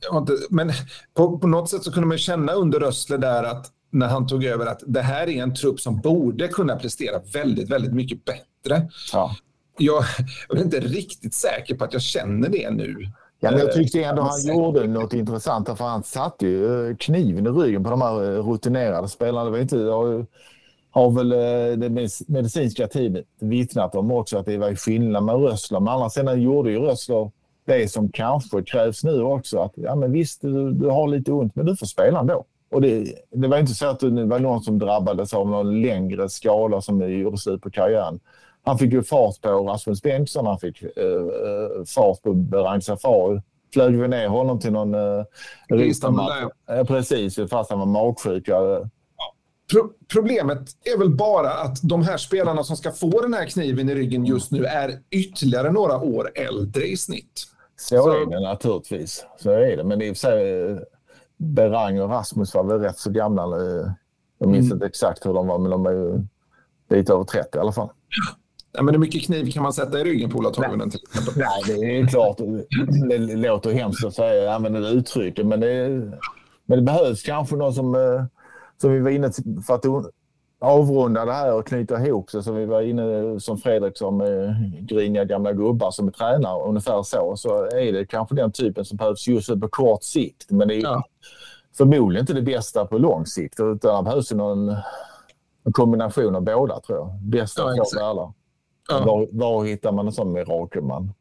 men 0.50 0.72
på, 1.14 1.40
på, 1.40 1.48
något 1.48 1.70
sätt 1.70 1.84
så 1.84 1.92
kunde 1.92 2.08
man 2.08 2.18
känna 2.18 2.54
under 2.54 2.80
Rössle 2.80 3.18
där 3.18 3.44
att 3.44 3.72
när 3.90 4.08
han 4.08 4.28
tog 4.28 4.46
över 4.46 4.66
att 4.66 4.84
det 4.88 5.02
här 5.02 5.30
är 5.30 5.44
en 5.44 5.56
trupp 5.56 5.80
som 5.80 6.02
borde 6.02 6.48
kunna 6.48 6.76
prestera 6.76 7.22
väldigt, 7.34 7.70
väldigt 7.70 7.94
mycket 7.94 8.26
bättre. 8.26 8.90
Ja. 9.14 9.36
Jag, 9.78 10.04
jag 10.50 10.58
är 10.58 10.64
inte 10.64 10.80
riktigt 10.80 11.34
säker 11.34 11.76
på 11.76 11.84
att 11.84 11.94
jag 11.94 12.02
känner 12.02 12.50
det 12.50 12.70
nu. 12.70 12.96
Ja, 13.40 13.52
men 13.52 13.60
jag 13.60 13.74
tyckte 13.74 14.04
ändå 14.04 14.22
han 14.22 14.48
gjorde 14.48 14.88
något 14.88 15.14
intressant 15.14 15.68
för 15.78 15.86
han 15.86 16.04
satte 16.04 16.48
ju 16.48 16.90
eh, 16.90 16.96
kniven 16.96 17.48
i 17.48 17.50
ryggen 17.50 17.84
på 17.84 17.90
de 17.90 18.02
här 18.02 18.24
eh, 18.24 18.48
rutinerade 18.48 19.08
spelarna. 19.08 19.46
Det 19.46 19.52
var 19.52 19.58
inte, 19.58 19.78
har, 20.92 21.12
väl 21.12 21.32
eh, 21.32 21.78
det 21.78 22.10
medicinska 22.28 22.88
teamet 22.88 23.26
vittnat 23.40 23.96
om 23.96 24.12
också 24.12 24.38
att 24.38 24.46
det 24.46 24.58
var 24.58 24.76
skillnad 24.76 25.24
med 25.24 25.36
Rössler. 25.36 25.80
Men 25.80 25.94
andra 25.94 26.10
sidan 26.10 26.42
gjorde 26.42 26.72
ju 26.72 26.80
Rössler 26.80 27.32
det 27.66 27.92
som 27.92 28.10
kanske 28.10 28.64
krävs 28.64 29.04
nu 29.04 29.22
också. 29.22 29.60
Att, 29.60 29.72
ja, 29.76 29.96
men 29.96 30.12
visst, 30.12 30.42
du, 30.42 30.72
du 30.72 30.88
har 30.88 31.08
lite 31.08 31.32
ont, 31.32 31.56
men 31.56 31.66
du 31.66 31.76
får 31.76 31.86
spela 31.86 32.20
ändå. 32.20 32.46
Och 32.72 32.82
det, 32.82 33.16
det 33.30 33.48
var 33.48 33.58
inte 33.58 33.74
så 33.74 33.88
att 33.88 34.00
det 34.00 34.26
var 34.26 34.40
någon 34.40 34.62
som 34.62 34.80
drabbades 34.80 35.34
av 35.34 35.50
någon 35.50 35.82
längre 35.82 36.30
skada 36.30 36.82
som 36.82 37.12
gjorde 37.12 37.38
slut 37.38 37.62
på 37.62 37.72
karriären. 37.72 38.20
Han 38.64 38.78
fick 38.78 38.94
ju 38.94 39.04
fart 39.04 39.42
på 39.42 39.50
Rasmus 39.50 40.02
Bengtsson, 40.02 40.46
han 40.46 40.60
fick 40.60 40.84
uh, 40.84 40.90
fart 41.96 42.22
på 42.22 42.34
Berang 42.34 42.82
Safari. 42.82 43.42
Flög 43.74 44.02
vi 44.02 44.08
ner 44.08 44.28
honom 44.28 44.60
till 44.60 44.72
någon 44.72 44.96
riksdagsmatch. 45.70 46.44
Uh, 46.72 46.84
precis, 46.84 47.36
fast 47.50 47.70
han 47.70 47.80
var 47.80 47.86
magsjuk. 47.86 48.50
Pro 49.72 49.90
problemet 50.14 50.70
är 50.84 50.98
väl 50.98 51.10
bara 51.10 51.50
att 51.50 51.82
de 51.82 52.04
här 52.04 52.18
spelarna 52.18 52.64
som 52.64 52.78
ska 52.78 52.92
få 52.92 53.22
den 53.22 53.34
här 53.34 53.46
kniven 53.46 53.90
i 53.90 53.96
ryggen 53.96 54.26
just 54.26 54.52
nu 54.52 54.66
är 54.66 55.00
ytterligare 55.10 55.72
några 55.72 55.98
år 55.98 56.32
äldre 56.36 56.86
i 56.86 56.98
snitt. 56.98 57.48
Så, 57.76 58.04
så... 58.04 58.12
är 58.12 58.26
det 58.26 58.40
naturligtvis. 58.40 59.26
Så 59.40 59.52
är 59.52 59.78
det. 59.78 59.84
Men 59.84 60.02
i 60.02 60.12
och 60.12 60.18
för 60.18 60.20
sig, 60.20 60.80
Berang 61.38 62.02
och 62.02 62.10
Rasmus 62.10 62.54
var 62.54 62.64
väl 62.64 62.80
rätt 62.80 62.98
så 62.98 63.12
gamla. 63.12 63.44
Jag 64.38 64.50
minns 64.50 64.66
mm. 64.66 64.76
inte 64.76 64.86
exakt 64.86 65.26
hur 65.26 65.34
de 65.34 65.48
var, 65.48 65.58
men 65.58 65.72
de 65.72 65.86
är 65.86 65.92
ju 65.92 66.22
lite 66.90 67.14
över 67.14 67.24
30 67.24 67.58
i 67.58 67.60
alla 67.60 67.72
fall. 67.72 67.90
Ja, 68.74 68.84
men 68.84 68.94
hur 68.94 69.00
mycket 69.00 69.24
kniv 69.24 69.52
kan 69.52 69.64
man 69.64 69.74
sätta 69.74 70.00
i 70.00 70.04
ryggen 70.04 70.30
på 70.30 70.38
Ola 70.38 70.50
Toivonen? 70.50 70.92
Nej, 71.36 71.64
det 71.66 72.00
är 72.00 72.08
klart. 72.08 72.38
Det 73.10 73.18
låter 73.18 73.72
hemskt 73.72 74.06
att 74.06 74.14
säga, 74.14 74.54
använda 74.54 74.80
det 74.80 74.90
uttrycket, 74.90 75.46
men 75.46 75.60
det, 75.60 75.90
men 76.66 76.78
det 76.78 76.82
behövs 76.82 77.24
kanske 77.24 77.56
någon 77.56 77.74
som, 77.74 77.96
eh, 77.96 78.24
som 78.82 78.92
vi 78.92 79.00
var 79.00 79.10
inne 79.10 79.32
för 79.68 79.74
att 79.76 79.86
avrunda 80.60 81.26
det 81.26 81.34
här 81.34 81.54
och 81.54 81.68
knyta 81.68 82.06
ihop 82.06 82.32
det 82.32 82.44
som 82.44 82.56
vi 82.56 82.66
var 82.66 82.82
inne 82.82 83.40
som 83.40 83.58
Fredrik 83.58 83.98
som 83.98 84.22
eh, 84.22 84.80
griniga 84.80 85.26
gamla 85.26 85.54
gubbar 85.54 85.92
som 85.92 86.08
är 86.08 86.12
tränare, 86.12 86.64
ungefär 86.64 87.04
så, 87.04 87.34
så 87.38 87.64
är 87.64 87.94
det 87.94 88.06
kanske 88.06 88.36
den 88.36 88.52
typen 88.52 88.86
som 88.86 88.98
behövs 88.98 89.28
just 89.28 89.62
på 89.62 89.68
kort 89.68 90.04
sikt. 90.04 90.52
Men 90.52 90.68
det 90.68 90.76
är 90.76 90.82
ja. 90.82 91.04
förmodligen 91.78 92.24
inte 92.24 92.34
det 92.34 92.42
bästa 92.42 92.86
på 92.86 92.98
lång 92.98 93.26
sikt, 93.26 93.60
utan 93.60 94.04
det 94.04 94.10
behövs 94.10 94.32
någon 94.32 94.76
en 95.64 95.74
kombination 95.74 96.36
av 96.36 96.42
båda 96.42 96.80
tror 96.80 96.98
jag. 96.98 97.10
Bästa 97.22 97.62
ja, 97.62 97.84
två 97.94 98.00
världar. 98.00 98.34
Ja. 98.90 99.06
Var, 99.06 99.28
var 99.32 99.66
hittar 99.66 99.92
man 99.92 100.08
en 100.08 100.14
sån 100.14 100.34
mirakelman? 100.34 101.14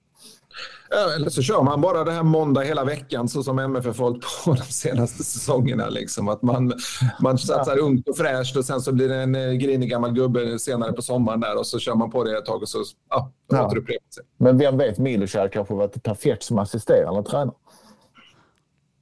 Ja, 0.90 1.14
eller 1.14 1.30
så 1.30 1.42
kör 1.42 1.62
man 1.62 1.80
bara 1.80 2.04
det 2.04 2.12
här 2.12 2.22
måndag 2.22 2.60
hela 2.60 2.84
veckan 2.84 3.28
så 3.28 3.42
som 3.42 3.58
MFF 3.58 3.98
har 3.98 4.04
hållit 4.04 4.24
på 4.44 4.54
de 4.54 4.62
senaste 4.62 5.24
säsongerna. 5.24 5.88
Liksom. 5.88 6.28
Att 6.28 6.42
man, 6.42 6.72
man 7.20 7.38
satsar 7.38 7.76
ja. 7.76 7.82
ungt 7.82 8.08
och 8.08 8.16
fräscht 8.16 8.56
och 8.56 8.64
sen 8.64 8.80
så 8.80 8.92
blir 8.92 9.08
det 9.08 9.16
en 9.16 9.34
eh, 9.34 9.52
grinig 9.52 9.90
gammal 9.90 10.12
gubbe 10.12 10.58
senare 10.58 10.92
på 10.92 11.02
sommaren 11.02 11.40
där 11.40 11.58
och 11.58 11.66
så 11.66 11.78
kör 11.78 11.94
man 11.94 12.10
på 12.10 12.24
det 12.24 12.38
ett 12.38 12.46
tag 12.46 12.62
och 12.62 12.68
så 12.68 12.84
ja, 13.10 13.32
ja. 13.48 13.66
återupprepar 13.66 14.10
sig. 14.10 14.24
Men 14.36 14.58
vem 14.58 14.78
vet, 14.78 14.98
Milokär 14.98 15.48
kanske 15.48 15.74
varit 15.74 16.02
perfekt 16.02 16.42
som 16.42 16.58
assisterande 16.58 17.30
tränare. 17.30 17.56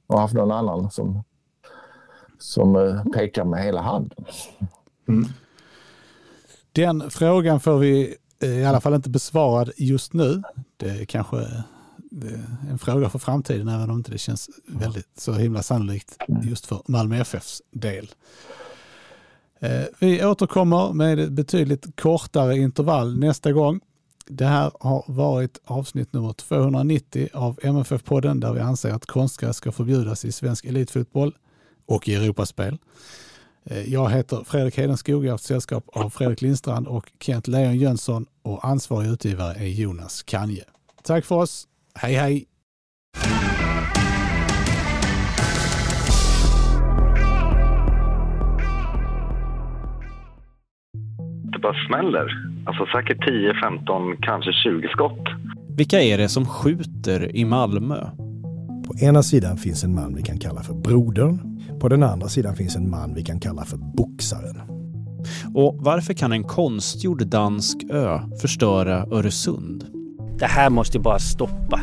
Och 0.07 0.19
haft 0.19 0.33
någon 0.33 0.51
annan 0.51 0.91
som, 0.91 1.23
som 2.39 2.75
eh, 2.75 3.03
pekar 3.03 3.45
med 3.45 3.63
hela 3.63 3.81
handen. 3.81 4.25
Mm. 5.07 5.25
Den 6.71 7.09
frågan 7.09 7.59
får 7.59 7.77
vi 7.77 8.15
i 8.41 8.65
alla 8.65 8.81
fall 8.81 8.93
inte 8.93 9.09
besvarad 9.09 9.71
just 9.77 10.13
nu. 10.13 10.41
Det 10.79 10.89
är 10.89 11.05
kanske 11.05 11.47
en 12.69 12.79
fråga 12.79 13.09
för 13.09 13.19
framtiden, 13.19 13.67
även 13.67 13.89
om 13.89 13.97
inte 13.97 14.11
det 14.11 14.17
känns 14.17 14.49
väldigt 14.67 15.09
så 15.17 15.33
himla 15.33 15.63
sannolikt 15.63 16.17
just 16.43 16.65
för 16.65 16.81
Malmö 16.85 17.17
FFs 17.21 17.61
del. 17.71 18.09
Eh, 19.59 19.83
vi 19.99 20.25
återkommer 20.25 20.93
med 20.93 21.19
ett 21.19 21.31
betydligt 21.31 22.01
kortare 22.01 22.57
intervall 22.57 23.19
nästa 23.19 23.51
gång. 23.51 23.79
Det 24.27 24.45
här 24.45 24.71
har 24.79 25.03
varit 25.07 25.59
avsnitt 25.65 26.13
nummer 26.13 26.33
290 26.33 27.29
av 27.33 27.59
MFF-podden 27.63 28.39
där 28.39 28.53
vi 28.53 28.59
anser 28.59 28.91
att 28.91 29.05
konstgräs 29.05 29.57
ska 29.57 29.71
förbjudas 29.71 30.25
i 30.25 30.31
svensk 30.31 30.65
elitfotboll 30.65 31.37
och 31.85 32.07
i 32.07 32.15
Europaspel. 32.15 32.77
Eh, 33.65 33.93
jag 33.93 34.09
heter 34.09 34.43
Fredrik 34.45 34.77
Hedenskog, 34.77 35.25
jag 35.25 35.29
har 35.29 35.31
haft 35.31 35.43
sällskap 35.43 35.83
av 35.93 36.09
Fredrik 36.09 36.41
Lindstrand 36.41 36.87
och 36.87 37.11
Kent 37.19 37.47
Leon 37.47 37.77
Jönsson 37.77 38.25
och 38.43 38.65
ansvarig 38.65 39.09
utgivare 39.09 39.53
är 39.53 39.67
Jonas 39.67 40.23
Kanje. 40.23 40.63
Tack 41.03 41.25
för 41.25 41.35
oss, 41.35 41.67
hej 41.95 42.13
hej! 42.13 42.45
Det 51.43 51.59
bara 51.61 51.87
smäller. 51.87 52.27
Alltså 52.65 52.85
säkert 52.85 53.27
10, 53.27 53.53
15, 53.63 54.17
kanske 54.21 54.51
20 54.53 54.87
skott. 54.87 55.27
Vilka 55.77 56.01
är 56.01 56.17
det 56.17 56.29
som 56.29 56.45
skjuter 56.45 57.35
i 57.35 57.45
Malmö? 57.45 58.09
På 58.87 59.05
ena 59.05 59.23
sidan 59.23 59.57
finns 59.57 59.83
en 59.83 59.95
man 59.95 60.15
vi 60.15 60.23
kan 60.23 60.39
kalla 60.39 60.61
för 60.63 60.73
brodern 60.73 61.48
på 61.79 61.89
den 61.89 62.03
andra 62.03 62.29
sidan 62.29 62.55
finns 62.55 62.75
en 62.75 62.89
man 62.89 63.13
vi 63.13 63.23
kan 63.23 63.39
kalla 63.39 63.65
för 63.65 63.77
boxaren. 63.77 64.61
Och 65.53 65.75
varför 65.79 66.13
kan 66.13 66.31
en 66.31 66.43
konstgjord 66.43 67.27
dansk 67.27 67.77
ö 67.89 68.19
förstöra 68.41 69.05
Öresund? 69.11 69.85
Det 70.39 70.45
här 70.45 70.69
måste 70.69 70.99
bara 70.99 71.19
stoppa. 71.19 71.81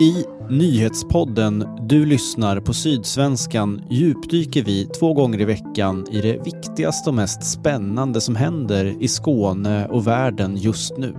I 0.00 0.24
nyhetspodden 0.50 1.66
Du 1.88 2.06
lyssnar 2.06 2.60
på 2.60 2.72
Sydsvenskan 2.72 3.82
djupdyker 3.90 4.62
vi 4.62 4.86
två 4.86 5.14
gånger 5.14 5.40
i 5.40 5.44
veckan 5.44 6.06
i 6.10 6.20
det 6.20 6.44
viktigaste 6.44 7.10
och 7.10 7.14
mest 7.14 7.44
spännande 7.44 8.20
som 8.20 8.36
händer 8.36 9.02
i 9.02 9.08
Skåne 9.08 9.86
och 9.86 10.06
världen 10.06 10.56
just 10.56 10.96
nu. 10.98 11.14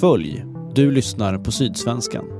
Följ 0.00 0.44
Du 0.74 0.90
lyssnar 0.90 1.38
på 1.38 1.52
Sydsvenskan. 1.52 2.39